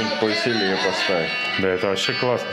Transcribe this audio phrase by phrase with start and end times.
[0.00, 1.30] Ну, повеселее поставить.
[1.60, 2.48] Да, это вообще классно.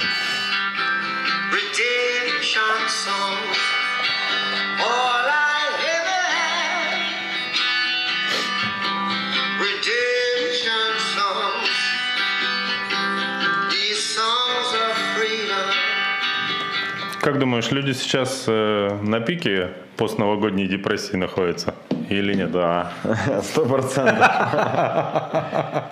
[17.21, 21.73] Как думаешь, люди сейчас э, на пике постновогодней депрессии находятся?
[22.09, 22.51] Или нет?
[22.51, 22.91] Да,
[23.43, 24.17] сто процентов.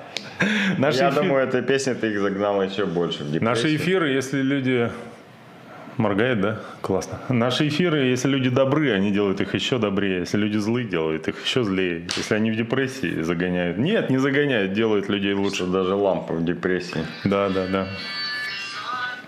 [0.77, 3.43] Наши, Я эфир- думаю, эта песня ты их загнала еще больше в депрессию.
[3.49, 4.89] наши эфиры, если люди...
[5.97, 6.59] Моргает, да?
[6.81, 7.19] Классно.
[7.29, 10.21] Наши эфиры, если люди добры, они делают их еще добрее.
[10.21, 12.07] Если люди злые, делают их еще злее.
[12.17, 13.77] Если они в депрессии, загоняют.
[13.77, 15.57] Нет, не загоняют, делают людей лучше.
[15.57, 17.05] Что даже лампа в депрессии.
[17.25, 17.87] Да, да, да.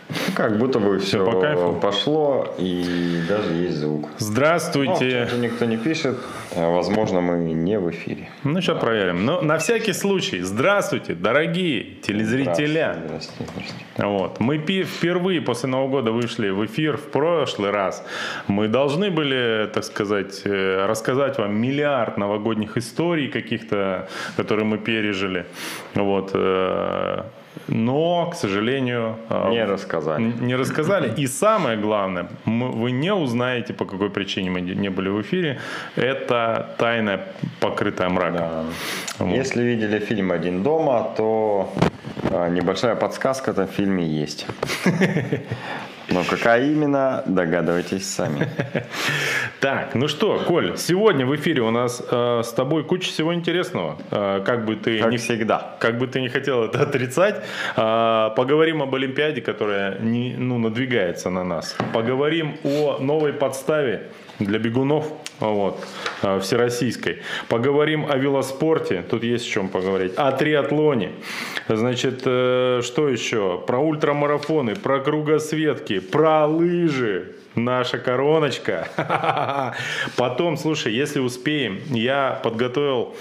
[0.07, 1.79] Ну, Как будто бы все по кайфу?
[1.81, 4.01] пошло, и даже есть звук.
[4.03, 5.25] Ну, Здравствуйте.
[5.27, 6.17] чате никто не пишет.
[6.55, 8.29] а, Возможно, мы не в эфире.
[8.43, 9.25] Ну, сейчас проверим.
[9.25, 12.97] Но на всякий случай, здравствуйте, дорогие телезрителя.
[13.05, 13.73] Здрасте, здрасте.
[13.97, 14.39] Вот.
[14.39, 18.05] Мы впервые после Нового года вышли в эфир в прошлый раз.
[18.47, 24.07] Мы должны были, так сказать, э, рассказать вам миллиард новогодних историй каких-то,
[24.37, 25.45] которые мы пережили.
[25.95, 26.31] Вот.
[27.67, 30.33] Но, к сожалению, э, Не рассказали.
[30.41, 31.13] не рассказали.
[31.17, 35.57] И самое главное, мы- вы не узнаете, по какой причине мы не были в эфире.
[35.95, 37.19] Это тайна,
[37.59, 38.37] покрытая мраком.
[38.37, 38.63] Да.
[39.19, 39.35] Вот.
[39.35, 41.73] Если видели фильм «Один дома», то
[42.31, 44.45] а, небольшая подсказка в этом фильме есть.
[46.09, 48.47] Но какая именно, догадывайтесь сами.
[49.61, 53.97] Так, ну что, Коль, сегодня в эфире у нас э, с тобой куча всего интересного.
[54.11, 55.75] Э, как бы ты Как не всегда.
[55.79, 57.43] как бы ты не хотел это отрицать,
[57.75, 61.75] э, поговорим об Олимпиаде, которая не, ну, надвигается на нас.
[61.93, 64.03] Поговорим о новой подставе
[64.39, 65.85] для бегунов, вот,
[66.21, 67.19] э, всероссийской.
[67.49, 70.13] Поговорим о велоспорте, тут есть о чем поговорить.
[70.15, 71.11] О триатлоне.
[71.67, 73.61] Значит, э, что еще?
[73.65, 77.33] Про ультрамарафоны, про кругосветки, про лыжи.
[77.55, 78.87] Наша короночка.
[80.17, 83.15] Потом, слушай, если успеем, я подготовил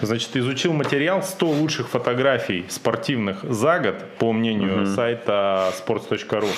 [0.00, 6.48] Значит, изучил материал 100 лучших фотографий спортивных за год, по мнению сайта sports.ru.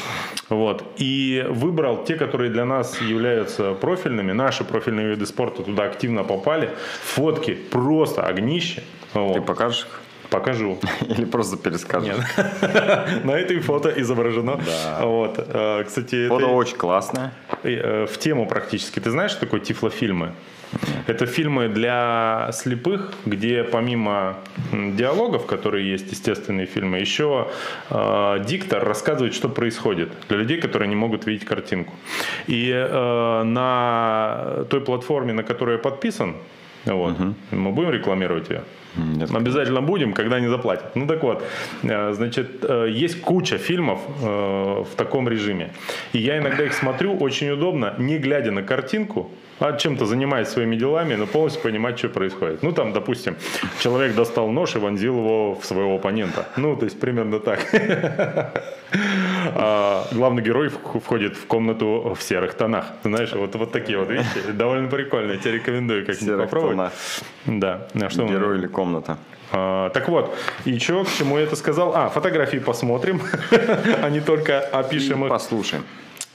[0.49, 0.82] Вот.
[0.97, 4.32] И выбрал те, которые для нас являются профильными.
[4.32, 6.71] Наши профильные виды спорта туда активно попали.
[7.04, 8.82] Фотки просто огнище.
[9.15, 9.34] Вот.
[9.34, 10.00] Ты покажешь их?
[10.31, 10.78] Покажу.
[11.09, 12.15] Или просто перескажешь?
[12.16, 13.25] Нет.
[13.25, 14.60] На этой фото изображено.
[14.66, 15.06] Да.
[15.06, 15.37] Вот.
[15.38, 17.32] Э, Кстати, Фото это- очень классное.
[17.62, 19.00] э, в тему практически.
[19.00, 20.32] Ты знаешь, что такое тифлофильмы?
[21.06, 24.36] Это фильмы для слепых, где помимо
[24.72, 27.48] диалогов, которые есть, естественные фильмы, еще
[27.90, 31.94] э, диктор рассказывает, что происходит для людей, которые не могут видеть картинку.
[32.46, 36.34] И э, на той платформе, на которую я подписан,
[36.84, 37.16] вот,
[37.50, 38.62] мы будем рекламировать ее?
[38.96, 39.30] Нет.
[39.34, 40.96] Обязательно будем, когда не заплатят.
[40.96, 41.44] Ну так вот,
[41.82, 45.70] э, значит, э, есть куча фильмов э, в таком режиме.
[46.12, 49.30] И я иногда их смотрю, очень удобно, не глядя на картинку,
[49.60, 52.62] а чем-то занимаясь своими делами, но полностью понимать, что происходит.
[52.62, 53.36] Ну там, допустим,
[53.80, 56.46] человек достал нож и вонзил его в своего оппонента.
[56.56, 57.60] Ну, то есть примерно так.
[59.54, 62.86] А Главный герой входит в комнату в серых тонах.
[63.02, 64.52] Знаешь, вот, вот такие вот вещи.
[64.52, 65.32] Довольно прикольно.
[65.32, 66.76] Я тебе рекомендую как-нибудь попробовать.
[66.76, 66.92] тонах.
[67.46, 67.88] Да.
[67.94, 69.19] А что Герой или комната?
[69.52, 71.94] а, так вот, и что, к чему я это сказал?
[71.94, 73.22] А, фотографии посмотрим,
[74.02, 75.30] а не только опишем их.
[75.30, 75.84] Послушаем.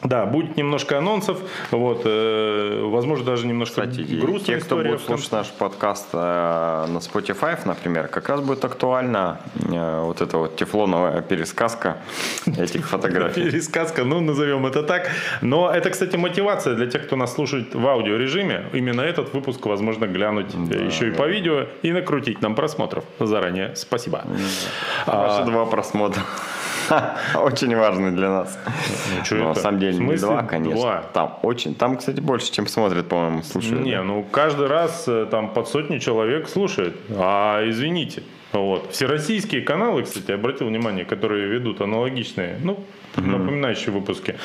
[0.04, 1.40] Да, будет немножко анонсов,
[1.72, 6.98] вот, э, возможно, даже немножко Кстати, грустная те, кто будет слушать наш подкаст э, на
[6.98, 11.98] Spotify, например, как раз будет актуальна э, вот эта вот тефлоновая пересказка
[12.46, 13.44] этих фотографий.
[13.50, 15.10] Пересказка, ну, назовем это так.
[15.42, 18.66] Но это, кстати, мотивация для тех, кто нас слушает в аудиорежиме.
[18.74, 23.06] Именно этот выпуск, возможно, глянуть э, еще и по видео и накрутить нам просмотров.
[23.20, 24.26] Заранее спасибо.
[25.06, 26.24] А, Ваши два просмотра.
[27.36, 28.60] Очень важны для нас.
[29.32, 30.80] Но на самом деле не два, конечно.
[30.80, 31.04] два?
[31.14, 31.76] Там очень.
[31.76, 33.84] Там, кстати, больше, чем смотрят, по-моему, слушают.
[33.84, 34.04] Не, да?
[34.04, 36.96] ну каждый раз э, там под сотню человек слушает.
[37.10, 38.24] А извините.
[38.52, 38.92] Вот.
[38.92, 42.84] Всероссийские каналы, кстати, обратил внимание, которые ведут аналогичные, ну,
[43.22, 44.36] напоминающие выпуски.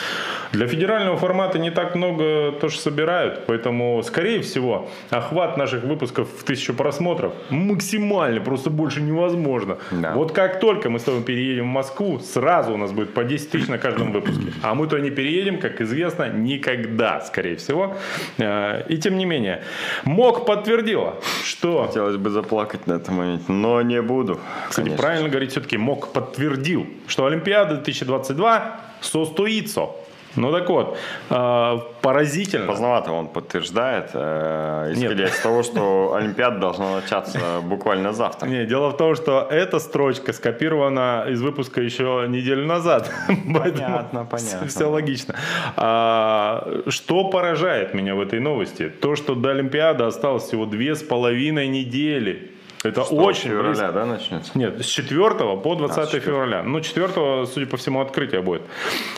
[0.53, 6.45] Для федерального формата не так много тоже собирают, поэтому, скорее всего, охват наших выпусков в
[6.45, 9.79] тысячу просмотров максимальный, просто больше невозможно.
[9.91, 10.13] Да.
[10.15, 13.51] Вот как только мы с тобой переедем в Москву, сразу у нас будет по 10
[13.51, 14.53] тысяч на каждом выпуске.
[14.63, 17.97] А мы то не переедем, как известно, никогда, скорее всего.
[18.39, 19.63] Э, И тем не менее,
[20.05, 21.87] МОК подтвердила, что...
[21.87, 24.39] Хотелось бы заплакать на этом моменте, но не буду.
[24.69, 25.03] Кстати, конечно.
[25.03, 28.58] правильно говорить все-таки, МОК подтвердил, что Олимпиада 2022
[29.01, 29.89] состоится.
[30.37, 30.97] Ну так вот,
[31.31, 32.67] э, поразительно.
[32.67, 38.47] Поздновато он подтверждает, э, исходя из того, что Олимпиада должна начаться буквально завтра.
[38.47, 43.11] Не, дело в том, что эта строчка скопирована из выпуска еще неделю назад.
[43.27, 44.67] Понятно, понятно.
[44.69, 45.35] Все логично.
[45.77, 48.89] А, что поражает меня в этой новости?
[48.89, 52.53] То, что до Олимпиады осталось всего две с половиной недели.
[52.85, 53.93] Это очень февраля, близко.
[53.93, 54.53] да, начнется?
[54.55, 56.21] Нет, с 4 по 20 А, с 4.
[56.23, 56.63] февраля.
[56.63, 58.63] Ну, 4, судя по всему, открытие будет.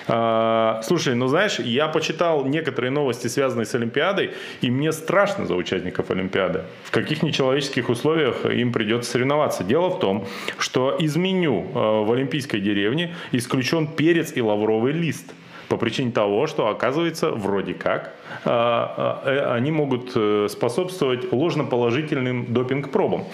[0.09, 4.31] А, слушай, ну знаешь, я почитал некоторые новости, связанные с Олимпиадой,
[4.63, 6.63] и мне страшно за участников Олимпиады.
[6.85, 9.63] В каких нечеловеческих условиях им придется соревноваться.
[9.65, 10.27] Дело в том,
[10.59, 15.33] что из меню э, в Олимпийской деревне исключен перец и лавровый лист.
[15.71, 18.11] По причине того, что, оказывается, вроде как,
[18.45, 23.27] а, а, э, они могут э, способствовать ложноположительным допинг-пробам.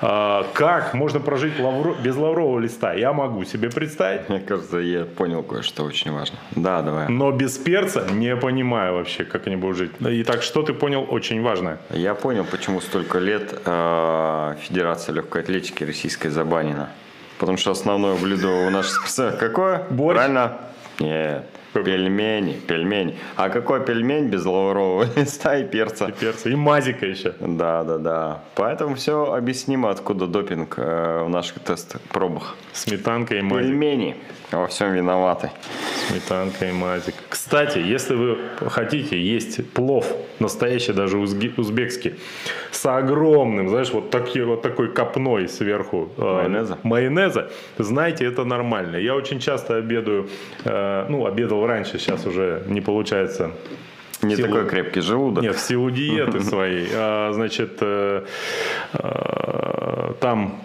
[0.00, 4.28] А, Как можно прожить лавро- без лаврового листа, я могу себе представить.
[4.28, 6.36] Мне кажется, я понял кое-что очень важно.
[6.56, 7.08] Да, давай.
[7.08, 9.92] Но без перца не понимаю вообще, как они будут жить.
[10.00, 11.78] Итак, что ты понял очень важное?
[11.90, 16.88] Я понял, почему столько лет э, Федерация легкой атлетики российской забанена.
[17.38, 19.84] Потому что основное блюдо у наших спортсменов какое?
[19.90, 20.16] Борщ?
[20.16, 20.58] Правильно?
[20.98, 21.46] Нет.
[21.82, 23.18] Пельмени, пельмени.
[23.36, 26.10] А какой пельмень без лаврового листа и перца?
[26.10, 27.34] Перца и мазика еще.
[27.40, 28.42] Да, да, да.
[28.54, 32.56] Поэтому все объяснимо, откуда допинг э, в наших тест-пробах.
[32.72, 33.66] Сметанка и мазик.
[33.66, 34.16] Пельмени
[34.50, 35.50] во всем виноваты.
[36.08, 37.14] Сметанка и мазик.
[37.28, 38.38] Кстати, если вы
[38.68, 40.06] хотите есть плов,
[40.38, 42.14] настоящий даже узбекский,
[42.70, 46.78] с огромным, знаешь, вот, такие, вот такой копной сверху э, Майонеза?
[46.82, 48.96] майонеза, знаете, это нормально.
[48.96, 50.28] Я очень часто обедаю,
[50.64, 53.50] э, ну, обедал раньше, сейчас уже не получается
[54.22, 54.48] Не Силу.
[54.48, 55.42] такой крепкий желудок.
[55.42, 56.88] нет, в силу диеты своей.
[56.94, 58.24] А, Значит, э,
[58.92, 60.60] э, там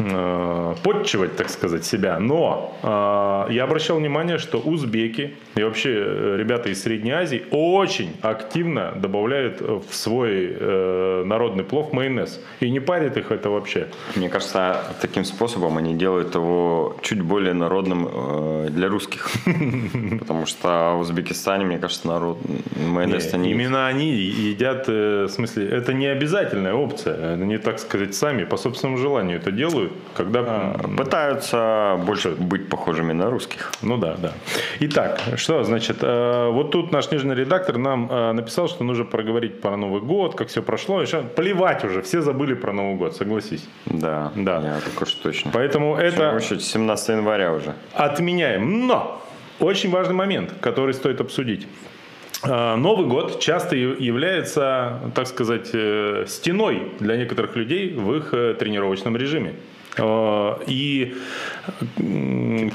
[0.00, 2.18] э, подчивать, так сказать, себя.
[2.18, 8.16] Но э, я обращал внимание, что узбеки и вообще э, ребята из Средней Азии очень
[8.22, 12.40] активно добавляют в свой э, народный плов майонез.
[12.60, 13.88] И не парит их это вообще.
[14.16, 19.30] Мне кажется, таким способом они делают его чуть более народным э, для русских.
[20.18, 22.38] Потому что в Узбекистане, мне кажется, народ
[22.76, 27.34] майонез Не, именно они едят, в смысле, это не обязательная опция.
[27.34, 30.40] Они, так сказать, сами по собственному желанию это делают, когда...
[30.84, 33.72] м, пытаются больше быть похожими на русских.
[33.82, 34.32] Ну да, да.
[34.80, 39.60] Итак, что значит, э, вот тут наш нижний редактор нам э, написал, что нужно проговорить
[39.60, 41.00] про Новый год, как все прошло.
[41.02, 43.68] Еще плевать уже, все забыли про Новый год, согласись.
[43.86, 44.60] Да, Да.
[44.60, 45.50] я так уж точно.
[45.54, 47.74] Поэтому это очередь 17 января уже.
[47.94, 48.86] отменяем.
[48.86, 49.22] Но
[49.58, 51.66] очень важный момент, который стоит обсудить.
[52.42, 55.68] Э, Новый год часто является, так сказать,
[56.28, 59.54] стеной для некоторых людей в их тренировочном режиме.
[59.96, 61.14] Э, И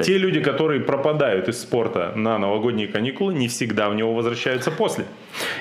[0.03, 5.05] те люди, которые пропадают из спорта на новогодние каникулы, не всегда в него возвращаются после.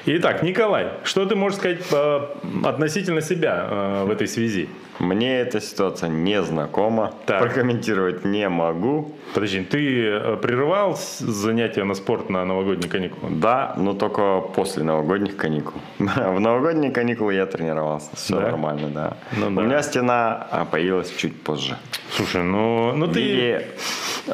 [0.06, 2.20] Итак, Николай, что ты можешь сказать э,
[2.62, 4.68] относительно себя э, в этой связи?
[4.98, 7.14] Мне эта ситуация не знакома.
[7.24, 7.40] Так.
[7.40, 9.12] Прокомментировать не могу.
[9.32, 13.32] Подожди, ты э, прерывал занятия на спорт на новогодние каникулы?
[13.32, 15.80] Да, но только после новогодних каникул.
[15.98, 18.10] В новогодние каникулы я тренировался.
[18.14, 18.40] Все Да?
[18.42, 19.16] нормально, да.
[19.38, 19.62] Ну У да.
[19.62, 21.78] меня стена а, появилась чуть позже.
[22.10, 23.22] Слушай, ну, ну ты...
[23.22, 23.66] виде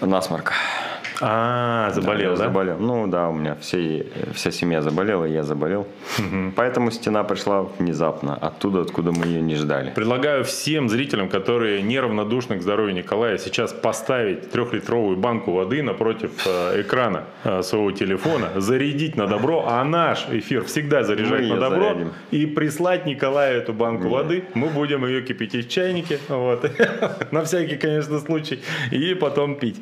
[0.01, 0.55] насморка.
[1.21, 2.45] А, заболел, Я да?
[2.45, 2.79] Заболел.
[2.79, 5.87] Ну да, у меня все, вся семья заболела, и я заболел.
[6.57, 9.91] Поэтому стена пришла внезапно, оттуда, откуда мы ее не ждали.
[9.91, 16.81] Предлагаю всем зрителям, которые неравнодушны к здоровью Николая, сейчас поставить трехлитровую банку воды напротив э,
[16.83, 21.83] экрана э, своего телефона, зарядить на добро, а наш эфир всегда заряжать Мы на добро,
[21.83, 22.13] зарядим.
[22.31, 24.45] и прислать Николаю эту банку воды.
[24.55, 26.71] Мы будем ее кипятить в чайнике, вот,
[27.31, 28.61] на всякий, конечно, случай,
[28.91, 29.81] и потом пить.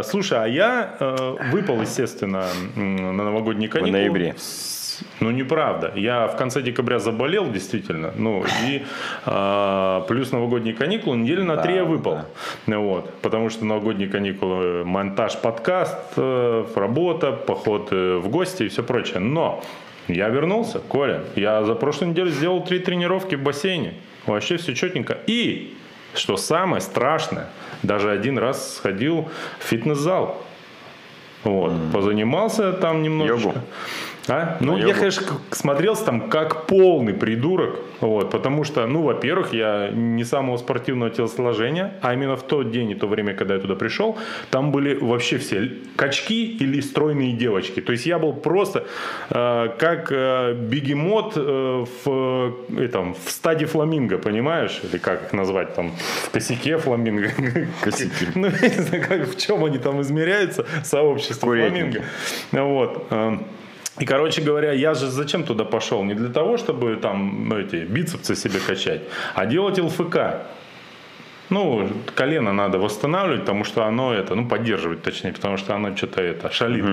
[0.00, 3.92] Э, Слушай, а я э, выпал, естественно, на новогодние каникулы.
[3.98, 4.34] ноябре.
[4.36, 4.74] С-
[5.20, 5.92] Ну, неправда.
[5.94, 8.12] Я в конце декабря заболел, действительно.
[8.16, 8.82] Ну, и
[9.26, 12.20] а, плюс новогодние каникулы, недели на Да, три я выпал.
[12.66, 13.12] Вот.
[13.20, 19.18] Потому что новогодние каникулы, монтаж, подкаст, э, работа, поход э, в гости и все прочее.
[19.20, 19.62] Но
[20.08, 21.20] я вернулся, Коля.
[21.36, 23.92] Я за прошлую неделю сделал три тренировки в бассейне.
[24.26, 25.18] Вообще все четенько.
[25.26, 25.74] И,
[26.14, 27.48] что самое страшное,
[27.82, 29.28] даже один раз сходил
[29.58, 30.42] в фитнес-зал.
[31.44, 31.72] Вот.
[31.92, 33.48] Позанимался там немножечко.
[33.48, 33.60] Йогу?
[34.28, 34.56] А?
[34.60, 34.98] Ну, я, Наебал.
[34.98, 37.80] конечно, смотрелся там как полный придурок.
[38.00, 42.90] Вот, потому что, ну, во-первых, я не самого спортивного телосложения, а именно в тот день
[42.90, 44.18] и то время, когда я туда пришел,
[44.50, 47.80] там были вообще все качки или стройные девочки.
[47.80, 48.84] То есть я был просто
[49.30, 54.80] э, как э, бегемот э, в, э, этом, в стаде фламинго, понимаешь?
[54.82, 55.92] Или как их назвать там?
[56.24, 57.30] В косяке фламинго.
[57.80, 58.26] Косяки.
[58.34, 62.02] Ну, я не знаю, как, в чем они там измеряются, сообщество фламинго.
[62.52, 63.06] Вот.
[63.98, 66.04] И, короче говоря, я же зачем туда пошел?
[66.04, 69.02] Не для того, чтобы там ну, эти бицепсы себе качать,
[69.34, 70.16] а делать ЛФК.
[71.50, 76.20] Ну, колено надо восстанавливать, потому что оно это, ну, поддерживать точнее, потому что оно что-то
[76.22, 76.84] это шалит.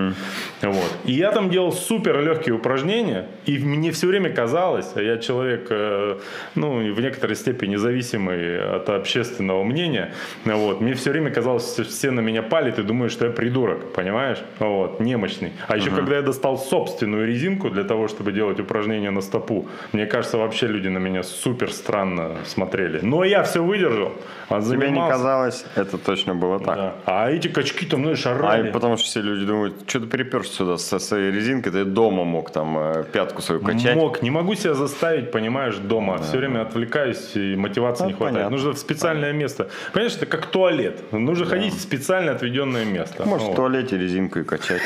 [0.62, 0.91] Вот.
[1.05, 5.67] И я там делал супер легкие упражнения, и мне все время казалось, а я человек,
[5.69, 6.19] э,
[6.55, 10.13] ну, в некоторой степени зависимый от общественного мнения,
[10.45, 13.93] вот, мне все время казалось, что все на меня палят и думают, что я придурок,
[13.93, 14.39] понимаешь?
[14.60, 15.51] Вот, немощный.
[15.67, 20.05] А еще когда я достал собственную резинку для того, чтобы делать упражнения на стопу, мне
[20.05, 23.00] кажется, вообще люди на меня супер странно смотрели.
[23.01, 24.13] Но я все выдержал.
[24.50, 26.76] А Тебе не казалось, это точно было так.
[26.76, 26.94] Да.
[27.06, 28.70] А эти качки там, ну, А шарали.
[28.70, 32.24] и потому что все люди думают, что ты приперся сюда со своей резинкой, ты дома
[32.24, 33.96] мог там э, пятку свою качать.
[33.96, 36.18] Мог, не могу себя заставить, понимаешь, дома.
[36.18, 38.36] Все время отвлекаюсь, и мотивации Ну, не хватает.
[38.36, 38.58] понятно.
[38.58, 39.70] Нужно в специальное место.
[39.94, 41.12] Понимаешь, это как туалет.
[41.12, 43.26] Нужно ходить в специально отведенное место.
[43.26, 43.54] Можешь Вот.
[43.54, 44.82] в туалете резинку и качать.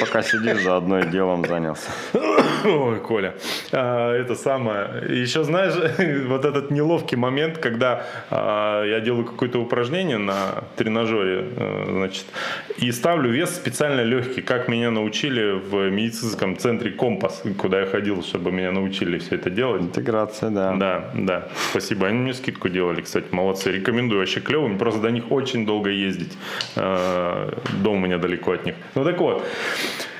[0.00, 1.90] Пока сидишь, заодно и делом занялся.
[2.64, 3.34] Ой, Коля,
[3.72, 5.04] а, это самое.
[5.08, 5.74] Еще знаешь,
[6.28, 12.24] вот этот неловкий момент, когда а, я делаю какое-то упражнение на тренажере, э, значит,
[12.78, 18.22] и ставлю вес специально легкий, как меня научили в медицинском центре Компас, куда я ходил,
[18.22, 19.82] чтобы меня научили все это делать.
[19.82, 20.74] Интеграция, да.
[20.74, 22.06] Да, да, спасибо.
[22.06, 23.72] Они мне скидку делали, кстати, молодцы.
[23.72, 24.78] Рекомендую, вообще клевым.
[24.78, 26.32] Просто до них очень долго ездить.
[26.76, 28.74] Э, Дом у меня далеко от них.
[28.94, 29.46] Ну так вот.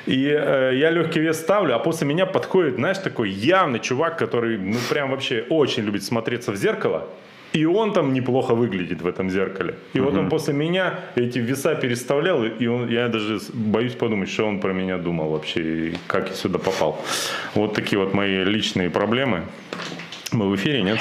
[0.07, 4.59] И э, я легкий вес ставлю, а после меня подходит, знаешь, такой явный чувак, который,
[4.59, 7.09] ну, прям вообще очень любит смотреться в зеркало.
[7.53, 9.75] И он там неплохо выглядит в этом зеркале.
[9.93, 14.47] И вот он после меня эти веса переставлял, и он, я даже боюсь подумать, что
[14.47, 16.99] он про меня думал вообще, и как я сюда попал.
[17.55, 19.43] Вот такие вот мои личные проблемы.
[20.33, 20.99] Мы в эфире, нет?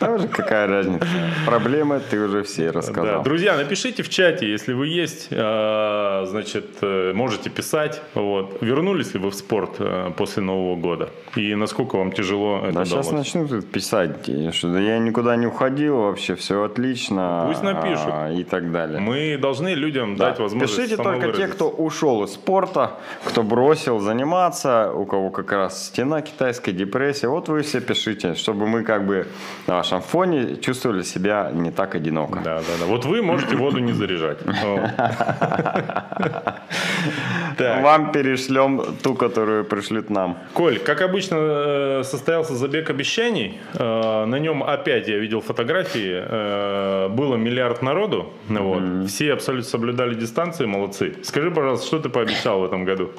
[0.00, 1.06] Да уже какая разница.
[1.46, 2.78] Проблемы ты уже все Да.
[2.78, 3.22] рассказал.
[3.22, 8.02] Друзья, напишите в чате, если вы есть, э, значит, э, можете писать.
[8.14, 8.58] Вот.
[8.60, 11.08] Вернулись ли вы в спорт э, после Нового года?
[11.36, 13.24] И насколько вам тяжело это Да сейчас далось?
[13.26, 17.44] начну тут писать, что да я никуда не уходил, вообще все отлично.
[17.48, 18.08] Пусть напишут.
[18.12, 19.00] а, И так далее.
[19.00, 20.30] Мы должны людям Да.
[20.30, 22.92] дать возможность Пишите только те, кто ушел из спорта,
[23.24, 26.20] кто бросил заниматься, у кого как раз стена
[26.66, 27.28] китайской депрессия.
[27.28, 29.26] Вот вы все пишите, чтобы мы как бы
[29.66, 32.40] на вашем фоне чувствовали себя не так одиноко.
[32.44, 32.86] Да, да, да.
[32.86, 34.38] Вот вы можете воду не заряжать.
[37.58, 40.36] Вам перешлем ту, которую пришлют нам.
[40.54, 43.58] Коль, как обычно э, состоялся забег обещаний.
[43.78, 46.22] Э, На нем опять я видел фотографии.
[46.28, 48.32] Э, Было миллиард народу.
[48.48, 49.08] Вот.
[49.08, 51.14] Все абсолютно соблюдали дистанцию, молодцы.
[51.22, 53.10] Скажи, пожалуйста, что ты пообещал в этом году?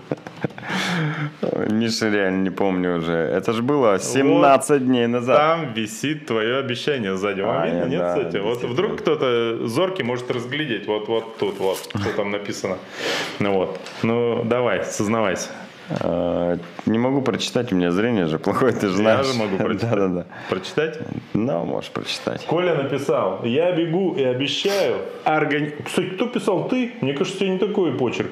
[1.70, 3.14] Миша, реально не помню уже.
[3.38, 5.38] Это же было 17 дней назад.
[5.38, 7.42] Там висит твое обещание сзади.
[7.42, 8.38] Вам А, видно, нет, да, кстати?
[8.38, 10.88] Вот вдруг кто-то зоркий может разглядеть.
[10.88, 12.78] Вот, вот тут, вот, что там написано.
[13.40, 13.80] Ну вот.
[14.04, 15.50] Ну, давай, сознавайся.
[15.90, 19.26] Э, Не могу прочитать, у меня зрение же плохое, ты же знаешь.
[19.26, 19.90] Я же могу прочитать.
[19.90, 20.26] Да-да-да.
[20.50, 21.00] Прочитать?
[21.34, 22.46] Ну, можешь прочитать.
[22.46, 24.98] Коля написал, я бегу и обещаю.
[25.26, 25.74] Органи...
[25.86, 26.68] Кстати, кто писал?
[26.68, 26.92] Ты?
[27.02, 28.32] Мне кажется, у тебя не такой почерк.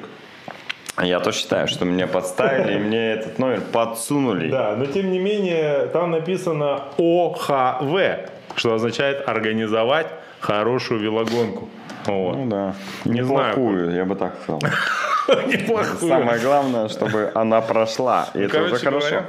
[1.02, 4.50] Я то считаю, что меня подставили, и мне этот номер подсунули.
[4.50, 10.08] Да, но тем не менее, там написано ОХВ, что означает организовать
[10.40, 11.68] хорошую велогонку.
[12.06, 12.36] Вот.
[12.36, 12.76] Ну да.
[13.04, 13.50] Не знаю.
[13.50, 14.62] Неплохую, я бы так сказал.
[15.48, 16.10] Неплохую.
[16.10, 18.30] Самое главное, чтобы она прошла.
[18.34, 19.08] И это уже хорошо.
[19.10, 19.26] говоря,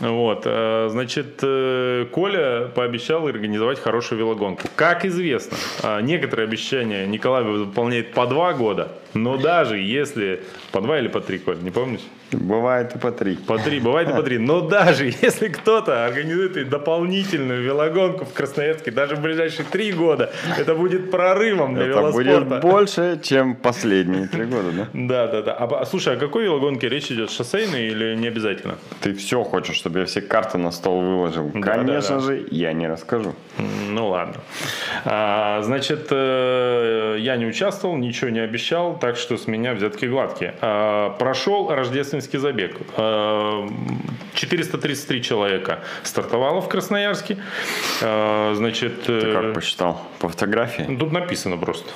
[0.00, 4.62] вот, э, значит, э, Коля пообещал организовать хорошую велогонку.
[4.74, 10.42] Как известно, э, некоторые обещания Николай выполняет по два года, но даже если
[10.72, 12.00] по два или по три, Коль, не помнишь?
[12.32, 13.36] Бывает и по три.
[13.36, 14.38] По три, бывает и по три.
[14.38, 20.32] Но даже если кто-то организует и дополнительную велогонку в Красноярске, даже в ближайшие три года,
[20.58, 22.66] это будет прорывом для Это будет велоспорта.
[22.66, 24.88] больше, чем последние три года, да?
[25.04, 25.52] Да, да, да.
[25.54, 27.30] А, по- слушай, о какой велогонке речь идет?
[27.30, 28.76] Шоссейной или не обязательно?
[29.00, 31.50] Ты все хочешь, чтобы я все карты на стол выложил.
[31.54, 32.26] Да, Конечно да, да.
[32.26, 33.34] же, я не расскажу.
[33.90, 34.40] Ну ладно.
[35.04, 40.54] А, значит, э, я не участвовал, ничего не обещал, так что с меня взятки гладкие.
[40.62, 42.74] А, прошел рождественский забег.
[42.96, 43.68] А,
[44.32, 47.36] 433 человека стартовало в Красноярске.
[48.02, 50.00] А, значит, Ты э, как посчитал?
[50.20, 50.84] По фотографии?
[50.98, 51.90] тут написано просто.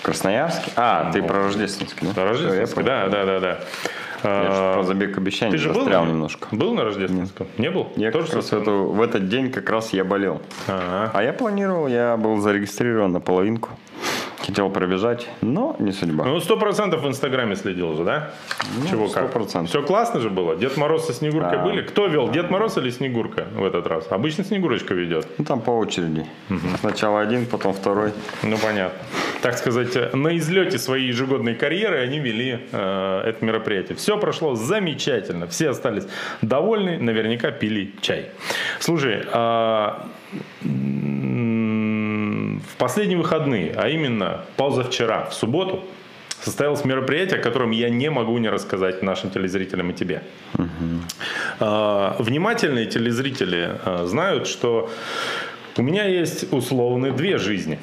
[0.00, 0.70] Красноярске?
[0.76, 2.22] А, ты про Рождественский, да?
[2.32, 2.86] Я понял.
[2.86, 3.48] да, да, да, да.
[3.48, 3.58] Я
[4.24, 6.48] А, про забег обещаний Ты же был немножко.
[6.50, 7.46] Был на Рождественском?
[7.58, 7.92] Не был?
[7.96, 10.40] Я Тоже как раз в, эту- в этот день как раз я болел.
[10.66, 11.10] Ага.
[11.12, 13.68] А я планировал, я был зарегистрирован на половинку.
[14.46, 16.24] Хотел пробежать, но не судьба.
[16.24, 18.30] Ну, сто процентов в Инстаграме следил же, да?
[18.88, 19.34] Чего как?
[19.34, 19.66] 100%.
[19.66, 20.56] Все классно же было.
[20.56, 21.64] Дед Мороз со Снегуркой Да.
[21.64, 21.82] были?
[21.82, 22.30] Кто вел?
[22.30, 24.06] Дед Мороз или Снегурка в этот раз?
[24.10, 25.26] Обычно Снегурочка ведет.
[25.36, 26.24] Ну, там по очереди.
[26.80, 28.12] Сначала один, потом второй.
[28.42, 28.98] Ну, понятно.
[29.42, 33.96] Так сказать, на излете своей ежегодной карьеры они вели э, это мероприятие.
[33.96, 35.46] Все прошло замечательно.
[35.46, 36.06] Все остались
[36.40, 38.30] довольны, наверняка пили чай.
[38.80, 40.06] Слушай, а,
[40.62, 40.66] в
[42.78, 45.84] последние выходные, а именно позавчера, в субботу,
[46.40, 50.22] состоялось мероприятие, о котором я не могу не рассказать нашим телезрителям и тебе.
[51.60, 54.90] А, Внимательные телезрители а, знают, что
[55.76, 57.78] у меня есть условно две жизни.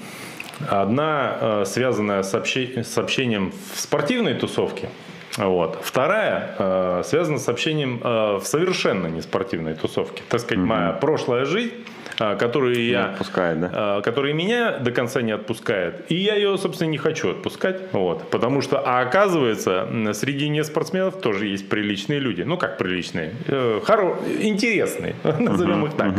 [0.70, 4.90] Одна э, связанная с, с общением в спортивной тусовке.
[5.38, 5.80] Вот.
[5.84, 10.24] Вторая э, связана с общением э, в совершенно неспортивной тусовке.
[10.30, 11.74] Так сказать, моя прошлая жизнь,
[12.20, 13.98] э, которую я отпускает, да?
[14.00, 16.06] э, которая меня до конца не отпускает.
[16.10, 17.82] И я ее, собственно, не хочу отпускать.
[17.92, 22.44] Вот, потому что, а оказывается, среди неспортсменов тоже есть приличные люди.
[22.44, 23.34] Ну, как приличные?
[23.48, 26.14] Э, хоро- интересные, назовем их так.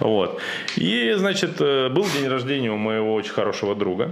[0.00, 0.40] Вот.
[0.76, 4.10] И, значит, э, был день рождения у моего очень хорошего друга.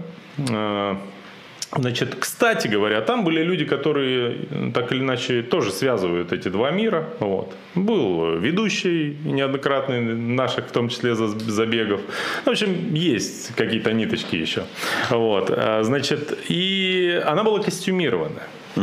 [1.73, 4.37] Значит, кстати говоря, там были люди, которые
[4.73, 7.09] так или иначе тоже связывают эти два мира.
[7.21, 7.55] Вот.
[7.75, 12.01] Был ведущий неоднократный наших, в том числе за- забегов.
[12.45, 14.63] В общем, есть какие-то ниточки еще.
[15.11, 15.51] Вот.
[15.51, 18.43] А, Значит, и она была костюмирована.
[18.77, 18.81] Э,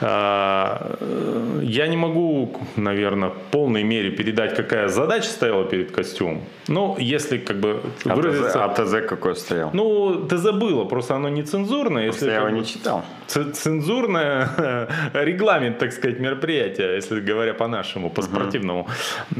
[0.00, 6.42] Я не могу, наверное, в полной мере передать, какая задача стояла перед костюмом.
[6.68, 8.64] Но если как бы А ТЗ, выразиться...
[8.64, 9.70] а ТЗ какой стоял?
[9.72, 12.04] Ну, ТЗ было, просто оно не цензурное.
[12.08, 13.02] Просто Если я его не читал.
[13.26, 18.86] цензурное регламент, так сказать, мероприятия, если говоря по-нашему, по-спортивному.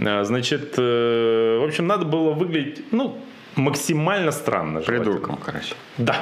[0.05, 3.17] А, Значит, э, в общем, надо было выглядеть, ну,
[3.57, 4.81] максимально странно.
[4.81, 5.75] Придурком, короче.
[5.99, 6.17] Да.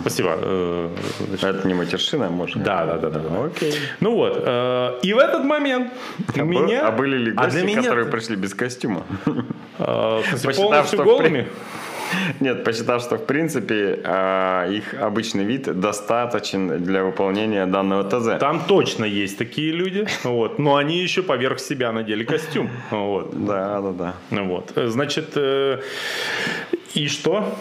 [0.00, 0.36] Спасибо.
[0.40, 0.88] Э,
[1.42, 2.62] Это не матершина, может?
[2.62, 3.44] Да, да, да, да, да.
[3.44, 3.74] Окей.
[4.00, 5.92] Ну вот, э, и в этот момент
[6.36, 6.88] А, меня...
[6.88, 9.02] а были ли А гости, для меня- которые пришли без костюма?
[9.78, 11.46] э, Посчитав, полностью что голыми?
[12.40, 18.38] Нет, посчитав, что в принципе а, их обычный вид достаточен для выполнения данного ТЗ.
[18.38, 22.70] Там точно есть такие люди, вот, но они еще поверх себя надели костюм.
[22.90, 23.30] Вот.
[23.46, 23.90] Да, да,
[24.30, 24.42] да.
[24.42, 24.72] Вот.
[24.76, 25.36] Значит,
[26.94, 27.54] и что?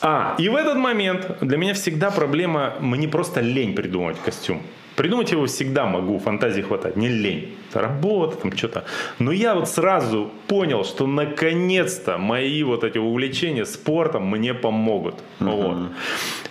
[0.00, 4.62] А, и в этот момент для меня всегда проблема, мне просто лень придумывать костюм.
[4.96, 7.56] Придумать его всегда могу, фантазии хватает, не лень.
[7.72, 8.84] Работа, там что-то.
[9.20, 15.14] Но я вот сразу понял, что наконец-то мои вот эти увлечения спортом мне помогут.
[15.38, 15.90] Вот.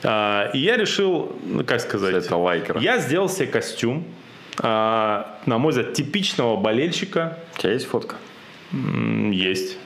[0.03, 2.77] А, и я решил, ну, как сказать, Это лайкер.
[2.77, 4.05] я сделал себе костюм,
[4.60, 8.15] а, на мой взгляд, типичного болельщика, У тебя есть фотка?
[9.31, 9.77] Есть.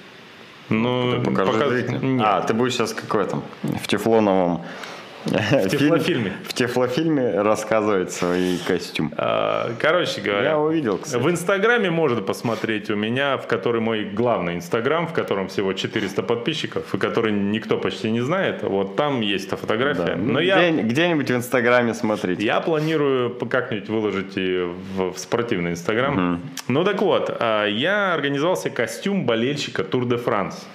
[0.72, 2.00] Ну, Покажи пока-.
[2.24, 4.62] А, ты будешь сейчас как в этом, в тефлоновом...
[5.26, 6.32] В тефлофильме.
[6.46, 9.14] В тефлофильме рассказывать свой костюм.
[9.18, 11.22] А, Короче говоря, Я увидел, кстати.
[11.22, 16.24] в Инстаграме можно посмотреть у меня, в который мой главный Инстаграм, в котором всего 400
[16.24, 18.64] подписчиков, и который никто почти не знает.
[18.64, 20.04] Вот там есть эта фотография.
[20.04, 20.16] Да.
[20.16, 22.44] Но Ну, я, где- Где-нибудь в Инстаграме смотрите.
[22.44, 24.64] я планирую как-нибудь выложить и
[24.96, 26.42] в, в спортивный Инстаграм.
[26.68, 30.68] Ну так вот, а, я организовал себе костюм болельщика Тур де Франс.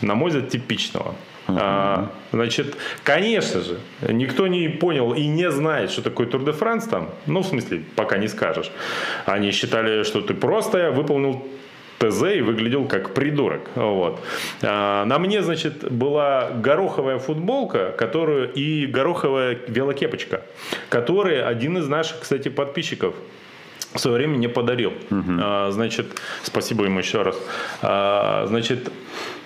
[0.00, 1.14] На мой взгляд, типичного.
[1.46, 3.78] А, значит, конечно же,
[4.08, 7.10] никто не понял и не знает, что такое Тур де Франс там.
[7.26, 8.70] Ну, в смысле, пока не скажешь.
[9.26, 11.46] Они считали, что ты просто выполнил
[11.98, 13.68] ТЗ и выглядел как придурок.
[13.74, 14.20] Вот.
[14.62, 20.42] А, на мне, значит, была гороховая футболка которую, и гороховая велокепочка,
[20.88, 23.14] которые один из наших, кстати, подписчиков
[23.94, 24.92] в свое время мне подарил.
[25.10, 26.06] А, значит,
[26.42, 27.36] спасибо ему еще раз.
[27.82, 28.90] А, значит,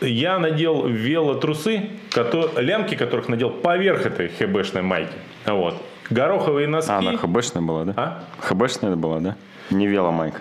[0.00, 5.12] я надел велотрусы, кото- лямки которых надел поверх этой хэбэшной майки.
[5.46, 5.74] Вот.
[6.10, 6.90] Гороховые носки.
[6.90, 7.92] А, она хбшная была, да?
[7.96, 8.24] А?
[8.40, 9.36] хбшная была, да?
[9.70, 10.40] Не веломайка.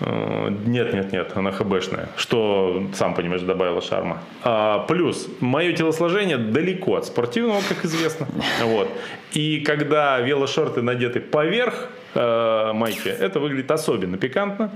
[0.00, 4.18] Э, Нет, нет, нет, она хбшная, что, сам понимаешь, добавила шарма.
[4.42, 8.26] А, плюс, мое телосложение далеко от спортивного, как известно.
[8.64, 8.88] Вот.
[9.32, 14.70] И когда велошорты надеты поверх э, майки, это выглядит особенно пикантно.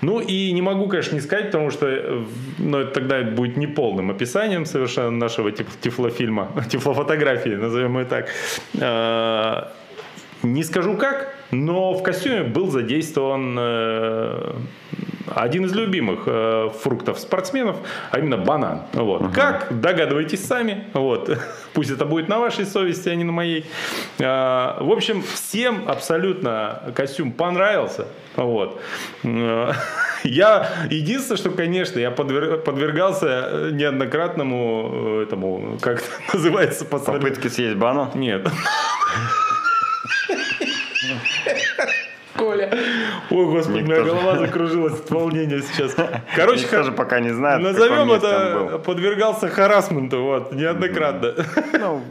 [0.00, 2.24] Ну и не могу, конечно, не сказать, потому что э,
[2.58, 8.28] ну, это тогда будет неполным описанием совершенно нашего тиф- тифлофильма, тифлофотографии, назовем ее так.
[10.42, 14.54] Э, не скажу как, но в костюме был задействован э,
[15.34, 17.76] один из любимых э, фруктов спортсменов,
[18.10, 18.82] а именно банан.
[18.92, 19.32] Вот.
[19.32, 19.66] Как?
[19.80, 20.84] Догадывайтесь сами.
[20.94, 21.30] Вот.
[21.74, 23.66] Пусть это будет на вашей совести, а не на моей.
[24.18, 28.06] Э, в общем, всем абсолютно костюм понравился.
[28.36, 28.80] Вот.
[29.24, 29.72] Э,
[30.24, 37.48] Я единственное, что, конечно, я подвер- подвергался неоднократному э, этому, как это называется, посмотри- Попытки
[37.48, 38.10] съесть банан?
[38.14, 38.48] Нет.
[42.36, 42.70] Коля.
[43.30, 45.96] Ой, господи, Никто моя же- голова закружилась от волнения сейчас.
[46.36, 51.34] Короче, Никто же пока не знает, назовем это подвергался харасменту, вот, неоднократно.
[51.80, 52.02] Ну,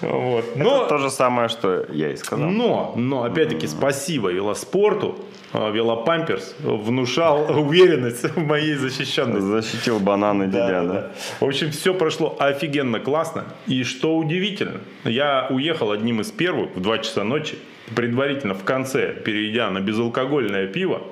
[0.00, 0.56] Вот.
[0.56, 2.48] Но, то же самое, что я и сказал.
[2.50, 5.16] но, но, опять-таки, спасибо велоспорту,
[5.52, 9.46] а, велопамперс внушал уверенность в моей защищенности.
[9.46, 11.10] Защитил банан и тебя, да?
[11.38, 13.44] В общем, все прошло офигенно классно.
[13.68, 17.56] И что удивительно, я уехал одним из первых в 2 часа ночи,
[17.94, 21.02] предварительно в конце, перейдя на безалкогольное пиво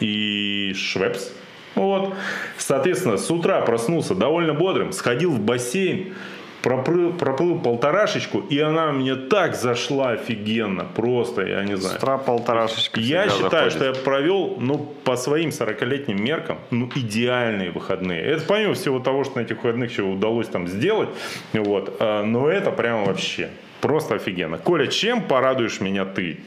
[0.00, 1.32] и швепс.
[1.74, 2.14] Вот.
[2.56, 6.14] Соответственно, с утра проснулся довольно бодрым, сходил в бассейн,
[6.62, 11.96] проплыл, проплыл полторашечку, и она мне так зашла офигенно, просто, я не С знаю.
[11.98, 13.72] утра полторашечка Я считаю, заходит.
[13.72, 18.22] что я провел, ну, по своим 40-летним меркам, ну, идеальные выходные.
[18.22, 21.10] Это помимо всего того, что на этих выходных еще удалось там сделать,
[21.52, 24.58] вот, а, но это прямо вообще просто офигенно.
[24.58, 26.38] Коля, чем порадуешь меня ты?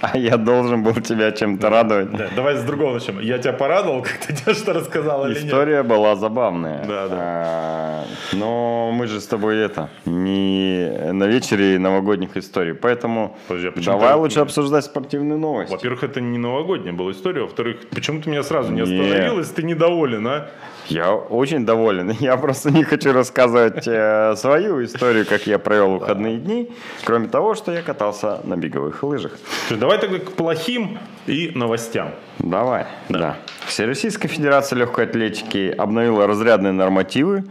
[0.00, 2.10] А я должен был тебя чем-то радовать.
[2.10, 3.20] Да, давай с другого начнем.
[3.20, 5.44] Я тебя порадовал, как ты тебе что рассказал или нет?
[5.44, 6.84] История была забавная.
[6.84, 7.16] Да, да.
[7.20, 13.80] А, Но мы же с тобой это не на вечере новогодних историй, поэтому Подожди, а
[13.80, 15.72] давай ты- лучше обсуждать спортивные новости.
[15.72, 17.42] Во-первых, это не новогодняя была история.
[17.42, 18.88] Во-вторых, почему ты меня сразу не Нет.
[18.88, 20.50] остановил, если ты недоволен, а?
[20.92, 22.10] Я очень доволен.
[22.20, 26.70] Я просто не хочу рассказывать э, свою историю, как я провел выходные дни,
[27.04, 29.32] кроме того, что я катался на беговых лыжах.
[29.70, 32.10] Давай тогда к плохим и новостям.
[32.38, 33.36] Давай, да.
[33.66, 37.44] Всероссийская Федерация легкой атлетики обновила разрядные нормативы.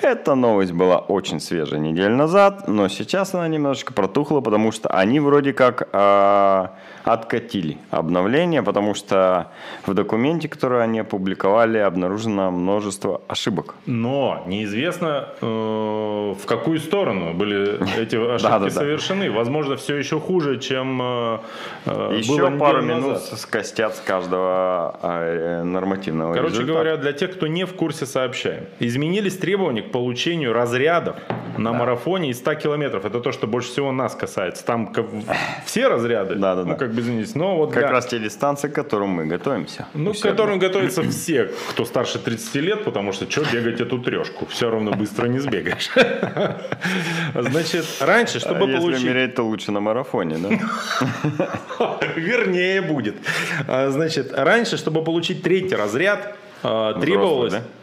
[0.00, 5.18] Эта новость была очень свежая неделю назад, но сейчас она немножечко протухла, потому что они
[5.18, 6.76] вроде как а,
[7.08, 9.50] откатили обновление, потому что
[9.86, 13.74] в документе, который они опубликовали, обнаружено множество ошибок.
[13.86, 19.30] Но неизвестно, э, в какую сторону были эти ошибки совершены.
[19.30, 21.38] Возможно, все еще хуже, чем э,
[21.86, 27.64] э, Еще пару минут скостят с каждого э, нормативного Короче говоря, для тех, кто не
[27.64, 28.64] в курсе, сообщаем.
[28.80, 31.16] Изменились требования к получению разрядов
[31.56, 33.04] на марафоне из 100 километров.
[33.06, 34.64] Это то, что больше всего нас касается.
[34.64, 35.06] Там как
[35.64, 36.68] все разряды, Да-да-да.
[36.68, 39.86] ну как бы извините, но вот как для- раз те дистанции, к которым мы готовимся.
[39.94, 44.46] Ну, к которым готовятся все, кто старше 30 лет, потому что что бегать эту трешку?
[44.46, 45.90] Все равно быстро не сбегаешь.
[47.34, 49.04] Значит, раньше, А чтобы Если получить...
[49.04, 51.98] умереть, то лучше на марафоне, да?
[52.16, 53.16] Вернее будет.
[53.66, 57.52] А, Значит, раньше, чтобы получить третий разряд, а, требовалось...
[57.52, 57.77] Взрослый, да?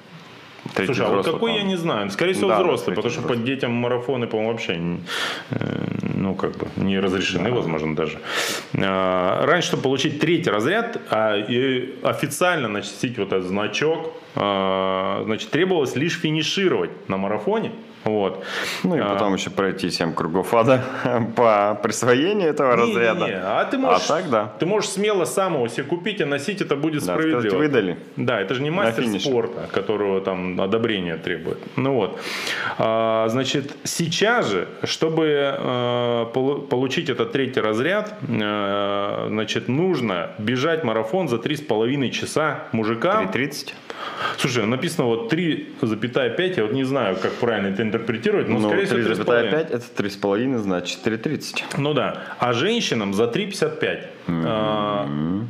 [0.73, 1.69] Третий Слушай, а вот какой я по-моему.
[1.69, 2.09] не знаю.
[2.09, 3.37] Скорее всего, Да, да, взрослый, потому что взрослый.
[3.37, 4.79] под детям марафоны, по-моему, вообще
[5.51, 8.19] э, ну, как бы не разрешены, возможно, даже.
[8.73, 15.49] А, Раньше, чтобы получить третий разряд, а, и официально начистить вот этот значок, а, значит,
[15.51, 17.71] требовалось лишь финишировать на марафоне.
[18.05, 18.43] Вот.
[18.83, 20.83] Ну и А, потом еще пройти 7 кругов ада
[21.35, 23.59] по присвоению этого не-не-не, разряда.
[23.59, 24.53] А ты можешь, А так да.
[24.59, 27.39] ты можешь смело сам его себе купить и носить, это будет Да, справедливо.
[27.41, 27.97] сказать, выдали.
[28.15, 31.57] Да, это же не мастер спорта, которого там одобрение требует.
[31.75, 32.19] Ну вот.
[32.77, 41.27] А, значит, сейчас же, чтобы полу- получить этот третий разряд, э, значит, нужно бежать марафон
[41.27, 43.27] за 3,5 часа мужикам.
[43.33, 43.73] 3.30?
[44.37, 48.85] Слушай, написано вот 3,5, я вот не знаю, как правильно это интерпретировать, но, Ну, скорее
[48.85, 49.25] всего 3,5.
[49.25, 51.63] 3,5 это 3,5, значит 4.30.
[51.77, 52.23] Ну да.
[52.39, 54.07] А женщинам за 3,55.
[54.27, 55.49] А, м,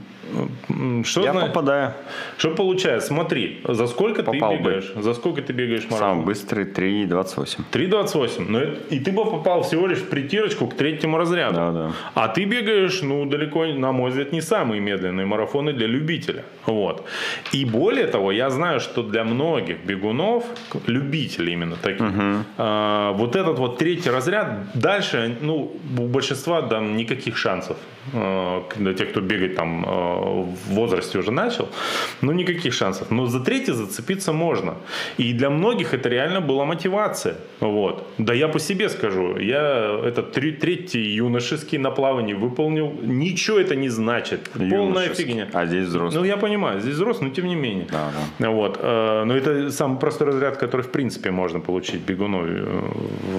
[1.03, 1.93] Что, Я зна- попадаю.
[2.37, 3.07] что получается?
[3.07, 4.63] Смотри, за сколько Попал ты бы.
[4.69, 4.91] бегаешь?
[4.95, 5.99] За сколько ты бегаешь марафон?
[5.99, 7.63] Самый быстрый 3.28.
[7.71, 8.45] 3.28.
[8.49, 11.55] Но это- и ты бы попал всего лишь в притирочку к третьему разряду.
[11.55, 11.91] Да, да.
[12.15, 16.43] А ты бегаешь, ну, далеко, на мой взгляд, не самые медленные марафоны для любителя.
[16.65, 17.05] Вот.
[17.53, 20.43] И более того, я знаю, что для многих бегунов,
[20.87, 22.05] любителей именно таких,
[22.57, 27.77] а, вот этот вот третий разряд, дальше, ну, у большинства там никаких шансов.
[28.13, 31.69] А, для тех, кто бегать там а, в возрасте уже начал,
[32.21, 33.11] ну, никаких шансов.
[33.11, 34.75] Но за третий зацепиться можно.
[35.17, 37.35] И для многих это реально была мотивация.
[37.59, 38.07] Вот.
[38.17, 39.38] Да я по себе скажу.
[39.38, 42.93] Я этот третий юношеский на плавании выполнил.
[43.01, 44.49] Ничего это не значит.
[44.53, 45.47] Полная фигня.
[45.53, 46.21] А здесь взрослый.
[46.21, 47.88] Ну, я понимаю, здесь взрослый, но тем не менее.
[48.39, 48.79] Да, Вот.
[48.81, 52.81] э, Но это самый простой разряд, который, в принципе, можно получить бегуну э,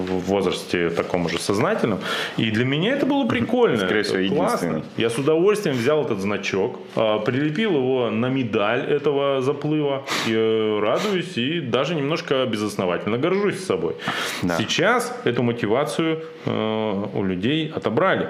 [0.07, 1.99] в возрасте таком же сознательном.
[2.37, 3.77] И для меня это было прикольно.
[3.77, 4.83] Скорее всего, Это классно.
[4.97, 6.76] Я с удовольствием взял этот значок.
[6.95, 13.63] А, прилепил его на медаль этого заплыва, и, э, радуюсь и даже немножко безосновательно горжусь
[13.63, 13.95] собой.
[14.43, 14.57] Да.
[14.57, 18.29] Сейчас эту мотивацию э, у людей отобрали.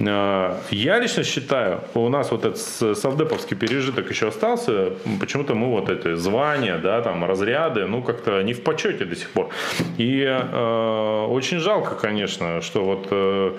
[0.00, 2.58] Э, Я лично считаю, у нас вот этот
[2.98, 8.52] совдеповский пережиток еще остался, почему-то мы вот это звания, да, там разряды, ну как-то не
[8.52, 9.48] в почете до сих пор.
[9.98, 13.56] И э, очень жалко, конечно, что вот э,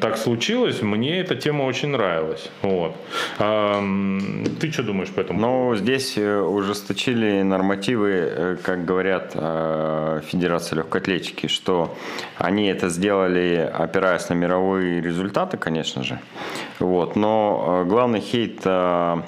[0.00, 0.82] так случилось.
[0.82, 2.50] Мне эта тема очень нравилась.
[2.62, 2.96] Вот.
[3.38, 5.40] М, ты что думаешь по этому?
[5.40, 11.94] Ну, здесь э, ужесточили нормативы, э, как говорят э, Федерация легкой атлетики, что
[12.36, 16.18] они это сделали, опираясь на мировые результаты, конечно же.
[16.78, 17.16] Вот.
[17.16, 19.22] Но э, главный хейт э,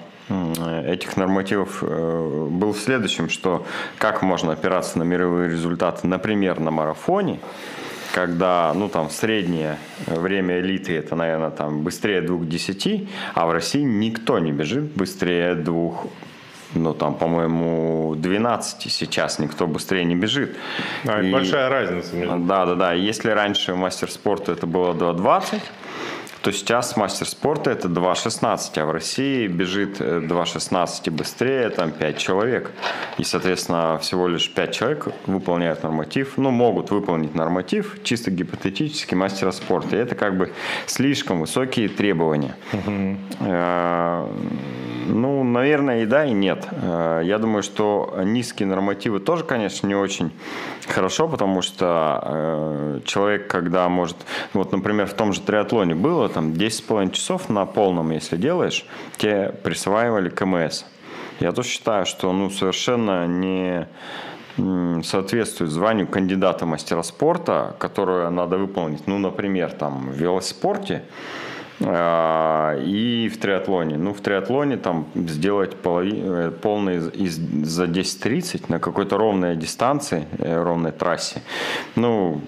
[0.86, 3.66] этих нормативов э, был в следующем, что
[3.98, 7.40] как можно опираться на мировые результаты, например, на марафоне,
[8.14, 14.38] когда, ну, там, среднее время элиты, это, наверное, там, быстрее 2.10, а в России никто
[14.38, 16.06] не бежит быстрее двух
[16.74, 20.56] ну, там, по-моему, 12 сейчас никто быстрее не бежит.
[21.04, 22.92] А, И- большая разница между Да, да, да.
[22.92, 25.60] Если раньше мастер спорта это было 2.20,
[26.42, 31.90] то сейчас мастер спорта это 2.16, а в России бежит э, 2.16 и быстрее там
[31.90, 32.70] 5 человек.
[33.18, 39.50] И, соответственно, всего лишь 5 человек выполняют норматив, ну, могут выполнить норматив, чисто гипотетически мастера
[39.50, 39.96] спорта.
[39.96, 40.53] И это как бы
[40.87, 42.57] слишком высокие требования.
[43.40, 44.26] Э,
[45.12, 46.66] Ну, наверное, и да, и нет.
[46.70, 50.31] Э, Я думаю, что низкие нормативы тоже, конечно, не очень
[50.88, 54.16] хорошо, потому что э, человек, когда может...
[54.55, 59.53] Вот, например, в том же триатлоне было, там, 10,5 часов на полном, если делаешь, тебе
[59.62, 60.85] присваивали КМС.
[61.40, 63.88] Я тоже считаю, что, ну, совершенно не
[65.03, 71.03] соответствует званию кандидата мастера спорта, которое надо выполнить, ну, например, там, в велоспорте,
[71.82, 73.96] и в триатлоне.
[73.96, 80.26] Ну, в триатлоне там сделать полови- э, полный из- за 10.30 на какой-то ровной дистанции,
[80.38, 81.42] э, ровной трассе,
[81.96, 82.40] ну,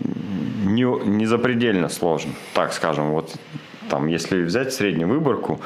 [0.67, 3.13] не, не запредельно сложно, так скажем.
[3.13, 3.35] Вот
[3.89, 5.61] там, если взять среднюю выборку,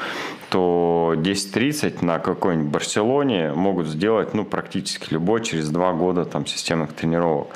[0.49, 6.93] то 10.30 на какой-нибудь Барселоне могут сделать, ну, практически любой через два года там системных
[6.93, 7.47] тренировок.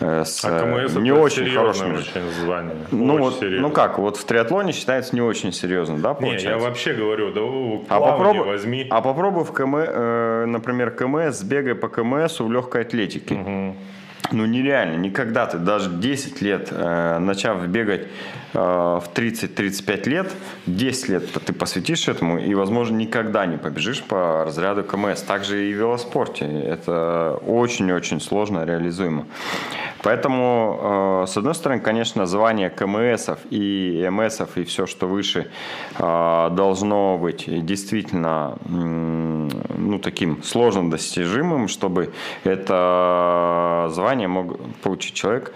[0.00, 2.76] э, С А э, КМС не это очень хорошими очень звание.
[2.90, 6.48] ну, Очень вот, ну как, вот в триатлоне считается не очень серьезно, да, Не, получается?
[6.48, 7.40] я вообще говорю, да
[7.88, 8.86] а, попробуй, возьми.
[8.90, 13.74] а попробуй в КМ, э, например, КМС, сбегай по КМСу в легкой атлетике.
[14.30, 18.06] Ну нереально, никогда ты даже 10 лет, э, начав бегать э,
[18.52, 20.32] в 30-35 лет,
[20.66, 25.22] 10 лет ты посвятишь этому и, возможно, никогда не побежишь по разряду КМС.
[25.22, 26.44] Также и в велоспорте.
[26.44, 29.26] Это очень-очень сложно реализуемо.
[30.02, 35.50] Поэтому, э, с одной стороны, конечно, звание КМСов и МСов и все, что выше,
[35.98, 42.12] э, должно быть действительно ну, таким сложно достижимым, чтобы
[42.44, 45.52] это звание мог получить человек,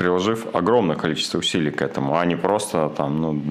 [0.00, 3.42] приложив огромное количество усилий к этому, а не просто там ну,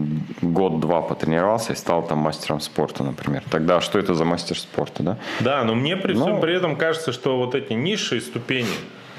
[0.41, 3.43] год-два потренировался и стал там мастером спорта, например.
[3.51, 5.17] Тогда что это за мастер спорта, да?
[5.39, 6.21] Да, но мне при Ну.
[6.25, 8.67] всем при этом кажется, что вот эти низшие ступени,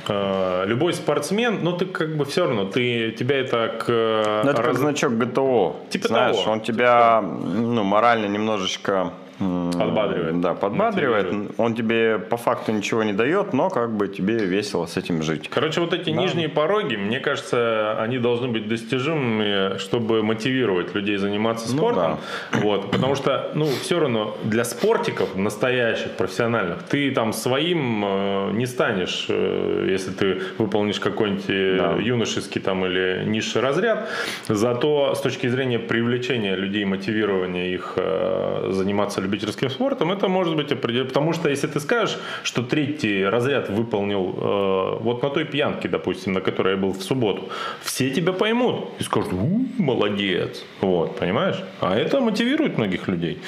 [0.09, 3.85] э, любой спортсмен, ну ты как бы все равно, ты, тебя это к...
[3.88, 5.77] э, Ну, это как раз- значок ГТО.
[5.90, 10.40] Типа Знаешь, того, он тебя ну, морально немножечко Подбадривает.
[10.40, 11.26] Да, подбадривает.
[11.26, 11.55] Мотивирует.
[11.59, 15.48] Он тебе по факту ничего не дает, но как бы тебе весело с этим жить.
[15.48, 21.70] Короче, вот эти нижние пороги, мне кажется, они должны быть достижимыми, чтобы мотивировать людей заниматься
[21.72, 22.18] Ну спортом.
[22.53, 28.66] Вот, потому что, ну, все равно для спортиков настоящих, профессиональных, ты там своим э, не
[28.66, 31.96] станешь, э, если ты выполнишь какой-нибудь э, Да.
[32.00, 34.09] юношеский там или низший разряд.
[34.48, 40.73] Зато с точки зрения привлечения людей, мотивирования их э, заниматься любительским спортом, это может быть
[40.73, 41.09] определенно.
[41.09, 46.33] Потому что если ты скажешь, что третий разряд выполнил э, вот на той пьянке, допустим,
[46.33, 47.49] на которой я был в субботу,
[47.83, 50.64] все тебя поймут и скажут, «У, молодец.
[50.81, 51.57] Вот, понимаешь?
[51.81, 53.38] А это мотивирует многих людей.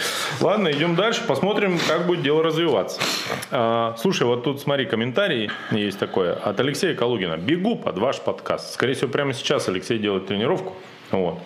[0.40, 3.00] Ладно, идем дальше, посмотрим, как будет дело развиваться.
[3.50, 7.36] А, слушай, вот тут смотри, комментарий есть такое от Алексея Калугина.
[7.36, 8.74] Бегу под ваш подкаст.
[8.74, 10.74] Скорее всего, прямо сейчас Алексей делает тренировку.
[11.12, 11.38] Вот.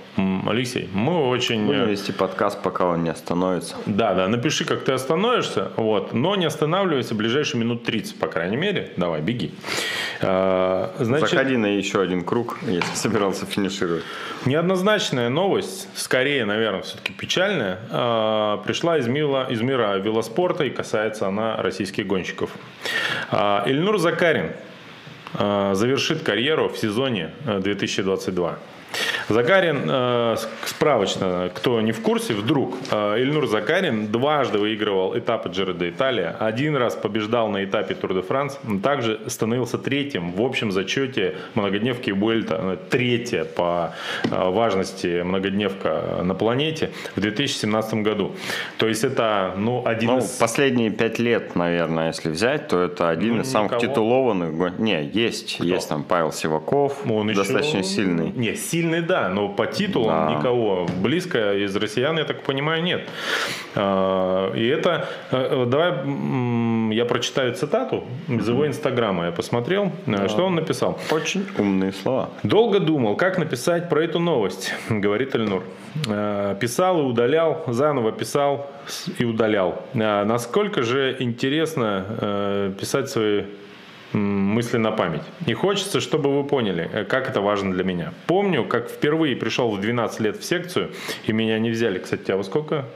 [0.47, 1.67] Алексей, мы очень...
[1.67, 3.75] Будем э, вести подкаст, пока он не остановится.
[3.85, 8.57] да, да, напиши, как ты остановишься, вот, но не останавливайся ближайшие минут 30, по крайней
[8.57, 8.93] мере.
[8.97, 9.53] Давай, беги.
[10.23, 14.05] А, Значит, Заходи на еще один круг, если собирался финишировать.
[14.45, 21.27] неоднозначная новость, скорее, наверное, все-таки печальная, а, пришла из мира, из мира велоспорта и касается
[21.27, 22.51] она российских гонщиков.
[23.33, 24.53] А, Ильнур Закарин
[25.35, 28.59] завершит карьеру в сезоне э, 2022.
[29.29, 35.73] Закарин, э, справочно, кто не в курсе, вдруг, э, Ильнур Закарин дважды выигрывал этапы Джиро
[35.73, 40.71] де Италия, один раз побеждал на этапе Тур де Франс, также становился третьим в общем
[40.71, 43.95] зачете многодневки Буэльта, третья по
[44.31, 48.33] важности многодневка на планете в 2017 году.
[48.79, 50.25] То есть это, ну, один Ну, из...
[50.31, 53.87] последние пять лет, наверное, если взять, то это один Ну, из самых никого.
[53.93, 54.79] титулованных.
[54.79, 55.59] Не, есть.
[55.61, 58.31] Есть там Павел Сиваков, Он еще- достаточно сильный.
[58.31, 60.35] Не, сильный, да, но по титулам Да.
[60.39, 63.09] никого близко из россиян, я так понимаю, нет.
[63.75, 65.09] А, И это...
[65.33, 65.93] э, Давай
[66.95, 69.27] я прочитаю цитату из его инстаграма.
[69.27, 70.99] Я посмотрел, э, что он написал.
[71.11, 72.29] Очень умные слова.
[72.43, 75.63] Долго думал, как написать про эту новость, говорит Эльнур.
[76.09, 78.71] Э, Писал и удалял, заново писал
[79.19, 79.83] и удалял.
[79.95, 83.43] Насколько же интересно писать свои
[84.19, 85.23] мысли на память.
[85.47, 88.13] И хочется, чтобы вы поняли, э, как это важно для меня.
[88.27, 90.91] Помню, как впервые пришел в 12 лет в секцию,
[91.27, 91.99] и меня не взяли.
[91.99, 92.87] Кстати, тебя во сколько?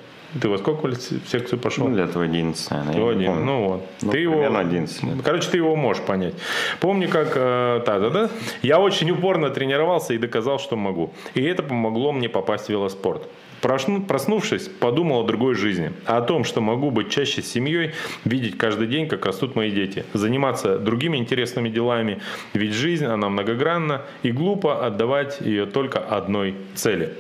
[0.41, 1.89] Ты во сколько в секцию пошел?
[1.89, 3.11] Ну, лет в 11, наверное.
[3.11, 3.27] один.
[3.27, 3.45] помню.
[3.45, 3.87] Ну вот.
[4.03, 5.15] Ну, ты его, примерно 11 лет.
[5.25, 6.35] Короче, ты его можешь понять.
[6.81, 8.31] Помню, как э, та, да, да,
[8.63, 11.13] я очень упорно тренировался и доказал, что могу.
[11.35, 13.29] И это помогло мне попасть в велоспорт.
[13.61, 15.93] Проснувшись, подумал о другой жизни.
[16.07, 17.93] О том, что могу быть чаще с семьей,
[18.25, 20.05] видеть каждый день, как растут мои дети.
[20.15, 22.21] Заниматься другими интересными делами.
[22.55, 24.03] Ведь жизнь, она многогранна.
[24.23, 27.13] И глупо отдавать ее только одной цели.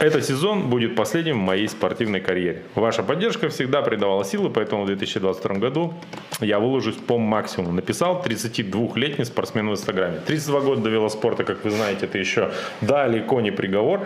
[0.00, 2.62] Этот сезон будет последним в моей спортивной карьере.
[2.74, 5.94] Ваша поддержка всегда придавала силы, поэтому в 2022 году
[6.40, 7.72] я выложусь по максимуму.
[7.72, 10.18] Написал 32-летний спортсмен в Инстаграме.
[10.26, 14.00] 32 года до велоспорта, как вы знаете, это еще далеко не приговор.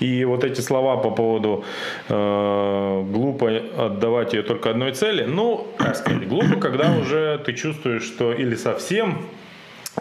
[0.00, 1.64] И вот эти слова по поводу
[2.08, 8.04] э, глупо отдавать ее только одной цели, ну, как сказать, глупо, когда уже ты чувствуешь,
[8.04, 9.26] что или совсем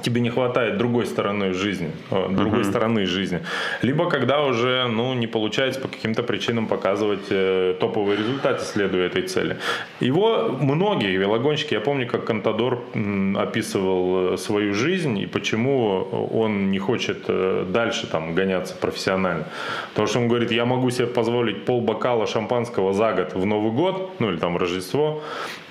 [0.01, 3.41] тебе не хватает другой стороны жизни, э, другой стороны жизни,
[3.82, 9.23] либо когда уже ну, не получается по каким-то причинам показывать э, топовые результаты, следуя этой
[9.23, 9.58] цели.
[9.99, 16.71] Его многие велогонщики, я помню, как Контадор м, описывал э, свою жизнь и почему он
[16.71, 19.45] не хочет э, дальше там гоняться профессионально.
[19.89, 23.71] Потому что он говорит, я могу себе позволить пол бокала шампанского за год в Новый
[23.71, 25.21] год, ну или там в Рождество,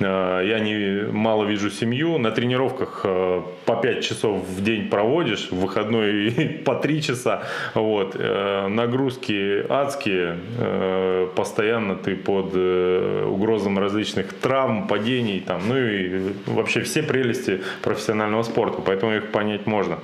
[0.03, 5.51] Э, я не мало вижу семью, на тренировках э, по 5 часов в день проводишь,
[5.51, 6.31] в выходной
[6.65, 7.43] по 3 часа,
[7.75, 15.77] вот, Э, нагрузки адские, э, постоянно ты под э, угрозом различных травм, падений, там, ну
[15.77, 19.99] и вообще все прелести профессионального спорта, поэтому их понять можно.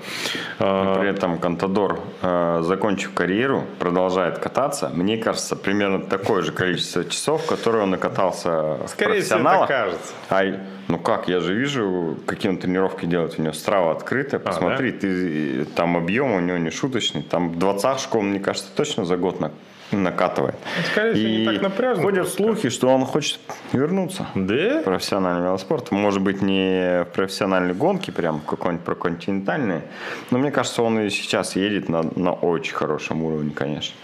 [0.58, 4.90] При этом Контадор, э, закончив карьеру, продолжает кататься.
[4.92, 9.68] Мне кажется, примерно такое же количество часов, которые он накатался в Скорее всего, профессионалах.
[9.68, 10.12] так кажется.
[10.30, 13.38] А, ну как, я же вижу, какие он тренировки делает.
[13.38, 14.40] У него страва открытая.
[14.40, 17.22] Посмотри, ты, там объем у него не шуточный.
[17.22, 19.52] Там двадцатшку, он, мне кажется, точно за год на-
[19.92, 20.54] накатывает.
[20.92, 22.36] скорее всего, не так напряжно ходят просто.
[22.42, 23.38] слухи, что он хочет
[23.72, 24.82] вернуться Да?
[24.84, 25.90] профессиональный велоспорт.
[25.90, 29.82] Может быть, не в профессиональной гонке, прям какой-нибудь проконтинентальный.
[30.30, 33.94] Но мне кажется, он и сейчас едет на, на очень хорошем уровне, конечно.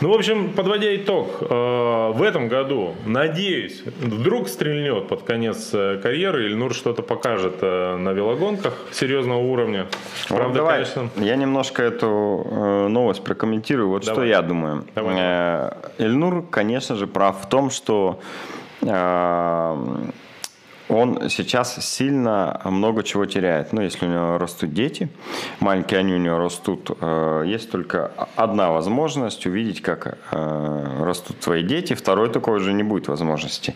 [0.00, 6.00] Ну, в общем, подводя итог, э, в этом году, надеюсь, вдруг стрельнет под конец э,
[6.02, 9.86] карьеры, Ильнур что-то покажет э, на велогонках серьезного уровня.
[10.28, 13.88] Вот Правда, давай, конечно, Я немножко эту новость прокомментирую.
[13.88, 14.28] Вот что Давай.
[14.28, 14.84] я думаю.
[14.94, 15.72] Давай.
[15.98, 18.20] Эльнур, конечно же, прав в том, что
[20.92, 23.72] он сейчас сильно много чего теряет.
[23.72, 25.08] Ну, если у него растут дети,
[25.60, 31.62] маленькие они у него растут, э, есть только одна возможность увидеть, как э, растут твои
[31.62, 31.94] дети.
[31.94, 33.74] Второй такой уже не будет возможности.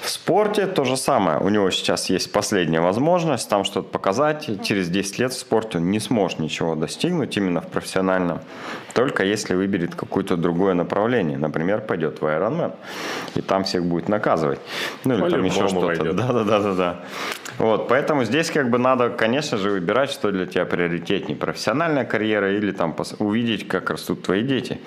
[0.00, 1.38] В спорте то же самое.
[1.38, 4.48] У него сейчас есть последняя возможность там что-то показать.
[4.64, 8.40] Через 10 лет в спорте он не сможет ничего достигнуть именно в профессиональном.
[8.98, 11.38] Только если выберет какое-то другое направление.
[11.38, 12.72] Например, пойдет в Ironman.
[13.36, 14.58] И там всех будет наказывать.
[15.04, 15.86] Ну или там еще что-то.
[15.86, 16.16] войдет.
[16.16, 17.00] Да, да, да, да, да.
[17.58, 21.36] Вот, поэтому здесь как бы надо, конечно же, выбирать, что для тебя приоритетнее.
[21.36, 24.80] Профессиональная карьера или там увидеть, как растут твои дети.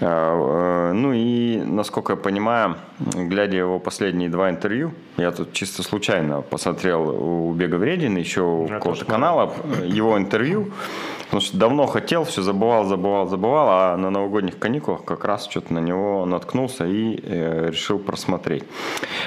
[0.00, 2.76] Э, э, Ну и, насколько я понимаю,
[3.14, 8.66] глядя его последние два интервью, я тут чисто случайно посмотрел у Бега Вредина, еще у
[8.66, 9.52] какого-то канала,
[9.84, 10.72] его интервью,
[11.30, 15.72] потому что давно хотел, все забывал, забывал, забывал, а на новогодних каникулах как раз что-то
[15.72, 18.64] на него наткнулся и э, решил просмотреть.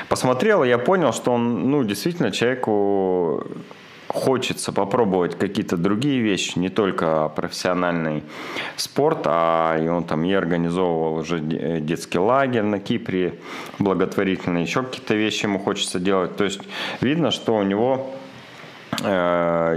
[0.09, 3.45] Посмотрел, и я понял, что он, ну, действительно, человеку
[4.09, 8.23] хочется попробовать какие-то другие вещи, не только профессиональный
[8.75, 13.35] спорт, а и он там и организовывал уже де- детский лагерь на Кипре,
[13.79, 16.35] благотворительный, еще какие-то вещи ему хочется делать.
[16.35, 16.59] То есть
[16.99, 18.22] видно, что у него э,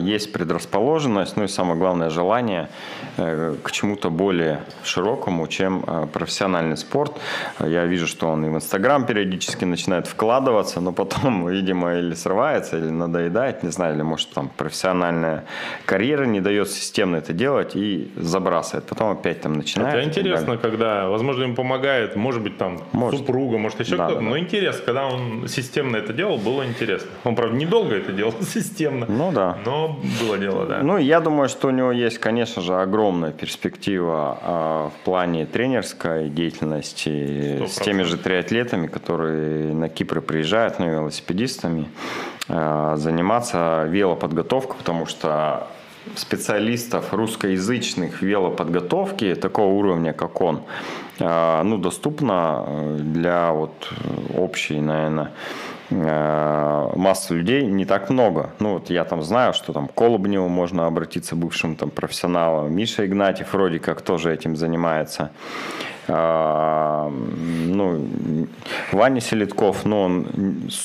[0.02, 2.62] есть предрасположенность, ну и самое главное желание.
[2.64, 2.68] э,
[3.16, 7.12] к чему-то более широкому, чем э, профессиональный спорт.
[7.60, 12.76] Я вижу, что он и в Инстаграм периодически начинает вкладываться, но потом, видимо, или срывается,
[12.78, 15.44] или надоедает, не знаю, или может там профессиональная
[15.86, 18.84] карьера не дает системно это делать и забрасывает.
[18.86, 19.94] Потом опять там начинает.
[19.96, 23.20] Это интересно, когда, возможно, ему помогает, может быть, там Может.
[23.20, 24.20] супруга, может, еще Да, кто-то.
[24.20, 24.30] да, да.
[24.30, 27.08] Но интересно, когда он системно это делал, было интересно.
[27.24, 29.06] Он, правда, недолго это делал системно.
[29.08, 29.58] Ну да.
[29.64, 30.80] Но было дело, да.
[30.82, 32.74] Ну, я думаю, что у него есть, конечно же,
[33.06, 40.20] огромная перспектива а, в плане тренерской деятельности Сто с теми же триатлетами, которые на Кипр
[40.20, 41.88] приезжают, ну, велосипедистами,
[42.48, 45.68] а, заниматься велоподготовкой, потому что
[46.16, 50.62] специалистов русскоязычных в велоподготовке такого уровня, как он,
[51.20, 53.92] а, ну, доступно для вот
[54.36, 55.30] общей, наверное,
[55.90, 58.50] э, массы людей не так много.
[58.58, 62.74] Ну, вот я там знаю, что там к Колобневу можно обратиться бывшим там профессионалам.
[62.74, 65.30] Миша Игнатьев вроде как тоже этим занимается.
[66.08, 68.06] А, ну,
[68.92, 70.26] Ваня Селитков, ну, он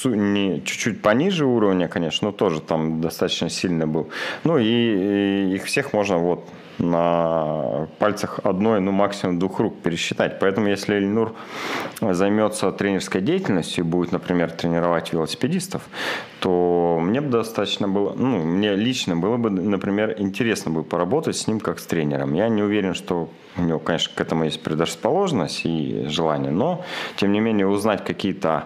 [0.05, 4.09] не, чуть-чуть пониже уровня, конечно, но тоже там достаточно сильно был.
[4.43, 6.47] Ну, и, и их всех можно вот
[6.81, 10.39] на пальцах одной, ну, максимум двух рук пересчитать.
[10.39, 11.33] Поэтому, если Ильнур
[12.01, 15.83] займется тренерской деятельностью и будет, например, тренировать велосипедистов,
[16.39, 21.47] то мне бы достаточно было, ну, мне лично было бы, например, интересно бы поработать с
[21.47, 22.33] ним как с тренером.
[22.33, 26.83] Я не уверен, что у него, конечно, к этому есть предрасположенность и желание, но,
[27.15, 28.65] тем не менее, узнать какие-то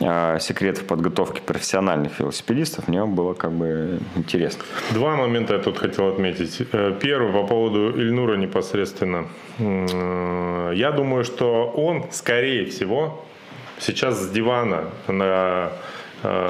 [0.00, 4.64] э, секреты подготовки профессиональных велосипедистов мне было как бы интересно.
[4.92, 6.62] Два момента я тут хотел отметить.
[6.72, 9.26] Э, Первый по поводу Ильнура непосредственно.
[9.58, 13.24] Э, Я думаю, что он, скорее всего,
[13.78, 15.72] сейчас с дивана на
[16.24, 16.48] э,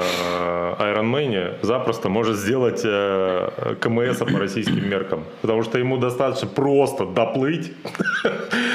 [0.79, 5.23] Ironman запросто может сделать э, КМС по российским меркам.
[5.41, 7.73] Потому что ему достаточно просто доплыть.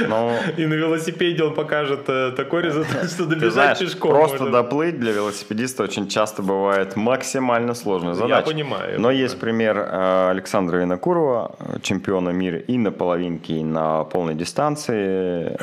[0.08, 4.10] Но И на велосипеде он покажет э, такой результат, что добежать знаешь, пешком.
[4.12, 8.46] просто доплыть для велосипедиста очень часто бывает максимально сложной задачей.
[8.46, 9.18] понимаю, я Но понимаю.
[9.18, 9.78] есть пример
[10.30, 15.56] Александра Винокурова, чемпиона мира и на половинке, и на полной дистанции,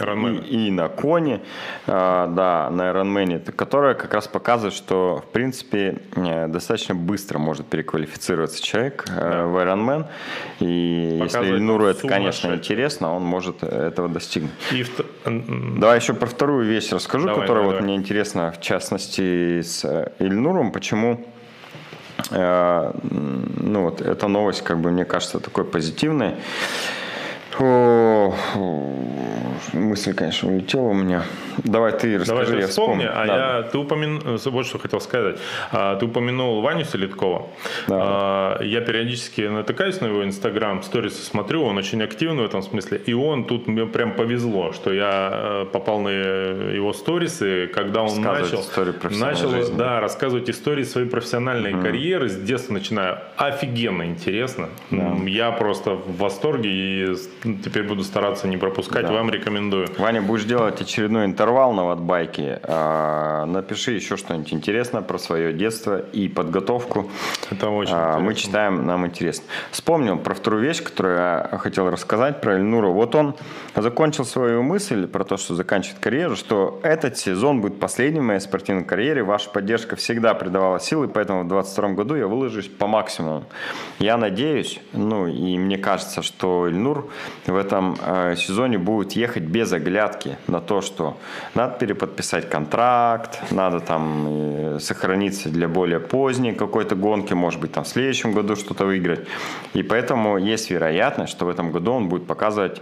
[0.50, 1.42] и, и на коне,
[1.88, 8.64] да, на Ironman, которая как раз показывает, что, в принципе, э, достаточно быстро может переквалифицироваться
[8.64, 10.06] человек э, в Ironman.
[10.60, 14.52] И если Показывает Ильнуру это, конечно, интересно, он может этого достигнуть.
[14.72, 14.86] И
[15.26, 17.96] м, Давай еще про вторую вещь расскажу, Давай, которая давай, вот давай.
[17.96, 20.72] мне интересна, в частности, с э, Ильнуром.
[20.72, 21.26] Почему
[22.32, 26.36] э, ну вот эта новость, как бы, мне кажется, такой позитивной.
[27.60, 28.34] О,
[29.74, 31.24] мысль, конечно, улетела у меня.
[31.64, 33.12] Давай ты расскажи, Давай я я вспомни, вспомню.
[33.22, 33.58] а Да.
[33.58, 35.38] я, ты упомянул, вот что хотел сказать.
[35.72, 37.48] А, ты упомянул Ваню Селиткова.
[37.88, 37.96] Да.
[38.00, 43.02] А, я периодически натыкаюсь на его инстаграм, сторисы смотрю, он очень активный в этом смысле.
[43.08, 48.22] И он, тут мне прям повезло, что я э, попал на его сторисы, когда он
[48.22, 48.64] начал,
[49.10, 49.76] начал жизни.
[49.78, 52.30] да, рассказывать истории своей профессиональной карьеры.
[52.30, 53.18] С детства начинаю.
[53.36, 54.70] Офигенно интересно.
[54.92, 57.16] М, Я просто в восторге и
[57.56, 59.06] теперь буду стараться не пропускать.
[59.06, 59.14] Да.
[59.14, 59.88] Вам рекомендую.
[59.98, 66.00] Ваня, будешь делать очередной интервал на ватбайке, а, напиши еще что-нибудь интересное про свое детство
[66.00, 67.10] и подготовку.
[67.52, 68.48] Это очень А, Мы интересно.
[68.48, 69.46] читаем, нам интересно.
[69.72, 72.88] Вспомнил про вторую вещь, которую я хотел рассказать про Эльнура.
[72.88, 73.36] Вот он
[73.76, 78.40] закончил свою мысль про то, что заканчивает карьеру, что этот сезон будет последним в моей
[78.40, 79.24] спортивной карьере.
[79.24, 83.46] Ваша поддержка всегда придавала силы, поэтому в 2022 году я выложусь по максимуму.
[84.00, 87.10] Я надеюсь, ну и мне кажется, что Эльнур
[87.46, 91.18] в этом э, сезоне будет ехать без оглядки на то, что
[91.56, 97.84] надо переподписать контракт, надо там э, сохраниться для более поздней какой-то гонки, может быть, там
[97.84, 99.28] в следующем году что-то выиграть.
[99.74, 102.82] И поэтому есть вероятность, что в этом году он будет показывать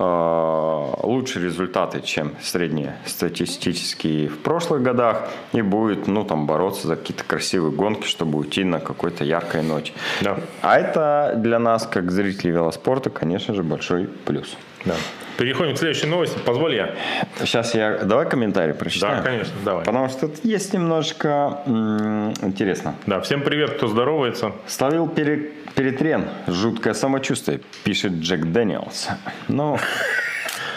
[0.00, 7.24] э, лучшие результаты, чем среднестатистические в прошлых годах, и будет, ну, там, бороться за какие-то
[7.24, 9.92] красивые гонки, чтобы уйти на какой-то яркой ноте.
[10.20, 10.38] Да.
[10.62, 14.56] А это для нас, как зрителей велоспорта, конечно же, большой плюс.
[14.84, 14.94] Да.
[15.36, 16.38] Переходим к следующей новости.
[16.44, 16.94] Позволь я.
[17.38, 17.98] Сейчас я...
[17.98, 19.16] Давай комментарий прочитаю.
[19.16, 19.84] Да, конечно, давай.
[19.84, 22.94] Потому что тут есть немножко м, интересно.
[23.06, 24.52] Да, всем привет, кто здоровается.
[24.66, 26.26] Словил пере- перетрен.
[26.46, 29.08] Жуткое самочувствие, пишет Джек Дэниелс.
[29.48, 29.78] Ну,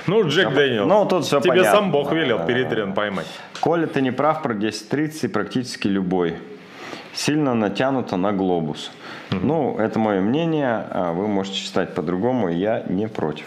[0.08, 0.86] Ну, Джек Дэниел.
[0.86, 1.72] ну, тут всё Тебе понятно.
[1.72, 3.28] сам Бог велел перетрен поймать.
[3.62, 6.36] Коля, ты не прав про 10.30 практически любой.
[7.14, 8.92] Сильно натянуто на глобус.
[9.30, 10.86] Ну, это мое мнение.
[10.90, 13.46] а Вы можете считать по-другому, я не против.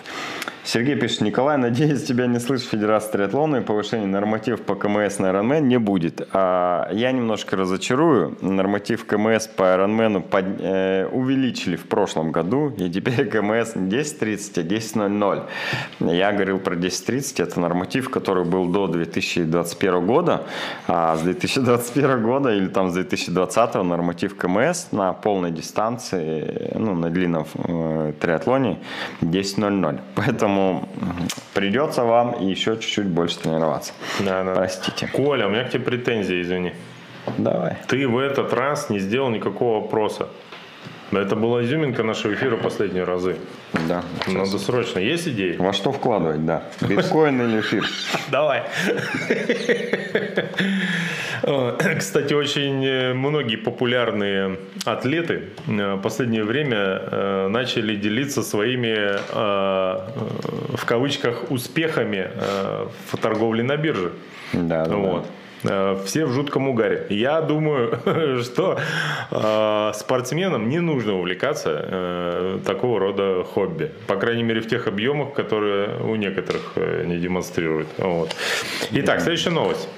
[0.66, 5.26] Сергей пишет, Николай, надеюсь, тебя не слышит Федерация триатлона и повышение норматив по КМС на
[5.26, 6.28] Ironman не будет.
[6.32, 8.36] А я немножко разочарую.
[8.40, 14.58] Норматив КМС по Ironman под, э, увеличили в прошлом году, и теперь КМС не 10.30,
[14.58, 15.42] а 10.00.
[16.00, 20.46] Я говорил про 10.30, это норматив, который был до 2021 года,
[20.88, 27.08] а с 2021 года или там с 2020 норматив КМС на полной дистанции, ну, на
[27.08, 28.78] длинном э, триатлоне
[29.20, 30.00] 10.00.
[30.16, 30.88] Поэтому Поэтому
[31.54, 33.92] придется вам еще чуть-чуть больше тренироваться.
[34.20, 34.54] Да, да.
[34.54, 35.06] Простите.
[35.06, 36.72] Коля, у меня к тебе претензии, извини.
[37.38, 37.76] Давай.
[37.88, 40.28] Ты в этот раз не сделал никакого вопроса.
[41.12, 43.36] Это была изюминка нашего эфира последние разы.
[43.88, 44.02] Да.
[44.26, 44.98] Надо срочно.
[44.98, 45.56] Есть идеи?
[45.56, 46.64] Во что вкладывать, да.
[46.80, 47.84] Биткоин или эфир?
[48.30, 48.64] Давай.
[51.98, 59.16] Кстати, очень э, многие популярные атлеты э, в последнее время э, начали делиться своими,
[60.76, 62.30] в кавычках, успехами
[63.10, 64.12] в торговле на бирже.
[64.52, 65.24] Да, да.
[65.62, 66.04] Вот.
[66.04, 67.06] Все в жутком угаре.
[67.10, 67.98] Я думаю,
[68.42, 68.78] что
[69.30, 73.90] э, спортсменам не нужно увлекаться э, такого рода хобби.
[74.06, 77.88] По крайней мере, в тех объемах, которые у некоторых э, не демонстрируют.
[77.98, 78.34] Вот.
[78.92, 79.88] Итак, следующая новость.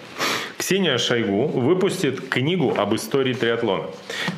[0.68, 3.84] Ксения Шойгу выпустит книгу об истории триатлона.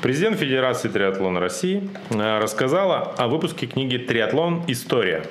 [0.00, 4.62] Президент Федерации триатлона России э, рассказала о выпуске книги «Триатлон.
[4.68, 5.24] История».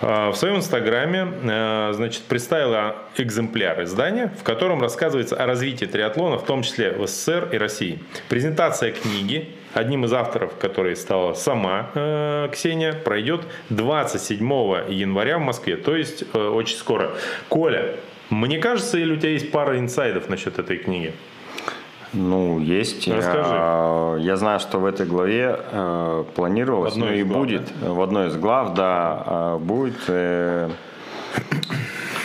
[0.00, 6.38] Э, в своем инстаграме э, значит, представила экземпляр издания, в котором рассказывается о развитии триатлона,
[6.38, 7.98] в том числе в СССР и России.
[8.30, 14.40] Презентация книги одним из авторов, которой стала сама э, Ксения, пройдет 27
[14.88, 17.10] января в Москве, то есть э, очень скоро.
[17.50, 17.96] Коля,
[18.30, 21.12] мне кажется, или у тебя есть пара инсайдов насчет этой книги?
[22.12, 23.08] Ну, есть.
[23.08, 23.54] Расскажи.
[23.54, 27.90] Я, я знаю, что в этой главе э, планировалось, ну и глав, будет, да?
[27.90, 30.68] в одной из глав, да, э, будет э,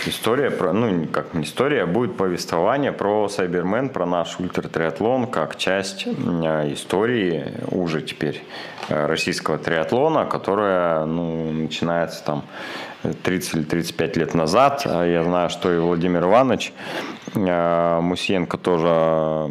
[0.08, 5.56] история про, ну, как не история, а будет повествование про Сайбермен, про наш ультратриатлон, как
[5.56, 8.44] часть э, истории уже теперь
[8.90, 12.44] э, российского триатлона, которая, ну, начинается там
[13.24, 14.84] 30 или 35 лет назад.
[14.86, 16.74] А Я знаю, что и Владимир Иванович
[17.36, 19.50] э, Мусиенко тоже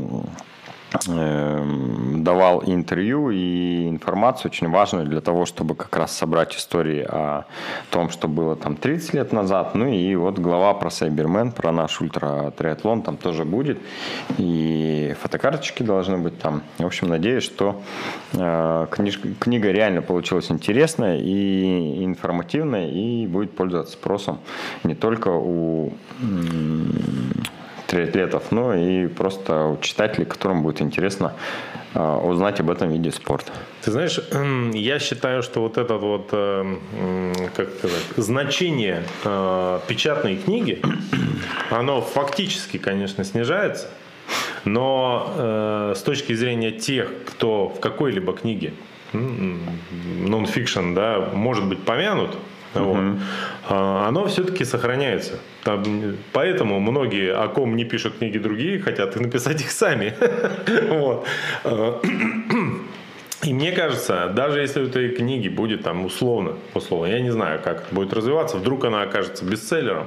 [0.93, 7.45] давал интервью и информацию очень важную для того, чтобы как раз собрать истории о
[7.91, 9.75] том, что было там 30 лет назад.
[9.75, 13.79] Ну и вот глава про Сайбермен, про наш ультра-триатлон там тоже будет.
[14.39, 16.63] И фотокарточки должны быть там.
[16.79, 17.83] В общем, надеюсь, что
[18.33, 24.39] э, книж, книга реально получилась интересная и информативная и будет пользоваться спросом
[24.85, 25.93] не только у
[27.97, 31.33] триатлетов, но и просто у читателей, которым будет интересно
[31.95, 33.53] э, узнать об этом виде спорта.
[33.83, 34.21] Ты знаешь,
[34.75, 36.77] я считаю, что вот это вот, э,
[37.55, 40.83] как сказать, значение э, печатной книги,
[41.71, 43.89] оно фактически, конечно, снижается,
[44.65, 48.73] но с точки зрения тех, кто в какой-либо книге
[49.13, 52.37] нон-фикшн, да, может быть помянут,
[52.83, 53.21] вот.
[53.69, 55.39] А, оно все-таки сохраняется.
[55.65, 55.85] Там,
[56.33, 60.15] поэтому многие, о ком не пишут книги другие, хотят написать их сами.
[61.65, 62.01] А,
[63.43, 67.61] и мне кажется, даже если у этой книги будет там условно, условно, я не знаю,
[67.63, 70.07] как это будет развиваться, вдруг она окажется бестселлером,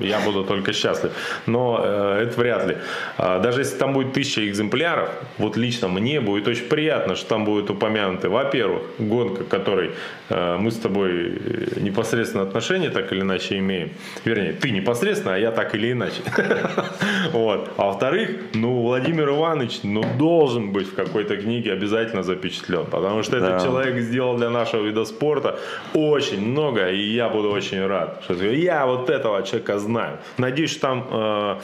[0.00, 1.12] я буду только счастлив.
[1.46, 2.76] Но э, это вряд ли.
[3.18, 7.44] А, даже если там будет тысяча экземпляров, вот лично мне будет очень приятно, что там
[7.44, 9.90] будет упомянуты, во-первых, гонка, которой
[10.28, 13.90] э, мы с тобой э, непосредственно отношения так или иначе имеем.
[14.24, 16.22] Вернее, ты непосредственно, а я так или иначе.
[17.32, 17.70] вот.
[17.76, 23.36] А во-вторых, ну, Владимир Иванович, ну, должен быть в какой-то книге обязательно запечатлен, потому что
[23.36, 25.58] этот человек сделал для нашего вида спорта
[25.94, 30.18] очень много, и я буду очень рад, я вот этого человека знаю.
[30.38, 31.56] Надеюсь, что там э,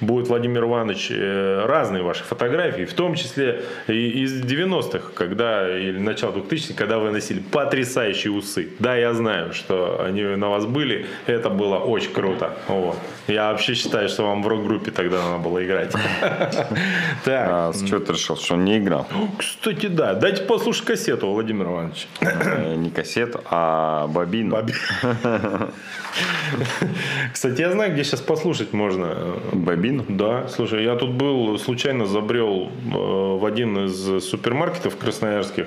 [0.00, 5.98] будет Владимир Иванович э, разные ваши фотографии, в том числе и из 90-х, когда, или
[5.98, 8.68] начала 2000-х, когда вы носили потрясающие усы.
[8.78, 12.56] Да, я знаю, что они на вас были, это было очень круто.
[12.68, 12.96] Вот.
[13.26, 15.92] Я вообще считаю, что вам в рок-группе тогда надо было играть.
[17.24, 17.48] Так.
[17.50, 19.06] А с чего ты решил, что он не играл?
[19.38, 20.14] Кстати, да.
[20.14, 22.06] Дайте послушать кассету, Владимир Иванович.
[22.20, 24.56] Э, не кассету, а бобину.
[27.32, 29.36] Кстати, я знаю, где сейчас послушать можно.
[29.52, 30.04] Бобину?
[30.08, 35.66] Да, слушай, я тут был, случайно забрел э, в один из супермаркетов красноярских,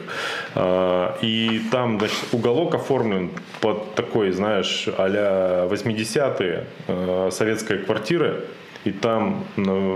[0.56, 3.32] э, и там, значит, уголок оформлен
[3.62, 8.36] под такой, знаешь, а-ля 80-е э, советская квартира,
[8.84, 9.96] и там на,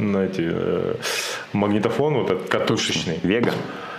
[0.00, 0.50] на эти,
[1.52, 3.20] магнитофон вот этот катушечный.
[3.22, 3.52] Вега?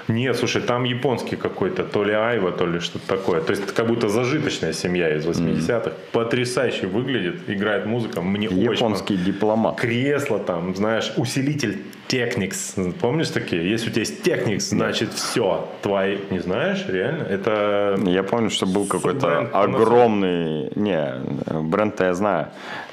[0.07, 3.41] Нет, слушай, там японский какой-то, то ли Айва, то ли что-то такое.
[3.41, 5.91] То есть как будто зажиточная семья из 80-х.
[6.11, 8.21] Потрясающе выглядит, играет музыка.
[8.21, 9.79] Мне очень Японский дипломат.
[9.79, 12.93] кресло там, знаешь, усилитель Technics.
[12.99, 13.69] Помнишь такие?
[13.69, 15.67] Если у тебя есть Technics, значит все.
[15.81, 17.23] Твои, не знаешь, реально?
[17.23, 20.71] Это Я помню, что был какой-то огромный...
[20.75, 21.21] Не,
[21.61, 22.47] бренд-то я знаю.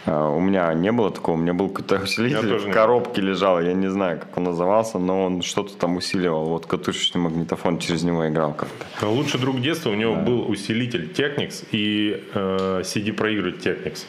[0.07, 1.37] А, У меня не было такого.
[1.37, 3.61] У меня был какой-то усилитель в коробке лежал.
[3.61, 6.47] Я не знаю, как он назывался, но он что-то там усиливал.
[6.47, 9.07] Вот катушечный магнитофон через него играл как-то.
[9.07, 14.05] Лучший друг детства у него был усилитель Technics и э, CD-проигрыватель Technics.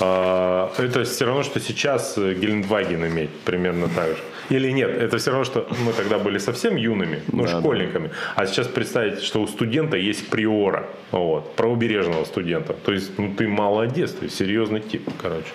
[0.00, 4.18] А, это все равно, что сейчас э, Гелендваген иметь, примерно так же.
[4.50, 8.10] Или нет, это все равно, что мы тогда были совсем юными, ну, Да, школьниками.
[8.34, 12.72] А сейчас представить, что у студента есть приора, вот, правобережного студента.
[12.72, 15.46] То есть, ну, ты молодец, ты серьезный тип, короче.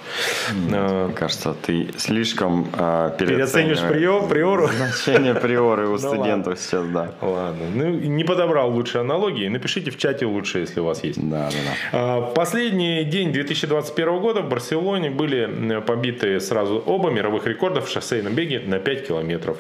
[0.72, 4.68] А, Мне кажется, ты слишком а, Переоценишь переоцениваешь приор, приору?
[4.68, 7.12] Значение приоры у Да студентов сейчас, да.
[7.22, 9.48] Ладно, ну, не подобрал лучшие аналогии.
[9.48, 11.20] Напишите в чате лучше, если у вас есть.
[11.30, 12.00] Да, да, да.
[12.00, 18.34] А, Последний день 2021 года в Барселоне были побиты сразу оба мировых рекорда в шоссейном
[18.34, 19.58] беге на 5 километров.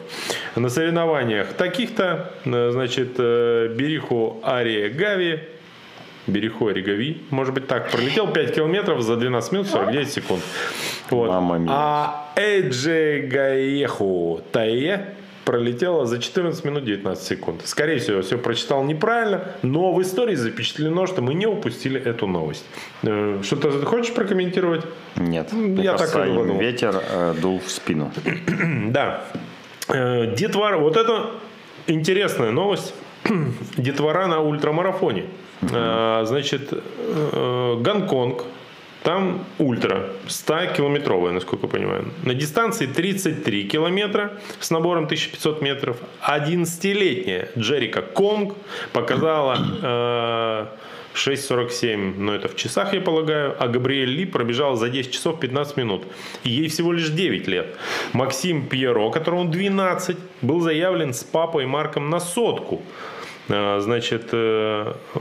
[0.55, 5.39] На соревнованиях таких-то, э, значит, э, Бериху Ария Гави,
[6.27, 10.43] Бериху Аригави, может быть так, пролетел 5 километров за 12 минут 49 секунд.
[11.09, 11.29] Вот.
[11.29, 11.71] Мамма мия.
[11.71, 15.05] А Эджи Гаеху Тае
[15.47, 17.61] пролетела за 14 минут 19 секунд.
[17.63, 22.65] Скорее всего, все прочитал неправильно, но в истории запечатлено, что мы не упустили эту новость.
[23.03, 24.83] Э, Что-то хочешь прокомментировать?
[25.15, 26.59] Нет, Я так и думал.
[26.59, 28.11] ветер э, дул в спину.
[28.91, 29.23] Да.
[29.87, 31.31] Э, Детвора, вот это
[31.87, 32.93] интересная новость.
[33.77, 35.23] Детвора на ультрамарафоне.
[35.61, 38.43] Э, Значит, э, Гонконг,
[39.07, 42.11] там ультра, 100-километровая, насколько я понимаю.
[42.23, 45.95] На дистанции 33 километра с набором 1500 метров.
[46.27, 48.55] 11-летняя Джерика Конг
[48.91, 50.65] показала э,
[51.13, 53.55] 6.47, но это в часах, я полагаю.
[53.57, 56.03] А Габриэль Ли пробежал за 10 часов 15 минут.
[56.43, 57.77] И ей всего лишь 9 лет.
[58.11, 62.81] Максим Пьеро, которому 12, был заявлен с папой Марком на сотку.
[63.47, 65.19] А, Значит, э, э,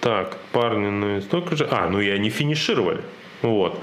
[0.00, 1.66] так, парни, ну и столько же.
[1.68, 3.00] А, ну и они финишировали.
[3.44, 3.78] Вот.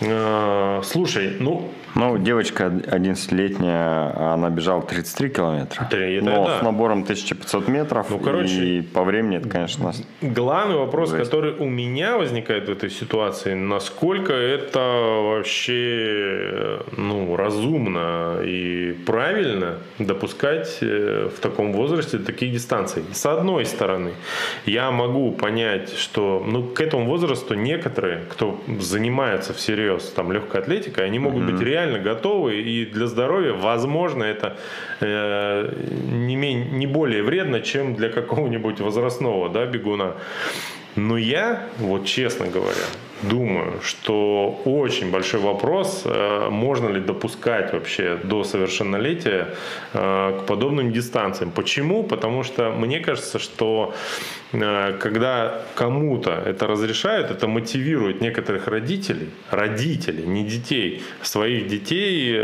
[0.00, 5.88] А, Слушай, ну, Ну, девочка 11-летняя, она бежала 33 километра.
[5.90, 6.58] Да, это но да.
[6.58, 8.06] с набором 1500 метров.
[8.10, 11.24] Ну, короче, и по времени это, конечно, Главный вопрос, Жесть.
[11.24, 20.78] который у меня возникает в этой ситуации, насколько это вообще ну, разумно и правильно допускать
[20.80, 23.02] э, в таком возрасте такие дистанции.
[23.12, 24.12] С одной стороны,
[24.66, 31.06] я могу понять, что ну, к этому возрасту некоторые, кто занимается всерьез там, легкой атлетикой,
[31.06, 34.56] они могут быть реально готовы, и для здоровья, возможно, это
[35.00, 35.72] э,
[36.10, 40.14] не, мен- не более вредно, чем для какого-нибудь возрастного да, бегуна.
[40.96, 42.86] Но я, вот честно говоря,
[43.22, 49.54] думаю, что очень большой вопрос, э, можно ли допускать вообще до совершеннолетия
[49.92, 51.50] э, к подобным дистанциям.
[51.50, 52.04] Почему?
[52.04, 53.94] Потому что мне кажется, что
[54.52, 62.38] э, когда кому-то это разрешают, это мотивирует некоторых родителей, родителей, не детей, своих детей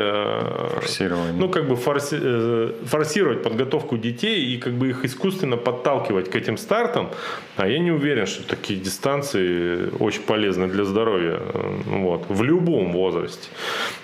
[1.39, 6.57] ну, как бы форси- форсировать подготовку детей и как бы их искусственно подталкивать к этим
[6.57, 7.11] стартам.
[7.57, 11.38] А я не уверен, что такие дистанции очень полезны для здоровья.
[11.40, 13.48] э, Вот, в любом возрасте.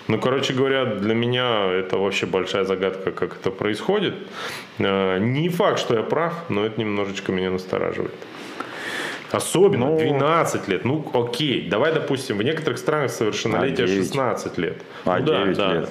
[0.07, 4.13] Ну, короче говоря, для меня это вообще большая загадка, как это происходит.
[4.79, 8.13] Э, Не факт, что я прав, но это немножечко меня настораживает.
[9.33, 10.83] Особенно Ну, 12 лет.
[10.85, 11.69] Ну, окей.
[11.69, 14.03] Давай, допустим, в некоторых странах совершеннолетие А, девять.
[14.07, 14.81] 16 лет.
[15.05, 15.73] А, Ну да, девять да.
[15.73, 15.89] лет.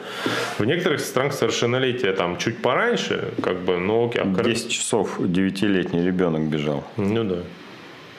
[0.58, 4.20] В некоторых странах совершеннолетие там чуть пораньше, как бы, ну окей.
[4.22, 6.84] а кор- 10 часов 9-летний ребенок бежал.
[6.98, 7.36] Ну да.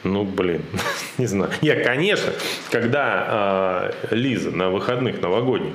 [0.03, 0.63] Ну, блин,
[1.17, 1.51] не знаю.
[1.61, 2.31] Нет, конечно,
[2.71, 5.73] когда э, Лиза на выходных новогодних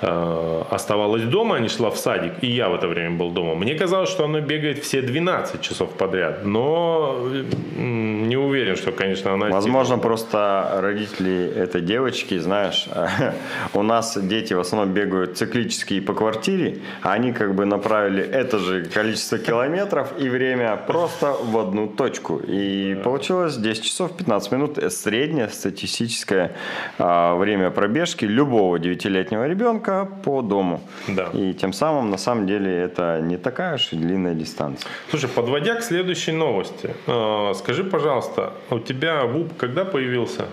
[0.00, 3.74] э, оставалась дома, не шла в садик, и я в это время был дома, мне
[3.74, 6.44] казалось, что она бегает все 12 часов подряд.
[6.44, 7.28] Но
[7.76, 9.46] не уверен, что, конечно, она...
[9.46, 12.88] Возможно, просто родители этой девочки, знаешь,
[13.74, 18.58] у нас дети в основном бегают циклически по квартире, а они как бы направили это
[18.58, 22.40] же количество километров и время просто в одну точку.
[22.46, 26.50] И получилось 10 часов 15 минут э, среднее статистическое
[26.98, 30.80] а, время пробежки любого 9-летнего ребенка по дому.
[31.08, 31.28] Да.
[31.32, 34.90] И тем самым, на самом деле, это не такая уж и длинная дистанция.
[35.10, 40.46] Слушай, подводя к следующей новости, э, скажи, пожалуйста, у тебя ВУП когда появился?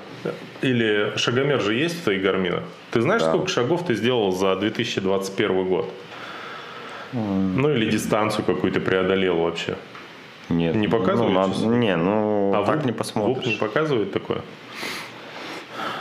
[0.62, 2.64] Или шагомер же есть в твоих гарминах?
[2.91, 3.30] Ты знаешь, Да.
[3.30, 5.89] сколько шагов ты сделал за 2021 год?
[7.14, 9.76] Ну или дистанцию какую-то преодолел вообще.
[10.49, 10.76] Нет.
[10.76, 11.66] Не показывает Ну, надо- часы?
[11.66, 13.45] не, ну А так ВУП- не посмотришь.
[13.45, 14.41] не показывает такое?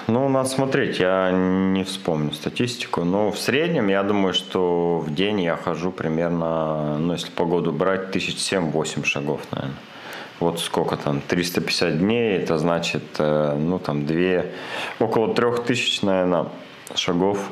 [0.07, 3.05] Ну, надо смотреть, я не вспомню статистику.
[3.05, 8.11] Но в среднем, я думаю, что в день я хожу примерно, ну, если погоду брать,
[8.11, 9.77] тысяч семь-восемь шагов, наверное.
[10.41, 14.53] Вот сколько там, 350 дней, это значит, э, ну, там, две,
[14.99, 16.47] около трех тысяч, наверное,
[16.95, 17.51] шагов.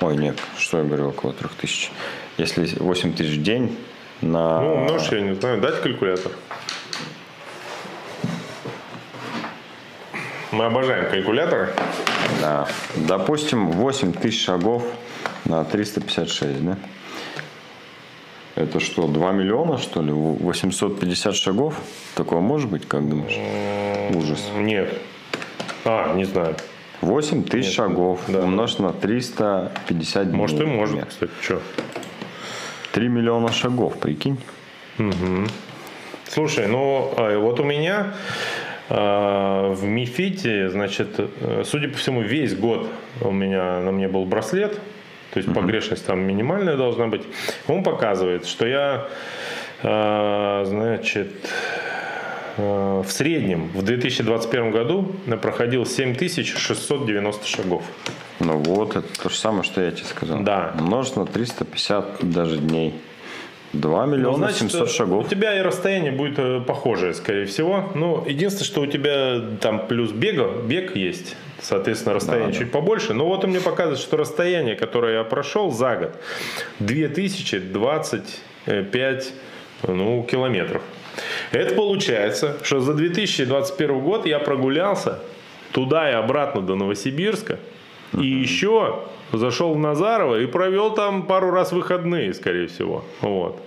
[0.00, 1.90] Ой, нет, что я говорю, около трех тысяч.
[2.36, 3.78] Если 8 тысяч в день
[4.20, 4.60] на...
[4.60, 6.32] Ну, умножь, я не знаю, дать калькулятор.
[10.54, 11.70] Мы обожаем калькуляторы.
[12.40, 12.68] Да.
[12.94, 14.84] Допустим, 8 тысяч шагов
[15.44, 16.76] на 356, да?
[18.54, 20.12] Это что, 2 миллиона, что ли?
[20.12, 21.74] 850 шагов?
[22.14, 23.36] Такое может быть, как думаешь?
[24.14, 24.48] Ужас.
[24.56, 24.96] Нет.
[25.84, 26.54] А, не знаю.
[27.00, 27.74] 8 тысяч Нет.
[27.74, 28.42] шагов Да.
[28.42, 30.36] умножить на 350 дней.
[30.36, 31.06] Может и может, например.
[31.08, 31.60] кстати, что?
[32.92, 34.38] 3 миллиона шагов, прикинь.
[36.28, 38.14] Слушай, ну а, вот у меня
[38.88, 42.86] в Мифите, значит, э, судя по всему, весь год
[43.20, 44.78] у меня на мне был браслет,
[45.34, 47.22] то есть погрешность там минимальная должна быть.
[47.66, 49.08] Он показывает, что я,
[49.82, 51.28] а, значит,
[52.56, 55.12] а, в среднем в 2021 году
[55.42, 57.82] проходил 7690 шагов.
[58.38, 60.40] Ну вот, это то же самое, что я тебе сказал.
[60.40, 60.72] Да.
[60.78, 62.94] Умножить на 350 даже дней.
[63.74, 65.26] 2 Ну, миллиона значит, 700 шагов.
[65.26, 67.90] У тебя и расстояние будет э, похожее, скорее всего.
[67.94, 71.36] Ну, единственное, что у тебя там плюс бега, бег есть.
[71.60, 72.64] Соответственно, расстояние Да, да.
[72.64, 73.14] чуть побольше.
[73.14, 76.14] Но вот он мне показывает, что расстояние, которое я прошел за год,
[76.80, 79.32] 2025
[79.88, 80.82] ну, километров.
[81.52, 85.20] Это получается, что за 2021 год я прогулялся
[85.72, 87.58] туда и обратно до Новосибирска.
[88.12, 89.00] И еще
[89.32, 93.04] зашел в Назарово и провел там пару раз выходные, скорее всего.
[93.20, 93.60] Вот.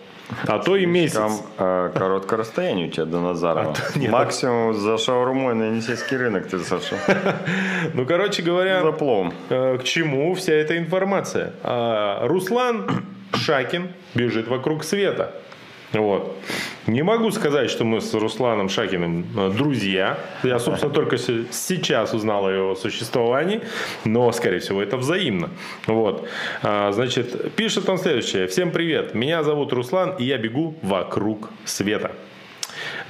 [0.45, 1.15] А то и месяц.
[1.15, 3.71] Там э, короткое расстояние у тебя до Назарова.
[3.71, 4.09] А то.
[4.11, 6.97] Максимум за шаурмой на Енисейский рынок ты зашел.
[7.93, 9.33] Ну, короче говоря, За пловом.
[9.49, 11.53] э, к чему вся эта информация?
[11.63, 15.31] А, Руслан Шакин бежит вокруг света.
[15.93, 16.35] Вот.
[16.85, 20.17] Не могу сказать, что мы с Русланом Шакиным э, друзья.
[20.43, 23.61] Я, собственно, только се- сейчас узнал о его существовании,
[24.05, 25.49] но, скорее всего, это взаимно.
[25.85, 26.27] Вот.
[26.61, 28.47] А, Значит, пишет он следующее.
[28.47, 29.13] Всем привет.
[29.15, 32.11] Меня зовут Руслан, и я бегу вокруг света.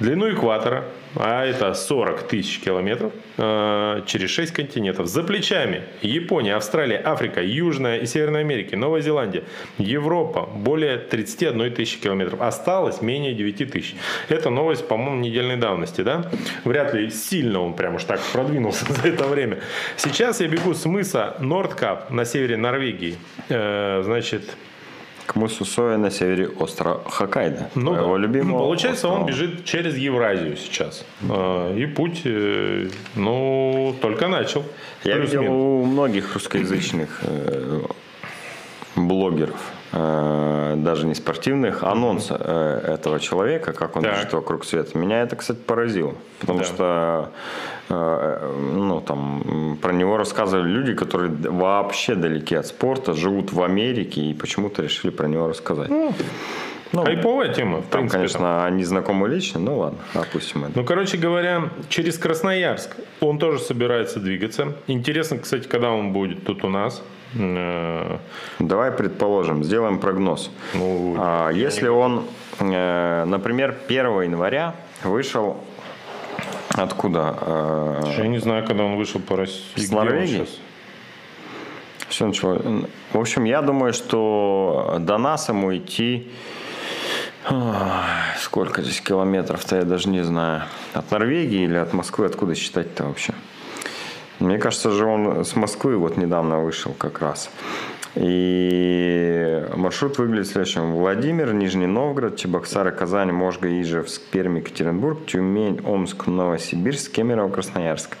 [0.00, 0.84] Длину экватора,
[1.16, 5.06] а это 40 тысяч километров, э, через 6 континентов.
[5.06, 9.44] За плечами Япония, Австралия, Африка, Южная и Северная Америка, Новая Зеландия,
[9.78, 12.40] Европа, более 31 тысячи километров.
[12.40, 13.94] Осталось менее 9 тысяч.
[14.28, 16.30] Это новость, по-моему, недельной давности, да?
[16.64, 19.58] Вряд ли сильно он прям уж так продвинулся за это время.
[19.96, 23.16] Сейчас я бегу с мыса Нордкап на севере Норвегии.
[23.48, 24.42] Э, значит,
[25.28, 27.68] К мысу Соя на севере острова Хоккайдо.
[27.74, 28.16] ну, да.
[28.16, 29.28] любимого Получается, он острова.
[29.28, 31.04] бежит через Евразию сейчас.
[31.28, 34.64] А, И путь, э, ну, только начал.
[35.04, 37.82] Я видел у многих русскоязычных э,
[38.96, 39.60] блогеров,
[39.92, 44.32] даже не спортивных, анонс э, этого человека, как он Так.
[44.32, 44.96] вокруг света.
[44.98, 46.14] Меня это, кстати, поразило.
[46.40, 46.64] Потому Да.
[46.64, 47.30] что
[47.88, 54.20] э, ну, там, про него рассказывали люди, которые вообще далеки от спорта, живут в Америке
[54.20, 55.88] и почему-то решили про него рассказать.
[55.88, 56.14] Ну,
[57.04, 58.16] Хайповая тема, в там, принципе.
[58.16, 60.72] конечно, они знакомы лично, ну ладно, опустим это.
[60.74, 64.72] Ну, короче говоря, через Красноярск он тоже собирается двигаться.
[64.86, 67.02] Интересно, кстати, когда он будет тут у нас.
[67.38, 68.18] Э,
[68.58, 70.50] Давай предположим, сделаем прогноз.
[70.74, 72.24] Ну, А, если он,
[72.60, 74.74] э, например, 1 января
[75.04, 75.56] вышел
[76.76, 77.36] откуда?
[77.40, 79.62] Э, Я не знаю, когда он вышел по России.
[79.76, 80.46] С Норвегии?
[82.08, 86.30] Всё начало- В общем, я думаю, что до нас ему идти...
[87.50, 87.56] ой,
[88.40, 90.62] Сколько здесь километров-то, я даже не знаю.
[90.94, 92.26] От Норвегии или от Москвы?
[92.26, 93.34] Откуда считать-то вообще?
[94.38, 97.50] Мне кажется же, он с Москвы вот недавно вышел как раз.
[98.14, 100.92] И маршрут выглядит следующим.
[100.92, 108.16] Владимир, Нижний Новгород, Чебоксары, Казань, Можга, Ижевск, Пермь, Екатеринбург, Тюмень, Омск, Новосибирск, Кемерово, Красноярск.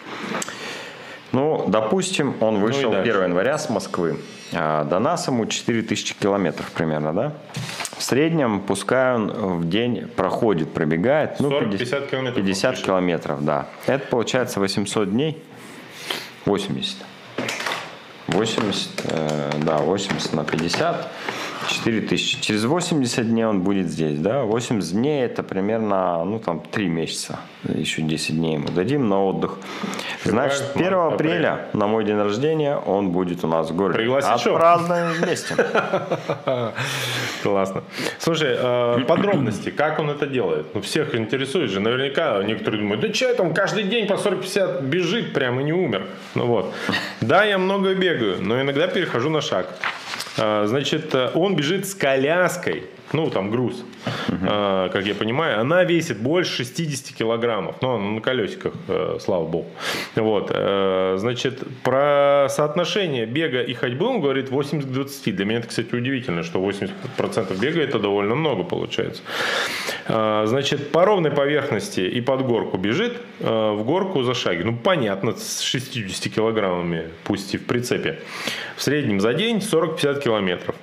[1.32, 3.28] Ну, допустим, он вышел и 1 дальше.
[3.28, 4.18] января с Москвы.
[4.52, 7.32] А до нас ему 4000 километров примерно, да?
[7.96, 11.40] В среднем, пускай он в день проходит, пробегает.
[11.40, 12.86] Ну, 40-50 километров он 50 пишет.
[12.86, 13.66] километров, да.
[13.86, 15.42] Это получается 800 дней.
[16.48, 16.96] 80.
[18.28, 21.10] 80, э, да, 80 на 50,
[21.68, 22.40] 4 тысячи.
[22.40, 24.42] Через 80 дней он будет здесь, да.
[24.42, 27.38] 80 дней это примерно, ну, там, 3 месяца.
[27.64, 29.58] Еще 10 дней ему дадим на отдых.
[30.24, 33.98] Значит, 1 март, апреля, на мой день рождения, он будет у нас в городе.
[33.98, 34.46] Пригласить?
[34.46, 35.54] Отпразднуем вместе.
[37.42, 37.82] Классно.
[38.18, 40.74] Слушай, э, подробности, как он это делает?
[40.74, 41.80] Ну, всех интересует же.
[41.80, 46.06] Наверняка некоторые думают, да это он каждый день по 40-50 бежит прямо и не умер.
[46.34, 46.72] Ну вот.
[47.20, 49.66] Да, я много бегаю, но иногда перехожу на шаг.
[50.38, 53.84] Э, Значит, э, он бежит с коляской, ну, там груз,
[54.28, 59.46] э, как я понимаю, она весит больше 60 килограммов, но она на колесиках, э, слава
[59.46, 59.70] богу.
[60.14, 65.36] Вот, э, значит, про соотношение бега и ходьбы он говорит 80 к 20.
[65.36, 69.22] Для меня это, кстати, удивительно, что 80% бега это довольно много получается.
[70.06, 74.62] Э, Значит, по ровной поверхности и под горку бежит, в горку за шаги.
[74.64, 78.18] Ну, понятно, с 60 килограммами, пусть и в прицепе.
[78.76, 80.74] В среднем за день 40-50 километров.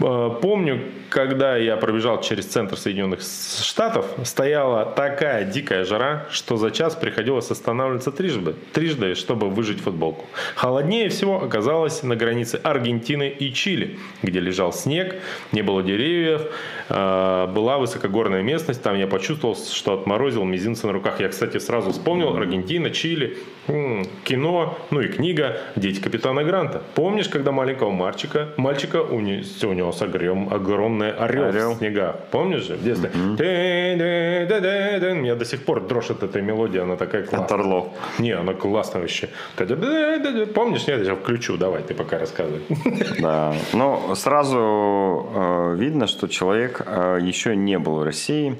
[0.00, 6.70] Э, Помню, когда я пробежал через центр Соединенных Штатов, стояла такая дикая жара, что за
[6.70, 10.24] час приходилось останавливаться трижды, трижды, чтобы выжить футболку.
[10.56, 15.16] Холоднее всего оказалось на границе Аргентины и Чили, где лежал снег,
[15.52, 16.42] не было деревьев,
[16.88, 21.20] э, была высокогорная местность, там я почувствовал, что отморозил мизинцы на руках.
[21.20, 26.82] Я, кстати, сразу вспомнил Аргентина, Чили, кино, ну и книга «Дети капитана Гранта».
[26.94, 31.74] Помнишь, когда маленького мальчика, мальчика унес, унес огром- огромный орел, Орел.
[31.74, 32.16] в снегах?
[32.30, 33.10] Помнишь же в детстве?
[33.38, 35.14] Ты-ды-ды-ды-ды.
[35.14, 37.58] Меня до сих пор дрожит от этой мелодии, она такая классная.
[37.58, 37.88] Орлов.
[38.18, 39.28] Не, она классная вообще.
[40.54, 40.86] Помнишь?
[40.86, 41.56] Нет, я включу.
[41.56, 42.62] Давай, ты пока рассказывай.
[43.20, 43.54] Да.
[43.72, 48.56] Ну, сразу э, видно, что человек э, еще не был в России.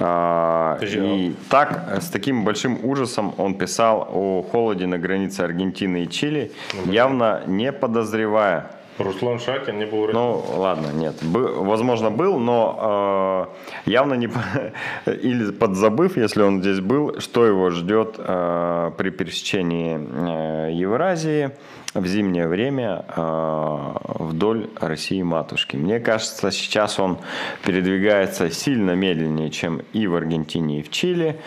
[0.00, 6.04] А, и так, э, с таким большим ужасом он писал о холоде на границе Аргентины
[6.04, 6.52] и Чили,
[6.86, 10.18] явно не подозревая, Руслан Шакин не был России.
[10.18, 11.22] ну, ладно, нет.
[11.22, 13.48] Бы- возможно, был, но
[13.86, 14.28] э, явно не...
[15.06, 21.52] Или подзабыв, если он здесь был, что его ждет э, при пересечении э, Евразии
[21.94, 25.76] в зимнее время э, вдоль России-матушки.
[25.76, 27.18] Мне кажется, сейчас он
[27.64, 31.40] передвигается сильно медленнее, чем и в Аргентине, и в Чили.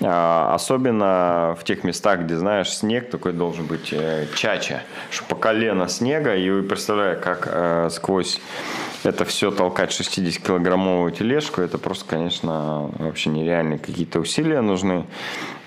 [0.00, 5.36] А, Особенно в тех местах, где, знаешь, снег такой должен быть э, чача, что по
[5.36, 8.40] колено снега, и представляю, как э, сквозь
[9.04, 15.06] это все толкать 60-килограммовую тележку, это просто, конечно, вообще нереальные какие-то усилия нужны.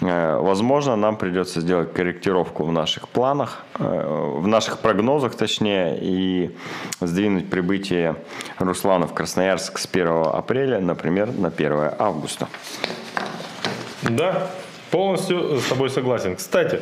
[0.02, 6.56] Э, Возможно, нам придется сделать корректировку в наших планах, в наших прогнозах, точнее, и
[7.00, 8.16] сдвинуть прибытие
[8.60, 12.48] Руслана в Красноярск с 1 апреля, например, на 1 августа.
[14.04, 14.52] Да,
[14.92, 16.36] полностью с тобой согласен.
[16.36, 16.82] Кстати,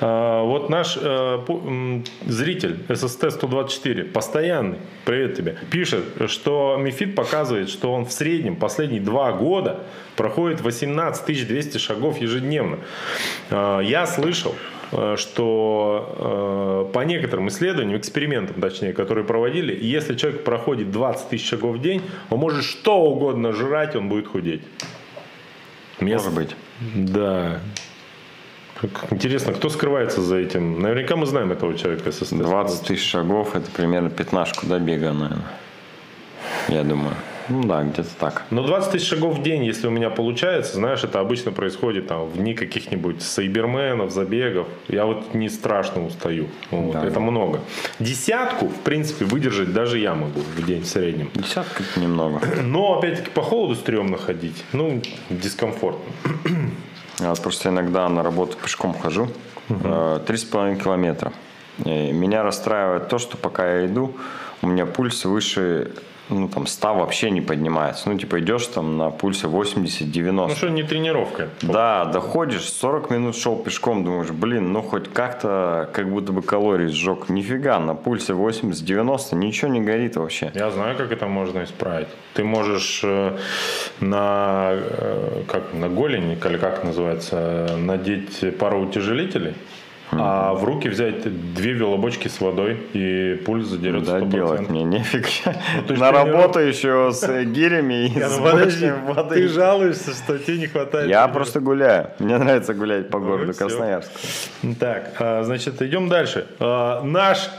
[0.00, 8.04] э, вот наш э, зритель SST-124, постоянный, привет тебе, пишет, что Мифит показывает, что он
[8.04, 9.84] в среднем последние два года
[10.16, 12.78] проходит 18 200 шагов ежедневно.
[13.50, 14.54] Э, Я слышал,
[15.16, 21.76] что э, по некоторым исследованиям, экспериментам, точнее, которые проводили, если человек проходит 20 тысяч шагов
[21.76, 24.62] в день, он может что угодно жрать, он будет худеть.
[26.00, 26.56] Мне Может быть.
[26.94, 27.60] да.
[29.10, 30.80] Интересно, кто скрывается за этим?
[30.82, 32.36] Наверняка мы знаем этого человека с СССР.
[32.36, 35.46] 20 тысяч шагов, это примерно пятнашку до бега, наверное.
[36.68, 37.14] Я думаю.
[37.48, 38.44] Ну да, где-то так.
[38.50, 42.24] Но 20 тысяч шагов в день, если у меня получается, знаешь, это обычно происходит там,
[42.26, 44.66] в дни каких-нибудь сайберменов, забегов.
[44.88, 46.48] Я вот не страшно устаю.
[46.70, 47.04] Вот, Да.
[47.06, 47.60] это много.
[47.98, 51.30] Десятку, в принципе, выдержать даже я могу в день в среднем.
[51.34, 52.40] Десятка немного.
[52.62, 54.64] Но, опять-таки, по холоду стрёмно ходить.
[54.72, 56.12] Ну, дискомфортно.
[57.20, 59.28] Я просто иногда на работу пешком хожу.
[59.70, 61.32] э, Три с половиной километра.
[61.84, 64.14] И меня расстраивает то, что пока я иду,
[64.62, 65.92] у меня пульс выше,
[66.28, 68.08] ну там 100 вообще не поднимается.
[68.08, 70.30] Ну типа идешь там на пульсе 80-90.
[70.32, 71.48] Ну что, не тренировка.
[71.62, 76.88] Да, доходишь, 40 минут шел пешком, думаешь, блин, ну хоть как-то, как будто бы калорий
[76.88, 77.28] сжег.
[77.28, 80.50] Нифига, на пульсе 80-90, ничего не горит вообще.
[80.54, 82.08] Я знаю, как это можно исправить.
[82.34, 83.36] Ты можешь э,
[84.00, 89.54] на, э, как, на голень, или как называется, э, надеть пару утяжелителей,
[90.12, 91.22] а в руки взять
[91.54, 94.30] две велобочки с водой, и пульс задерется Да, 100%.
[94.30, 95.26] делать мне нефиг.
[95.88, 99.34] Ну, На работу еще с э, гирями и с подожди, воды.
[99.34, 101.08] ты жалуешься, что тебе не хватает.
[101.08, 102.10] Я просто гуляю.
[102.18, 103.66] Мне нравится гулять по Ну городу всё.
[103.66, 104.10] Красноярск.
[104.78, 106.46] Так, а, значит, идем дальше.
[106.60, 107.50] А, Наш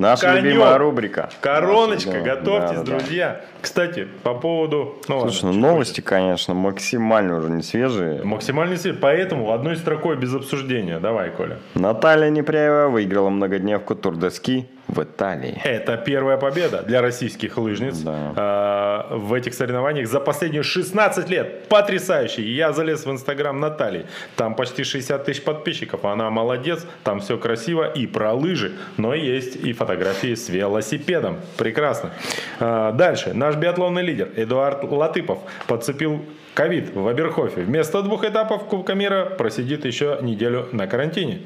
[0.00, 0.44] Наша конек.
[0.44, 1.28] любимая рубрика.
[1.40, 2.98] Короночка, Наша, да, готовьтесь, да, да.
[2.98, 3.40] друзья.
[3.60, 4.96] Кстати, по поводу...
[5.08, 8.12] Ну, ладно, Слушай, ну чуть новости, конечно, максимально уже не свежие.
[8.16, 8.24] позже.
[8.26, 9.00] Максимальный свет.
[9.00, 10.98] Поэтому одной строкой без обсуждения.
[10.98, 11.58] Давай, Коля.
[11.74, 15.60] Наталья Непряева выиграла многодневку Тур де Ски в Италии.
[15.64, 19.06] Это первая победа для российских лыжниц Да.
[19.10, 21.68] э, в этих соревнованиях за последние 16 лет.
[21.68, 22.42] Потрясающе.
[22.42, 24.06] Я залез в инстаграм Натальи.
[24.36, 26.04] Там почти 60 тысяч подписчиков.
[26.04, 26.86] Она молодец.
[27.04, 28.72] Там все красиво и про лыжи.
[28.96, 31.38] Но есть и фотографии с велосипедом.
[31.56, 32.10] Прекрасно.
[32.58, 33.32] Э, дальше.
[33.34, 36.24] Наш биатлонный лидер Эдуард Латыпов подцепил
[36.54, 37.62] ковид в Оберхофе.
[37.62, 41.42] Вместо двух этапов Кубка мира просидит еще неделю на карантине.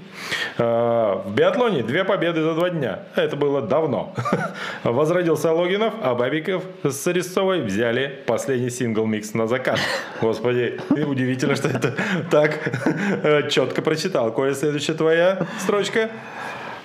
[0.59, 3.01] Э, В биатлоне две победы за два дня.
[3.15, 4.15] Это было давно.
[4.85, 9.81] Возродился Логинов, а Бабиков с Арестовой взяли последний сингл-микс на заказ.
[10.21, 11.95] Господи, удивительно, что это
[12.31, 12.59] так
[13.23, 14.33] э, четко прочитал.
[14.33, 16.11] Коля, следующая твоя строчка.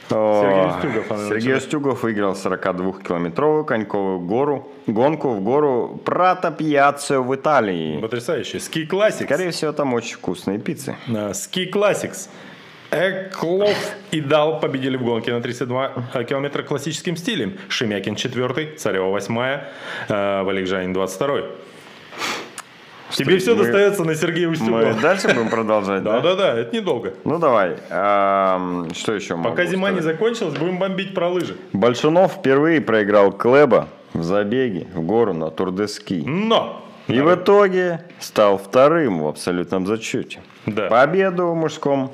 [0.10, 1.64] Сергей Устюгов, она Сергей началась.
[1.64, 7.99] Устюгов выиграл 42-километровую коньковую гору, гонку в гору Прата Пьяццо в Италии.
[7.99, 8.60] Потрясающе.
[8.60, 9.24] Ски Classics.
[9.24, 10.95] Скорее всего, там очень вкусные пиццы.
[11.72, 12.30] Classics.
[12.91, 17.57] Эклов и Дал победили в гонке на 32 километра классическим стилем.
[17.68, 19.60] Шемякин 4, Царева 8,
[20.07, 21.41] э, Валикжанин 22.
[23.12, 24.93] Тебе все мы- достается на Сергея Мы Устюгова.
[25.01, 26.20] дальше будем продолжать, да?
[26.20, 27.14] Да-да-да, это недолго.
[27.24, 27.76] Ну давай.
[28.93, 31.57] Что еще Пока зима не закончилась, будем бомбить про лыжи.
[31.74, 36.24] Большунов впервые проиграл Клеба в забеге в гору на Тур де Ски.
[36.26, 36.86] Но!
[37.07, 40.39] И в итоге стал вторым в абсолютном зачете.
[40.68, 40.89] Да.
[40.89, 42.12] Победу в мужском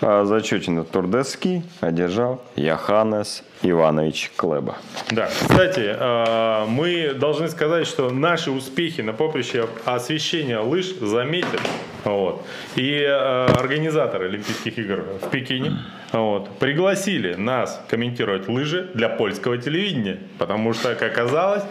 [0.00, 4.76] а, зачете на Тур де Ски одержал Яханес Иванович Клеба.
[5.10, 11.60] Да, кстати, э, мы должны сказать, что наши успехи на поприще освещения лыж заметят.
[12.04, 12.44] Вот.
[12.76, 15.78] И э, организаторы Олимпийских игр в Пекине
[16.12, 20.20] вот, пригласили нас комментировать лыжи для польского телевидения.
[20.38, 21.64] Потому что, как оказалось,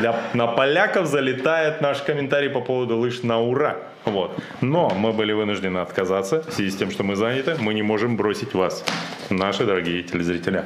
[0.00, 3.76] для, на поляков залетает наш комментарий по поводу лыж на ура.
[4.04, 4.38] Вот.
[4.60, 7.56] Но мы были вынуждены отказаться в связи с тем, что мы заняты.
[7.58, 8.84] Мы не можем бросить вас,
[9.30, 10.64] наши дорогие телезрители.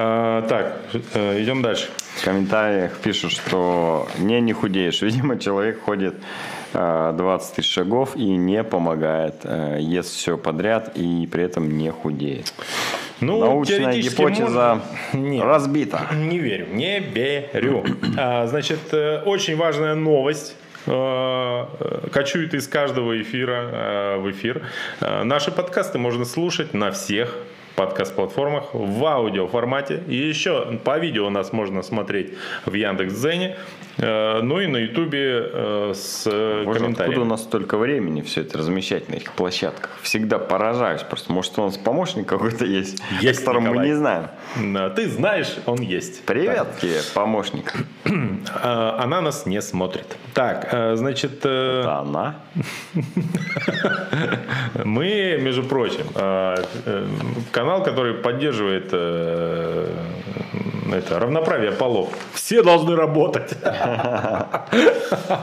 [0.00, 0.76] А, так,
[1.14, 1.88] э, идем дальше.
[2.16, 5.02] В комментариях пишут, что не, не худеешь.
[5.02, 6.14] Видимо, человек ходит
[6.72, 11.90] а, 20 тысяч шагов и не помогает, а, ест все подряд и при этом не
[11.90, 12.52] худеет.
[13.20, 14.80] Ну, Научная гипотеза
[15.12, 15.44] можно- Нет.
[15.44, 16.02] разбита.
[16.14, 17.84] Не верю, не верю.
[18.16, 20.54] А, значит, э, очень важная новость.
[20.86, 24.62] э, э, Кочует из каждого эфира э, в эфир.
[25.00, 27.34] Э, Наши подкасты можно слушать на всех
[27.78, 30.02] подкаст-платформах в аудио формате.
[30.08, 32.34] И еще по видео нас можно смотреть
[32.66, 37.76] в Яндекс.Зене, э, ну и на Ютубе э, с э, Боже, откуда у нас столько
[37.76, 39.90] времени все это размещать на этих площадках?
[40.02, 41.02] Всегда поражаюсь.
[41.02, 44.28] Просто, может, у нас помощник какой-то есть, Есть, о котором мы не знаем.
[44.56, 46.24] Да, Ты знаешь, он есть.
[46.24, 47.74] Привет тебе, помощник.
[48.62, 50.16] А, Она нас не смотрит.
[50.34, 52.36] Так, э, значит, э, Это она?
[54.84, 57.06] мы, между прочим, э, э,
[57.50, 59.92] канал, который поддерживает э,
[60.92, 62.08] это, равноправие полов.
[62.32, 63.54] Все должны работать.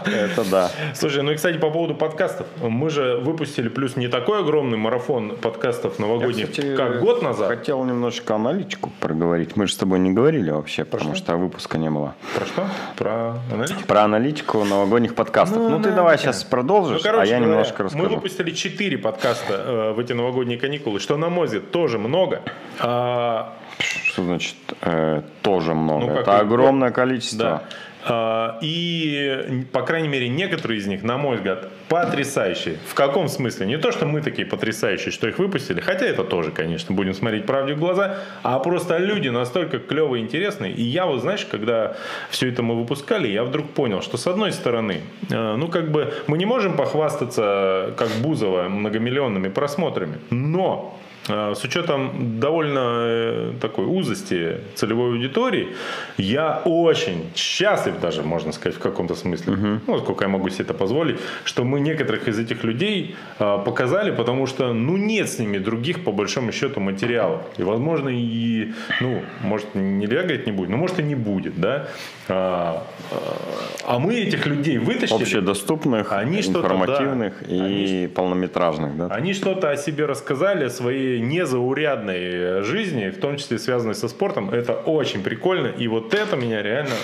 [0.05, 0.71] Это да.
[0.93, 2.47] Слушай, ну и, кстати, по поводу подкастов.
[2.61, 7.47] Мы же выпустили плюс не такой огромный марафон подкастов новогодних, как год назад.
[7.49, 9.55] Хотел немножко аналитику проговорить.
[9.55, 12.15] Мы же с тобой не говорили вообще, потому что выпуска не было.
[12.35, 12.67] Про что?
[12.97, 13.83] Про аналитику?
[13.87, 15.57] Про аналитику новогодних подкастов.
[15.57, 16.21] Ну, ты да, давай да.
[16.23, 18.15] сейчас продолжишь, Ну, а я немножко Мы расскажу.
[18.15, 22.41] выпустили 4 подкаста э, в эти новогодние каникулы, что, на мой взгляд, тоже много.
[22.79, 26.05] А, Что значит э, тоже много?
[26.05, 27.39] Ну, Это и- огромное количество.
[27.39, 27.63] Да.
[28.07, 32.77] А, И, по крайней мере, некоторые из них, на мой взгляд, потрясающие.
[32.87, 33.65] В каком смысле?
[33.65, 37.45] Не то, что мы такие потрясающие, что их выпустили, хотя это тоже, конечно, будем смотреть
[37.45, 40.71] правде в глаза, а просто люди настолько клевые интересные.
[40.71, 41.95] И я вот, знаешь, когда
[42.29, 45.01] все это мы выпускали, я вдруг понял, что с одной стороны,
[45.31, 50.95] э, ну как бы мы не можем похвастаться, как Бузова, многомиллионными просмотрами, но
[51.27, 55.69] с учетом довольно э, такой узости целевой аудитории,
[56.17, 59.53] я очень счастлив даже, можно сказать, в каком-то смысле,
[59.87, 64.11] ну, сколько я могу себе это позволить, что мы некоторых из этих людей э, показали,
[64.11, 67.41] потому что, ну, нет с ними других, по большому счету, материалов.
[67.57, 71.87] И, возможно, и, ну, может, нельзя говорить не будет, но, может, и не будет, да.
[72.27, 75.21] А, а, а мы этих людей вытащили.
[75.21, 77.47] Общедоступных, Они информативных да.
[77.47, 78.97] и полнометражных.
[78.97, 79.07] Да?
[79.07, 84.49] Они что-то о себе рассказали, о своей незаурядной жизни, в том числе связанной со спортом.
[84.49, 86.95] Это очень прикольно, и вот это меня реально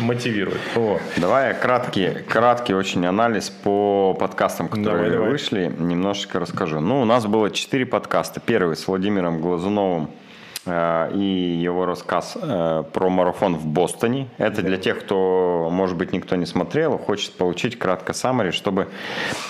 [0.00, 0.60] мотивирует.
[0.74, 1.00] Вот.
[1.16, 5.30] Давай я краткий, краткий очень анализ по подкастам, которые Давай, давай.
[5.30, 6.80] вышли, немножечко расскажу.
[6.80, 8.40] Ну, у нас было четыре подкаста.
[8.40, 10.10] Первый с Владимиром Глазуновым
[10.68, 14.28] и его рассказ э, про марафон в Бостоне.
[14.38, 18.88] Это для тех, кто, может быть, никто не смотрел, хочет получить кратко саммари, чтобы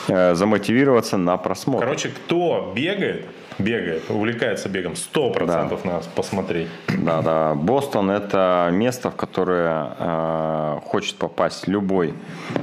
[0.08, 1.84] э, замотивироваться на просмотр.
[1.84, 3.26] Короче, кто бегает,
[3.59, 6.68] бегает, увлекается бегом, 100% надо посмотреть.
[6.98, 7.54] Да, да.
[7.54, 12.14] Бостон это место, в которое э, хочет попасть любой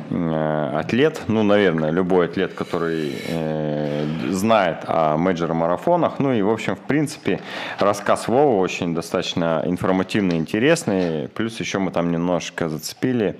[0.09, 1.21] э, атлет.
[1.27, 6.19] Ну, наверное, любой атлет, который э, знает о мейджор-марафонах.
[6.19, 7.39] Ну и, в общем, в принципе,
[7.79, 11.27] рассказ Вова очень достаточно информативный, интересный.
[11.29, 13.37] Плюс еще мы там немножко зацепили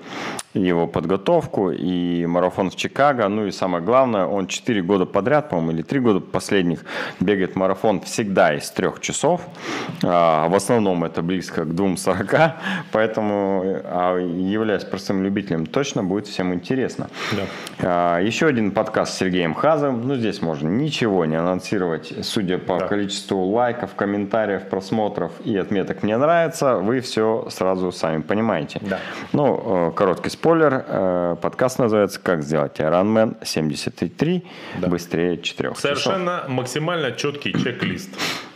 [0.54, 3.28] его подготовку и марафон в Чикаго.
[3.28, 6.86] Ну и самое главное, он 4 года подряд, по-моему, или 3 года последних
[7.20, 9.42] бегает марафон всегда из 3 часов.
[10.04, 12.54] А, в основном это близко к 2.40,
[12.92, 17.10] поэтому, а, являясь простым любителем, точно будет всем интересно.
[17.32, 17.44] Да.
[17.80, 20.08] А, еще один подкаст с Сергеем Хазовым.
[20.08, 22.14] Ну, здесь можно ничего не анонсировать.
[22.24, 22.88] Судя по Да.
[22.88, 28.80] количеству лайков, комментариев, просмотров и отметок «Мне нравится», вы все сразу сами понимаете.
[28.82, 29.00] Да.
[29.34, 30.86] Ну, э, короткий спойлер.
[30.88, 34.46] э, Подкаст называется «Как сделать Ironman 73
[34.88, 35.82] быстрее 4 часов».
[35.82, 38.10] Совершенно максимально четкий чек-лист.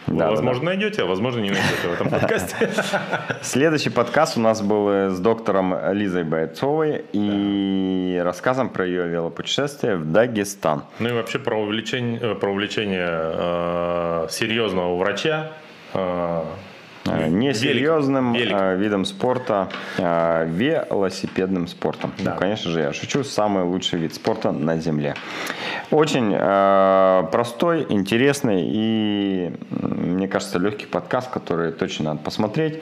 [0.07, 2.69] Вы, Да, да, возможно, найдете, а возможно, не найдете в этом подкасте.
[3.41, 9.97] Следующий подкаст у нас был э, с доктором Лизой Бойцовой и рассказом про ее велопутешествие
[9.97, 10.83] в Дагестан.
[10.99, 15.51] Ну и вообще про увлечение, э, про увлечение э, серьезного врача.
[15.93, 16.43] э.
[17.05, 18.55] Несерьезным Велик.
[18.59, 22.11] э, видом спорта, э, велосипедным спортом.
[22.19, 22.33] Да.
[22.33, 25.15] Ну, конечно же, я шучу, самый лучший вид спорта на Земле.
[25.91, 32.79] Очень э, простой, интересный и, мне кажется, легкий подкаст, который точно надо посмотреть.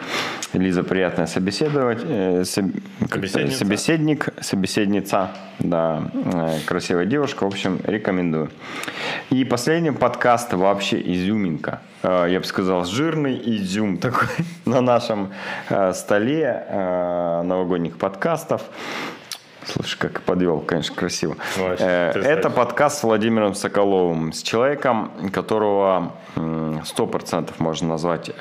[0.54, 3.58] Лиза приятная собеседовать, э, соб- Собеседница.
[3.58, 8.50] собеседник, собеседница, да, э, красивая девушка, в общем, рекомендую.
[9.30, 11.82] И последний подкаст вообще изюминка.
[12.04, 14.28] Э, Я бы сказал, жирный изюм такой
[14.66, 15.34] на нашем
[15.70, 18.62] э, столе э, новогодних подкастов.
[19.66, 21.36] Слушай, как подвел, конечно, красиво.
[21.56, 28.32] Ты Это подкаст с Владимиром Соколовым, с человеком, которого м, 100% можно назвать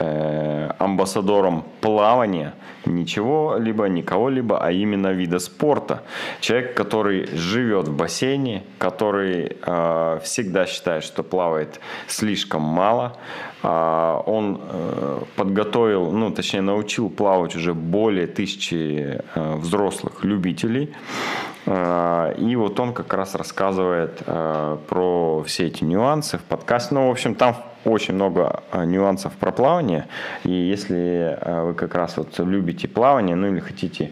[0.78, 2.54] амбассадором плавания,
[2.86, 6.02] ничего либо никого-либо, а именно вида спорта.
[6.40, 13.16] Человек, который живет в бассейне, который э, всегда считает, что плавает слишком мало.
[13.62, 20.94] А, Он э, подготовил, ну, точнее, научил плавать уже более тысячи э, взрослых любителей.
[21.66, 26.94] Э, И вот он как раз рассказывает э, про все эти нюансы в подкасте.
[26.94, 27.56] Ну, в общем, там
[27.86, 30.06] очень много э, нюансов про плавание.
[30.44, 34.10] И если э, вы как раз вот любите плавание, ну или хотите,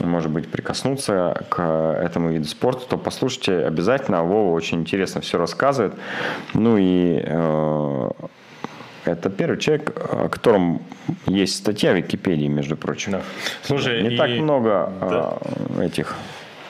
[0.00, 1.62] может быть, прикоснуться к
[2.02, 4.22] этому виду спорта, то послушайте обязательно.
[4.24, 5.94] Вова очень интересно все рассказывает.
[6.52, 8.10] Ну и э,
[9.06, 10.82] это первый человек, о котором
[11.26, 13.12] есть статья в Википедии, между прочим.
[13.12, 13.22] Да.
[13.62, 15.38] Слушай, Не и так много Да.
[15.78, 16.14] э, этих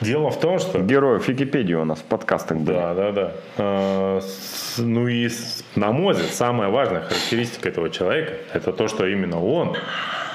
[0.05, 2.75] Дело в том, что героев Википедии у нас в подкастах были.
[2.75, 4.21] Да, да, да.
[4.21, 5.29] С- Ну и,
[5.75, 9.75] на мой взгляд, самая важная характеристика этого человека– это то, что именно он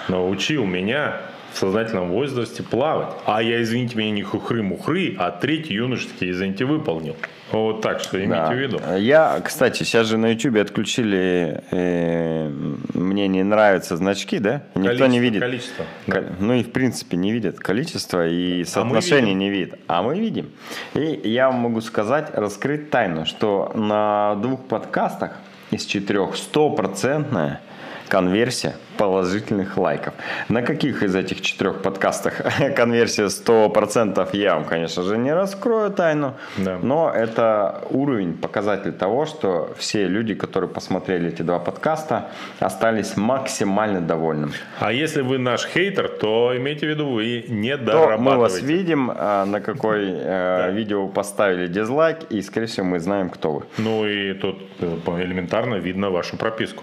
[0.08, 1.20] научил меня
[1.52, 3.08] в сознательном возрасте плавать.
[3.26, 7.16] А я, извините меня, не хухры-мухры, а третий юношеский, извините, выполнил.
[7.52, 8.50] Вот так что имейте Да.
[8.52, 8.80] в виду.
[8.98, 12.48] Я, кстати, сейчас же на YouTube отключили э,
[12.94, 14.62] мне не нравятся значки, да?
[14.76, 15.40] Никто Количество, не видит.
[15.40, 19.38] количество, Ко- Ну и в принципе не видят количество и А соотношение видим.
[19.40, 19.78] не видят.
[19.88, 20.50] А мы видим.
[20.94, 25.32] И я вам могу сказать, раскрыть тайну, что на двух подкастах
[25.72, 27.60] из четырех стопроцентная
[28.10, 30.12] конверсия положительных лайков.
[30.48, 32.42] На каких из этих четырех подкастах
[32.76, 36.78] конверсия 100% я вам, конечно же, не раскрою тайну, Да.
[36.82, 44.00] но это уровень, показатель того, что все люди, которые посмотрели эти два подкаста, остались максимально
[44.00, 44.52] довольными.
[44.80, 48.66] А если вы наш хейтер, то имейте в виду, вы не То мы вас дорабатываете.
[48.66, 53.62] видим, а, на какой э, видео поставили дизлайк, и, скорее всего, мы знаем, кто вы.
[53.78, 56.82] Ну и тут э, элементарно видно вашу прописку.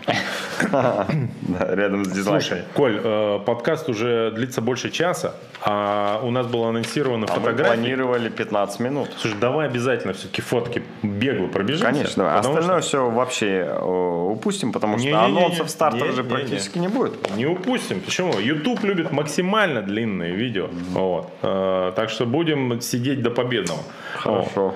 [1.42, 2.42] Да, рядом с дизлайком.
[2.48, 7.40] Слушай, Коль, э, подкаст уже длится больше часа, а у нас было анонсировано А мы
[7.40, 7.76] фотографии.
[7.76, 9.10] планировали 15 минут.
[9.18, 11.86] Слушай, давай обязательно все-таки фотки бегло пробежимся.
[11.86, 12.40] Конечно, давай.
[12.40, 13.84] Остальное что все вообще э,
[14.32, 15.40] упустим, потому что Не-не-не-не.
[15.40, 16.30] анонсов старта уже Не-не-не.
[16.30, 17.36] практически не будет.
[17.36, 18.00] Не упустим.
[18.02, 18.40] Почему?
[18.40, 20.70] YouTube любит максимально длинные видео.
[20.92, 21.30] Вот.
[21.42, 23.80] Э, так что будем сидеть до победного.
[24.18, 24.74] Хорошо.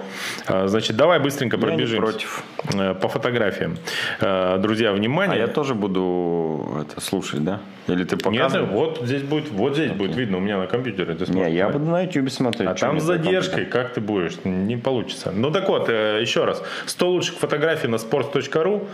[0.48, 1.98] А, Значит, давай быстренько пробежимся.
[1.98, 2.44] против.
[2.74, 3.78] Э, По фотографиям.
[4.20, 5.40] Э, Друзья, А внимание.
[5.40, 7.60] я тоже буду это слушать, да?
[7.88, 8.70] Или ты Нет, показываешь?
[8.72, 11.14] вот здесь будет, вот здесь будет видно у меня на компьютере.
[11.16, 12.70] ты Не, я буду на YouTube смотреть.
[12.70, 14.34] А там с задержкой, как ты будешь?
[14.44, 15.32] Не получится.
[15.36, 16.64] Ну так вот, э, еще раз.
[16.86, 18.88] 100 лучших фотографий на sports.ru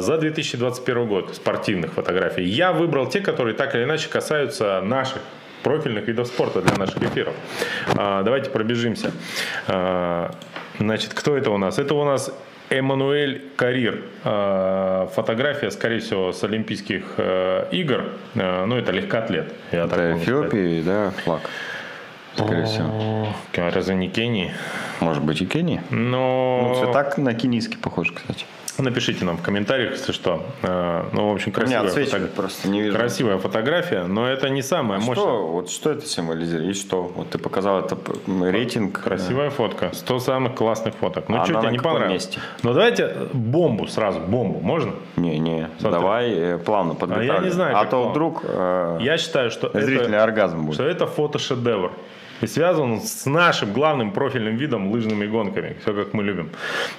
[0.00, 1.34] за 2021 год.
[1.34, 2.44] Спортивных фотографий.
[2.44, 5.22] Я выбрал те, которые так или иначе касаются наших
[5.62, 7.34] профильных видов спорта для наших эфиров.
[7.96, 9.10] А, Давайте пробежимся.
[9.66, 10.30] А,
[10.78, 11.78] Значит, кто это у нас?
[11.78, 12.32] Это у нас
[12.70, 14.02] Эммануэль Карир.
[14.24, 18.04] А, Фотография, скорее всего, с Олимпийских э, игр.
[18.34, 19.52] Ну, это легкоатлет.
[19.72, 20.22] Я так Это сказать.
[20.22, 21.40] Эфиопии, да, флаг.
[22.36, 23.28] Скорее всего.
[23.56, 24.52] Разве не Кении?
[25.00, 25.80] Может быть и Кении.
[25.90, 28.44] Но Ну, цветак на кенийский похож, кстати.
[28.82, 30.42] Напишите нам в комментариях, если что.
[30.62, 32.96] Э, Ну, в общем, красивая, фото- просто, не вижу.
[32.96, 35.14] красивая фотография, но это не самая мощная.
[35.14, 36.70] Что, вот что это символизирует?
[36.70, 37.02] И что?
[37.02, 37.96] Вот ты показал это
[38.26, 39.00] рейтинг.
[39.02, 39.90] Красивая фотка.
[39.92, 41.28] 100 самых классных фоток.
[41.28, 42.26] Ну, А что тебе на не каком понравилось?
[42.26, 42.40] месте?
[42.62, 44.60] Ну, давайте бомбу сразу, бомбу.
[44.60, 44.92] Можно?
[45.16, 46.00] Не, не, Смотри.
[46.00, 47.44] давай э, плавно подготавливай.
[47.44, 48.10] не знаю, А то плавно.
[48.10, 50.74] вдруг э, Я считаю, что зрительный это, оргазм будет.
[50.74, 51.92] что это фотошедевр.
[52.40, 55.76] И связан он с нашим главным профильным видом лыжными гонками.
[55.82, 56.50] Все как мы любим.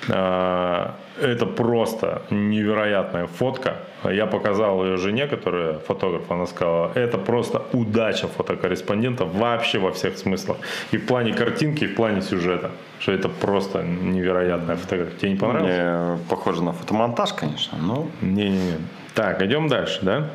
[0.09, 3.75] А, Это просто невероятная фотка.
[4.03, 6.31] Я показал ее жене, которая фотограф.
[6.31, 10.57] Она сказала, это просто удача фотокорреспондента вообще во всех смыслах.
[10.91, 12.71] И в плане картинки, и в плане сюжета.
[12.99, 15.17] Что это просто невероятная фотография.
[15.17, 16.17] Тебе не понравилось?
[16.17, 18.77] Мне похоже на фотомонтаж, конечно, но Не-не-не.
[19.15, 20.29] Так, идем дальше, да?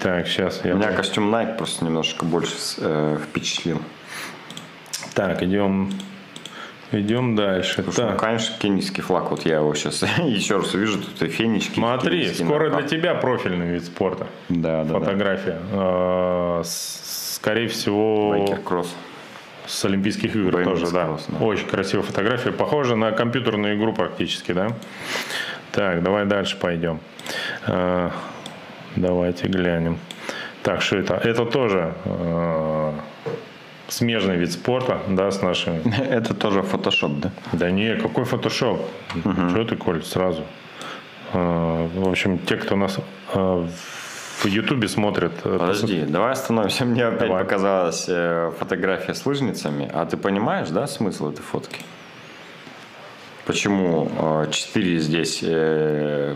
[0.00, 0.74] Так, сейчас я...
[0.74, 3.80] меня костюм Nike просто немножко больше э, впечатлил.
[5.14, 5.90] Так, идем,
[6.90, 7.82] идем дальше.
[7.86, 11.74] Ну, Так, конечно, кенийский флаг, вот я его сейчас еще раз увижу, тут и фенечки.
[11.74, 14.26] смотри, кенийские скоро для тебя профильный вид спорта.
[14.48, 14.98] Да, да, да.
[15.00, 16.62] Фотография.
[16.64, 18.94] С- Скорее всего, Байкер-кросс.
[19.66, 21.06] с Олимпийских игр BMX тоже, да.
[21.06, 21.44] кросс, да.
[21.44, 22.52] Очень красивая фотография.
[22.52, 24.68] Похожа на компьютерную игру практически, да?
[25.72, 27.00] Так, давай дальше пойдем.
[27.66, 28.10] Э,
[28.94, 29.98] Давайте глянем.
[30.62, 31.14] Так, что это?
[31.14, 32.92] Это тоже э,
[33.88, 37.30] смежный вид спорта, да, с нашими Это тоже фотошоп, да?
[37.52, 38.80] Да не, какой фотошоп?
[39.50, 40.42] Что ты, Коль, сразу?
[41.32, 42.98] А, В общем, те, кто нас
[43.34, 43.66] а,
[44.42, 46.84] в Ютубе смотрит, э, Подожди, давай остановимся.
[46.84, 47.44] Мне опять Давай.
[47.44, 49.88] показалась э, фотография с лыжницами.
[49.92, 51.80] А ты понимаешь, да, смысл этой фотки?
[53.46, 55.44] Почему э, четыре здесь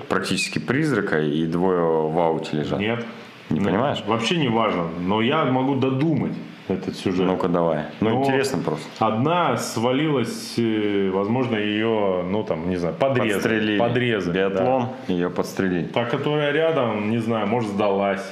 [0.08, 2.78] практически призрака и двое в ауте лежат?
[2.80, 3.04] Нет.
[3.50, 4.02] Не Ну, понимаешь?
[4.06, 6.32] Вообще не важно, но я могу додумать
[6.68, 7.26] этот сюжет.
[7.26, 7.84] Ну-ка давай.
[8.00, 8.86] Ну, Но интересно просто.
[8.98, 13.32] Одна свалилась, э, возможно, ее, ну там, не знаю, подрезали.
[13.34, 13.78] Подстрелили.
[13.78, 14.48] Подрезали, да.
[14.50, 15.86] Биатлон, ее подстрелили.
[15.86, 18.22] Та, которая рядом, не знаю, может, сдалась.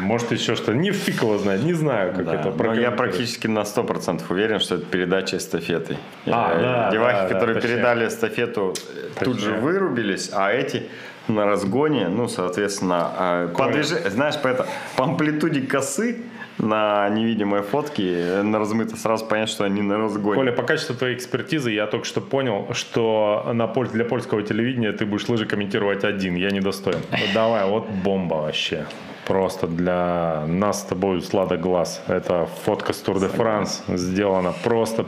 [0.00, 0.72] Может, еще что-то.
[0.74, 2.96] Не фиг его знает, не знаю, как Да, это но я прокомментировать.
[2.96, 5.98] практически на 100% уверен, что это передача эстафеты.
[6.26, 7.74] А, Э, да, Девахи, да, да, которые точнее.
[7.74, 8.72] передали эстафету,
[9.18, 9.60] э, тут же Точнее.
[9.60, 10.84] вырубились, а эти
[11.28, 14.66] на разгоне, ну, соответственно, э, по движ- знаешь, по, это,
[14.96, 16.22] по амплитуде косы
[16.58, 20.36] на невидимой фотке э, на размыто сразу понять, что они на разгоне.
[20.36, 24.92] Коля, по качеству твоей экспертизы я только что понял, что на поль- для польского телевидения
[24.92, 26.34] ты будешь лыжи комментировать один.
[26.36, 27.00] Я недостоин.
[27.34, 28.86] Давай, вот бомба вообще.
[29.26, 32.02] Просто для нас с тобой сладок глаз.
[32.08, 35.02] Это фотка с Тур де Франс сделана просто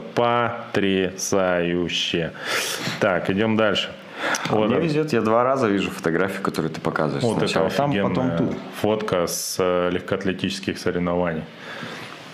[0.97, 2.31] потрясающе.
[2.99, 3.89] Так, идем дальше.
[4.49, 7.23] Вот, Мне везет, я два раза вижу фотографии, которые ты показываешь.
[7.23, 8.57] вот это Сначала там, потом тут.
[8.81, 11.43] фотка с э, легкоатлетических соревнований.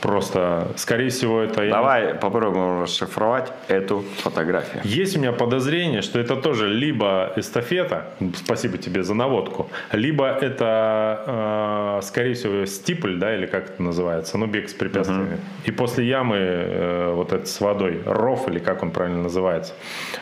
[0.03, 1.63] Просто, скорее всего, это...
[1.63, 4.81] я Давай попробуем расшифровать эту фотографию.
[4.83, 11.99] Есть у меня подозрение, что это тоже либо эстафета, спасибо тебе за наводку, либо это,
[12.01, 15.37] э, скорее всего, стипль, да, или как это называется, ну, бег с препятствиями.
[15.63, 19.73] И после ямы э, вот это с водой, ров, или как он правильно называется,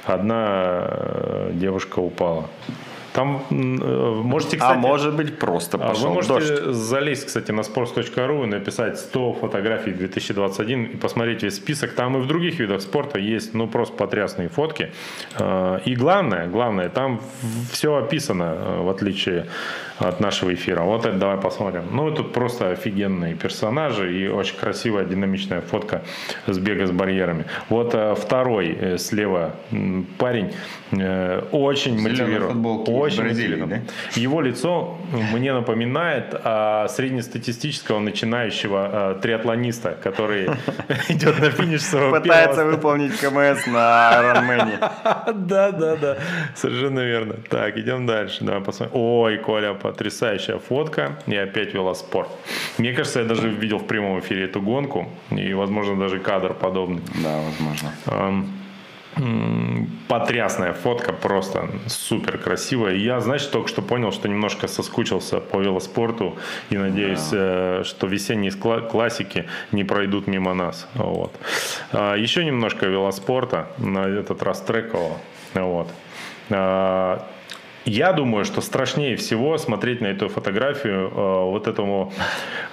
[0.06, 2.45] одна э, девушка упала.
[3.14, 4.78] Там э, можете, кстати...
[4.78, 6.76] а может быть просто А пошел Вы можете дождь.
[6.76, 11.94] залезть, кстати, на sports.ru и написать 100 фотографий 2021 и посмотреть весь список.
[11.94, 14.92] Там и в других видах спорта есть, ну, просто потрясные фотки.
[15.38, 17.20] Э, И главное, главное, там
[17.72, 19.48] все описано, э, в отличие
[20.00, 20.82] от нашего эфира.
[20.82, 21.84] Вот это давай посмотрим.
[21.92, 26.02] Ну, тут просто офигенные персонажи и очень красивая динамичная фотка
[26.48, 27.46] с бега с барьерами.
[27.70, 29.52] Вот второй слева
[30.18, 30.54] парень
[31.52, 32.62] очень мотивирован.
[33.02, 33.84] Очень Бразилии, выделено.
[34.15, 34.98] Его лицо
[35.34, 40.45] мне напоминает а, среднестатистического начинающего а, триатлониста, который
[41.10, 44.91] идет на финиш своего Пытается выполнить КМС на Ironman.
[45.52, 46.18] Да, да, да,
[46.56, 47.36] совершенно верно.
[47.49, 48.44] Так, идем дальше.
[48.44, 48.95] Давай посмотрим.
[48.95, 51.19] Ой, Коля, потрясающая фотка.
[51.28, 52.30] И опять велоспорт.
[52.78, 55.10] Мне кажется, я даже видел в прямом эфире эту гонку.
[55.32, 57.02] И, возможно, даже кадр подобный.
[57.23, 58.61] Да, возможно.
[60.08, 62.96] Потрясная фотка, просто супер красивая.
[62.96, 66.38] Я, знаешь, только что понял, что немножко соскучился по велоспорту
[66.70, 70.88] и надеюсь, э, что весенние классики не пройдут мимо нас.
[70.96, 71.34] Вот.
[71.92, 75.18] А, Еще немножко велоспорта, на этот раз трекового.
[75.54, 75.90] Вот.
[77.86, 82.14] А, Я думаю, что страшнее всего смотреть на эту фотографию э, вот этому...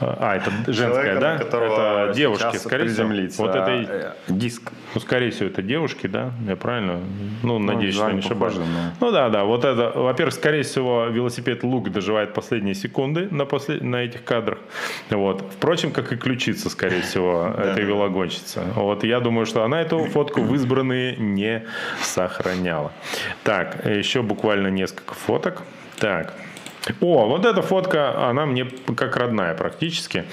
[0.00, 1.34] э, А, это женская, Человека, да?
[1.36, 3.08] Это девушки, скорее всего.
[3.46, 4.70] Вот э, диск.
[4.94, 6.32] ну, скорее всего, это девушки, да?
[6.46, 7.00] Я правильно?
[7.42, 8.54] Ну, надеюсь, что не ошибаюсь.
[8.54, 8.70] похоже,
[9.00, 9.44] Ну да, да.
[9.44, 14.58] Вот это, во-первых, скорее всего, велосипед Лук доживает последние секунды на, после, на этих кадрах.
[15.10, 15.42] Вот.
[15.52, 18.60] Впрочем, как и ключица, скорее всего, этой велогонщицы.
[18.74, 21.62] Вот я думаю, что она эту фотку в избранные не
[22.02, 22.92] сохраняла.
[23.42, 25.62] Так, еще буквально несколько фоток.
[25.98, 26.34] Так.
[27.00, 28.66] О, вот эта фотка, она мне
[28.96, 30.24] как родная практически,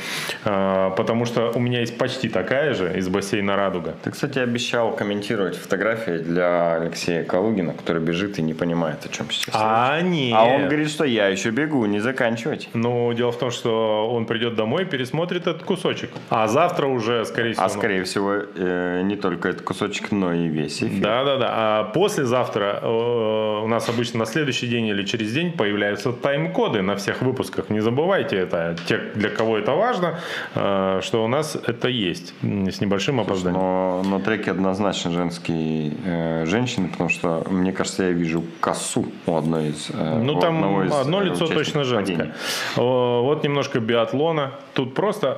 [0.44, 3.96] а, потому что у меня есть почти такая же из бассейна «Радуга».
[4.04, 9.30] Ты, кстати, обещал комментировать фотографии для Алексея Калугина, который бежит и не понимает, о чем
[9.30, 9.56] сейчас.
[9.58, 10.36] А, нет.
[10.38, 12.70] А он говорит, что я еще бегу, не заканчивать.
[12.74, 16.10] Ну, дело в том, что он придет домой, пересмотрит этот кусочек.
[16.30, 17.66] А завтра уже, скорее всего...
[17.66, 21.02] А скорее всего, э, не только этот кусочек, но и весь эфир.
[21.02, 21.50] Да, да, да.
[21.52, 26.12] А послезавтра э, у нас обычно на следующий день или через день появляются
[26.46, 27.70] тайм-коды на всех выпусках.
[27.70, 28.76] Не забывайте это.
[28.88, 30.20] Те, для кого это важно,
[30.56, 33.62] э, что у нас это есть с небольшим опозданием.
[33.62, 39.36] Но, но треки однозначно женские э, женщины, потому что, мне кажется, я вижу косу у
[39.36, 42.16] одной из э, Ну, там из, одно э, лицо участников точно женское.
[42.16, 42.36] падения.
[42.76, 44.52] Вот немножко биатлона.
[44.74, 45.38] Тут просто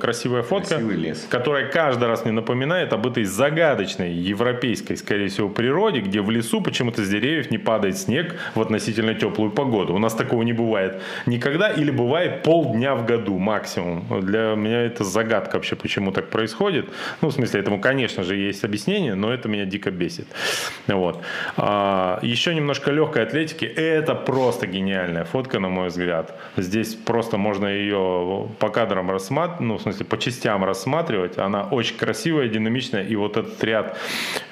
[0.00, 0.80] красивая фотка,
[1.28, 6.60] которая каждый раз мне напоминает об этой загадочной европейской, скорее всего, природе, где в лесу
[6.60, 9.94] почему-то с деревьев не падает снег в относительно теплую погоду.
[9.94, 14.04] У нас такого не бывает никогда или бывает полдня в году максимум.
[14.20, 16.86] Для меня это загадка вообще, почему так происходит.
[17.20, 20.26] Ну, в смысле, этому, конечно же, есть объяснение, но это меня дико бесит.
[20.86, 21.22] Вот.
[21.56, 23.64] А, еще немножко легкой атлетики.
[23.64, 26.38] Это просто гениальная фотка, на мой взгляд.
[26.56, 31.38] Здесь просто можно ее по кадрам рассматривать, ну, в смысле, по частям рассматривать.
[31.38, 33.02] Она очень красивая, динамичная.
[33.02, 33.96] И вот этот ряд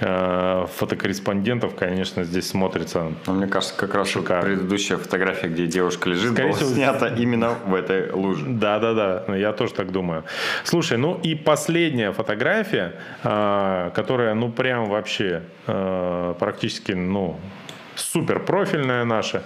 [0.00, 4.42] э, фотокорреспондентов, конечно, здесь смотрится Но мне кажется, как раз Шикарно.
[4.42, 8.44] предыдущая фотография, где девушка лежит, Скорее была всего, снята именно в этой луже.
[8.46, 10.24] Да, да, да, я тоже так думаю.
[10.64, 17.38] Слушай, ну и последняя фотография, а, которая, ну, прям вообще а, практически, ну,
[17.96, 19.42] супер профильная наша.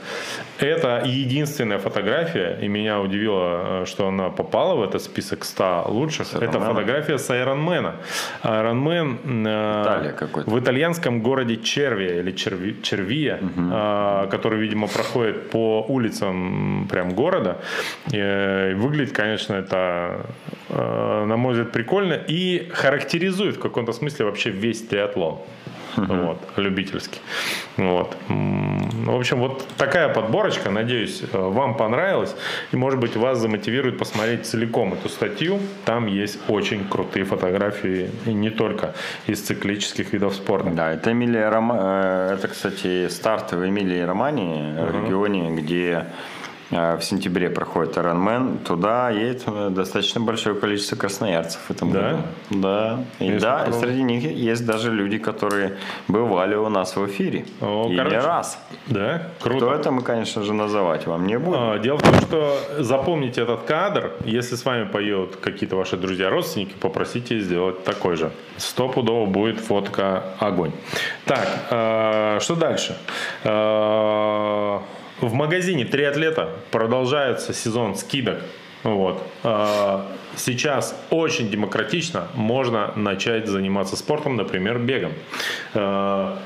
[0.58, 6.34] Это единственная фотография, и меня удивило, э, что она попала в этот список 100 лучших.
[6.34, 7.94] Это фотография с Айронмена.
[8.42, 9.82] Айронмен э,
[10.50, 17.56] в итальянском городе Червия или Черви- Червия, э, который, видимо, проходит по улицам прям города.
[18.12, 20.26] Э, Выглядит, конечно, это,
[20.68, 25.38] э, на мой взгляд, прикольно и характеризует в каком-то смысле вообще весь триатлон.
[25.96, 27.20] Вот, любительский.
[27.76, 28.16] Вот.
[28.28, 30.70] В общем, вот такая подборочка.
[30.70, 32.34] Надеюсь, э, вам понравилась.
[32.72, 35.58] И, может быть, вас замотивирует посмотреть целиком эту статью.
[35.84, 38.10] Там есть очень крутые фотографии.
[38.26, 38.94] И не только
[39.26, 40.70] из циклических видов спорта.
[40.70, 41.76] Да, это Эмилия Рома...
[41.80, 46.04] э, Это, кстати, старт в Эмилии Романии, регионе, где э,
[46.70, 48.58] в сентябре проходит Ironman.
[48.64, 52.00] Туда едет э, достаточно большое количество красноярцев в этом Да?
[52.00, 52.22] году.
[52.50, 53.04] Да.
[53.18, 53.80] И Если да, и попробовать.
[53.88, 55.76] среди них есть даже люди, которые
[56.08, 57.44] бывали у нас в эфире.
[57.60, 58.16] О, и короче.
[58.16, 58.58] не раз.
[58.86, 59.22] Да?
[59.40, 59.66] Круто.
[59.66, 61.58] Кто это мы, конечно же, называть вам не будем.
[61.60, 64.12] А, Дело в том, что запомните этот кадр.
[64.24, 68.30] Если с вами поедут какие-то ваши друзья, родственники, попросите сделать такой же.
[68.58, 70.72] Стопудово будет фотка огонь.
[71.24, 72.96] Так, э, что дальше?
[73.42, 74.78] Э,
[75.20, 78.40] В магазине «Три атлета» продолжается сезон скидок.
[78.82, 79.22] Вот.
[79.44, 80.02] Э,
[80.36, 85.12] Сейчас очень демократично можно начать заниматься спортом, например, бегом.
[85.74, 86.36] Э,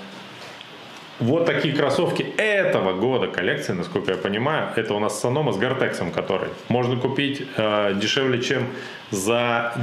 [1.20, 6.10] вот такие кроссовки этого года коллекции, насколько я понимаю, это у нас Санома с Гортексом,
[6.10, 8.66] который можно купить э, дешевле, чем
[9.10, 9.74] за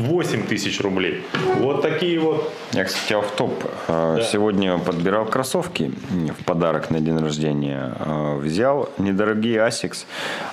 [0.00, 1.22] 8 тысяч рублей.
[1.58, 2.52] Вот такие вот.
[2.72, 3.64] Я, кстати, офф-топ.
[3.88, 5.90] Э, Сегодня подбирал кроссовки
[6.38, 7.94] в подарок на день рождения.
[7.98, 10.04] Э, Взял недорогие Asics.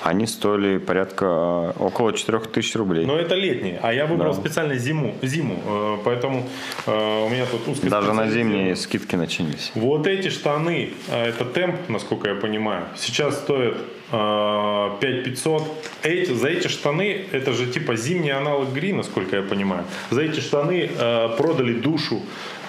[0.02, 3.06] Они стоили порядка э, около 4000 рублей.
[3.06, 3.80] Но это летние.
[3.84, 4.40] А я выбрал Да.
[4.40, 5.14] специально зиму.
[5.22, 6.00] зиму.
[6.06, 6.48] Поэтому
[6.88, 9.72] у меня тут узкая Даже на зимние скидки начались.
[9.76, 13.76] Вот эти штаны, это темп, насколько я понимаю, сейчас стоят
[14.12, 15.64] 5500.
[16.04, 19.84] Эти, за эти штаны, это же типа зимний аналог гри, насколько я понимаю.
[20.12, 22.22] За эти штаны э, продали душу,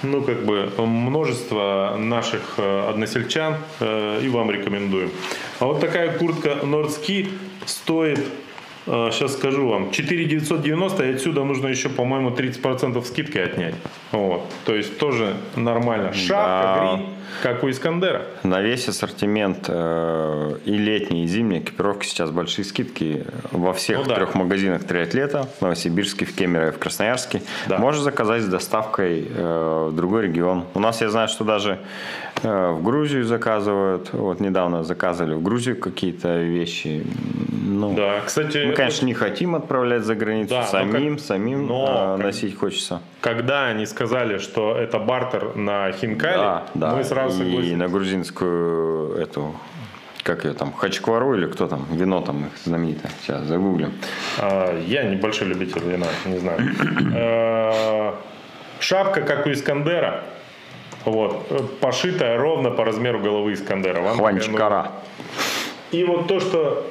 [0.02, 5.10] ну как бы множество наших э, односельчан э, и вам рекомендуем.
[5.60, 7.28] А вот такая куртка Nordski
[7.66, 8.20] стоит
[8.86, 9.92] Сейчас скажу вам.
[9.92, 13.74] 4,990, и отсюда нужно еще, по-моему, 30% скидки отнять.
[14.12, 14.42] Вот.
[14.66, 16.12] То есть тоже нормально.
[16.12, 16.96] Шапка, Да.
[16.96, 17.06] грин,
[17.42, 18.22] как у Искандера.
[18.42, 24.04] На весь ассортимент э, и летней, и зимней экипировки сейчас большие скидки во всех Ну
[24.04, 24.14] да.
[24.16, 27.42] трех магазинах «Триатлета» в Новосибирске, в Кемерово и в Красноярске.
[27.66, 27.78] Да.
[27.78, 30.64] Можешь заказать с доставкой э, в другой регион.
[30.74, 31.78] У нас, я знаю, что даже
[32.42, 34.10] э, в Грузию заказывают.
[34.12, 37.04] Вот недавно заказывали в Грузию какие-то вещи.
[37.66, 40.50] Ну, Да, кстати, Мы, конечно, не хотим отправлять за границу.
[40.50, 41.84] Да, но самим, как- самим но
[42.14, 43.00] э, как- носить хочется.
[43.20, 46.94] когда они сказали, что это бартер на хинкали, Да, да.
[46.94, 49.54] мы сразу и на грузинскую эту
[50.22, 53.10] как ее там, хачквару или кто там, вино там их знаменитое.
[53.22, 53.92] Сейчас загуглим.
[54.38, 56.60] А, Я небольшой любитель вина, не знаю.
[57.14, 58.12] Э,
[58.80, 60.24] Шапка, как у Искандера.
[61.04, 64.00] Вот, пошитая ровно по размеру головы Искандера.
[64.00, 64.92] Вам такая Хванчкара.
[65.92, 66.90] И вот то, что,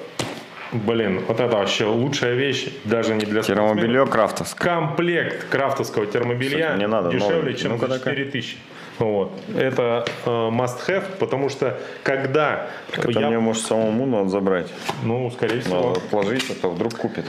[0.71, 4.71] блин, вот это вообще лучшая вещь, даже не для Термобелье крафтовское.
[4.71, 7.53] Комплект крафтовского термобелья Кстати, мне надо дешевле, новый.
[7.55, 8.15] чем Ну-ка, за такая.
[8.15, 8.57] 4000.
[9.03, 9.31] Вот.
[9.55, 13.27] Это э, must have, потому что когда Это я...
[13.27, 14.67] мне, может, самому надо забрать.
[15.03, 15.87] Ну, скорее всего.
[15.87, 17.25] Надо отложить, а то вдруг купит.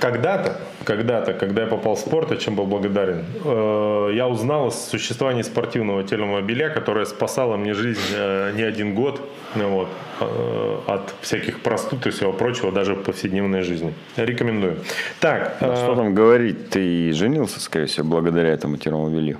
[0.00, 4.70] Когда-то, когда-то, когда я попал в спорт, о чем был благодарен, э, я узнал о
[4.70, 9.20] существовании спортивного термобелья, которое спасало мне жизнь э, не один год
[9.54, 9.88] ну вот,
[10.20, 13.94] э, от всяких простуд и всего прочего, даже в повседневной жизни.
[14.16, 14.78] Рекомендую.
[15.20, 16.68] Так, э, что там говорить?
[16.68, 19.38] Ты женился, скорее всего, благодаря этому термобелью.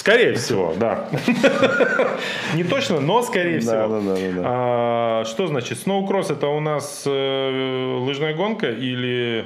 [0.00, 1.08] Скорее всего, да.
[2.54, 4.00] Не точно, но скорее всего.
[4.44, 5.78] А, Что значит?
[5.78, 9.44] Сноукросс это у нас э, лыжная гонка или...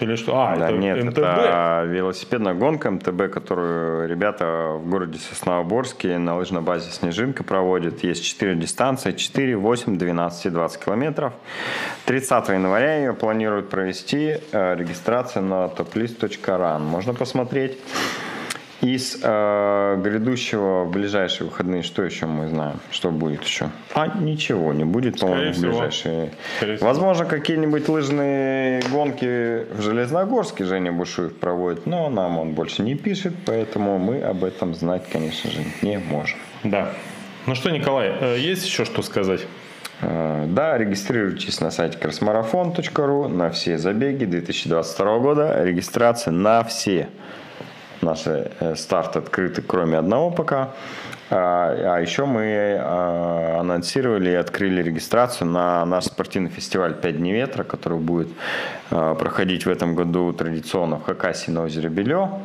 [0.00, 0.32] Или что?
[0.34, 1.18] А, Да, это нет, МТБ.
[1.18, 8.02] это велосипедная гонка МТБ, которую ребята в городе Сосновоборске на лыжной базе «Снежинка» проводят.
[8.02, 11.34] Есть 4 дистанции, 4, 8, 12 и 20 километров.
[12.06, 14.38] 30 января ее планируют провести.
[14.52, 16.80] Э, Регистрация на toplist.ran.
[16.80, 17.78] Можно посмотреть.
[18.80, 22.80] Из э, грядущего в ближайшие выходные, что еще мы знаем?
[22.90, 23.68] Что будет еще?
[23.94, 26.32] А ничего не будет, по-моему, в ближайшие.
[26.56, 26.78] Скорее.
[26.78, 33.34] Возможно, какие-нибудь лыжные гонки в Железногорске Женя Бушуев проводит, но нам он больше не пишет,
[33.44, 36.38] поэтому мы об этом знать, конечно же, не можем.
[36.64, 36.90] Да.
[37.46, 39.42] Ну что, Николай, э, есть еще что сказать?
[40.00, 45.62] Э, Да, регистрируйтесь на сайте красмарафон.ру на все забеги 2022 года.
[45.64, 47.08] Регистрация на все
[48.02, 50.70] наши э, старты открыты, кроме одного пока.
[51.30, 57.32] А, а еще мы э, анонсировали и открыли регистрацию на наш спортивный фестиваль «Пять дней
[57.34, 58.28] ветра», который будет
[58.90, 62.40] э, проходить в этом году традиционно в Хакасии на озере Белё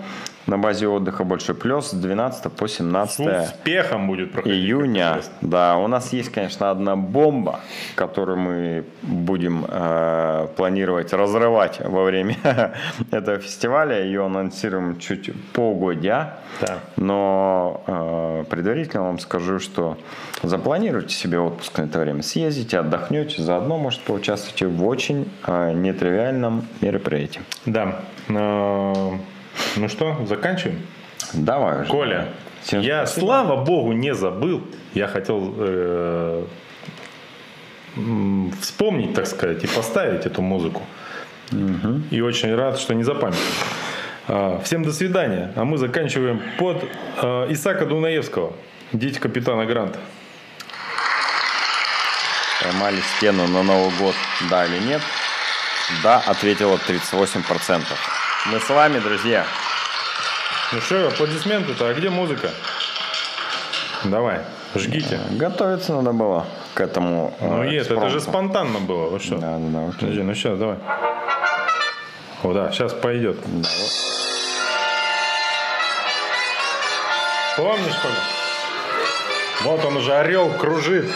[0.48, 4.58] на базе отдыха «Большой плюс» с 12 по 17 С успехом будет проходить.
[4.58, 5.22] июня.
[5.42, 7.60] Да, у нас есть, конечно, одна бомба,
[7.96, 12.38] которую мы будем э, планировать разрывать во время
[13.12, 14.04] этого фестиваля.
[14.04, 16.36] Ее анонсируем чуть полгодия.
[16.62, 16.80] Да.
[16.96, 19.98] Но э, предварительно вам скажу, что
[20.44, 22.22] запланируйте себе отпуск на это время.
[22.22, 27.42] Съездите, отдохнете, заодно, может, поучаствуйте в очень э, нетривиальном мероприятии.
[27.66, 28.00] Да.
[29.76, 30.82] Ну что, заканчиваем?
[31.34, 31.86] Давай.
[31.88, 32.30] Коля,
[32.62, 33.26] Всем я, спасибо.
[33.26, 34.64] слава богу, не забыл.
[34.94, 36.46] Я хотел э,
[38.62, 40.82] вспомнить, так сказать, и поставить эту музыку.
[42.12, 43.44] И очень рад, что не запамятовал.
[44.28, 45.52] А, Всем до свидания.
[45.56, 46.84] А мы заканчиваем под
[47.22, 48.54] э, Исака Дунаевского.
[48.92, 50.00] Дети капитана Гранта.
[52.64, 54.16] Поймали стену на Новый год,
[54.50, 55.02] да или нет?
[56.02, 57.84] Да, ответило 38%.
[58.52, 59.44] Мы с вами, друзья.
[60.72, 62.52] Ну что, аплодисменты-то, а где музыка?
[64.04, 64.42] Давай,
[64.76, 65.20] жгите.
[65.32, 66.46] Готовиться надо было
[66.76, 67.34] к этому.
[67.42, 69.10] Ну э, нет, это же спонтанно было.
[69.10, 69.38] Вы что?
[69.38, 69.88] Да, да, да.
[69.88, 70.00] окей.
[70.00, 70.78] Подожди, ну сейчас, давай.
[72.44, 73.38] О, да, сейчас пойдет.
[73.42, 73.92] Да, вот.
[77.58, 78.16] Помнишь, Коля?
[79.64, 81.10] Вот он уже орел кружит.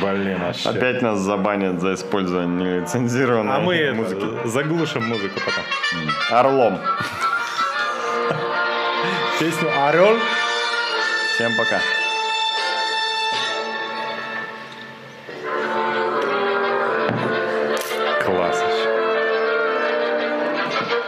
[0.00, 0.68] Блин, вообще.
[0.68, 4.26] Опять нас забанят за использование нелицензированной А мы это, музыки.
[4.46, 5.64] заглушим музыку потом.
[6.38, 6.78] Орлом.
[9.38, 10.16] Песню «Орел»
[11.34, 11.80] Всем пока.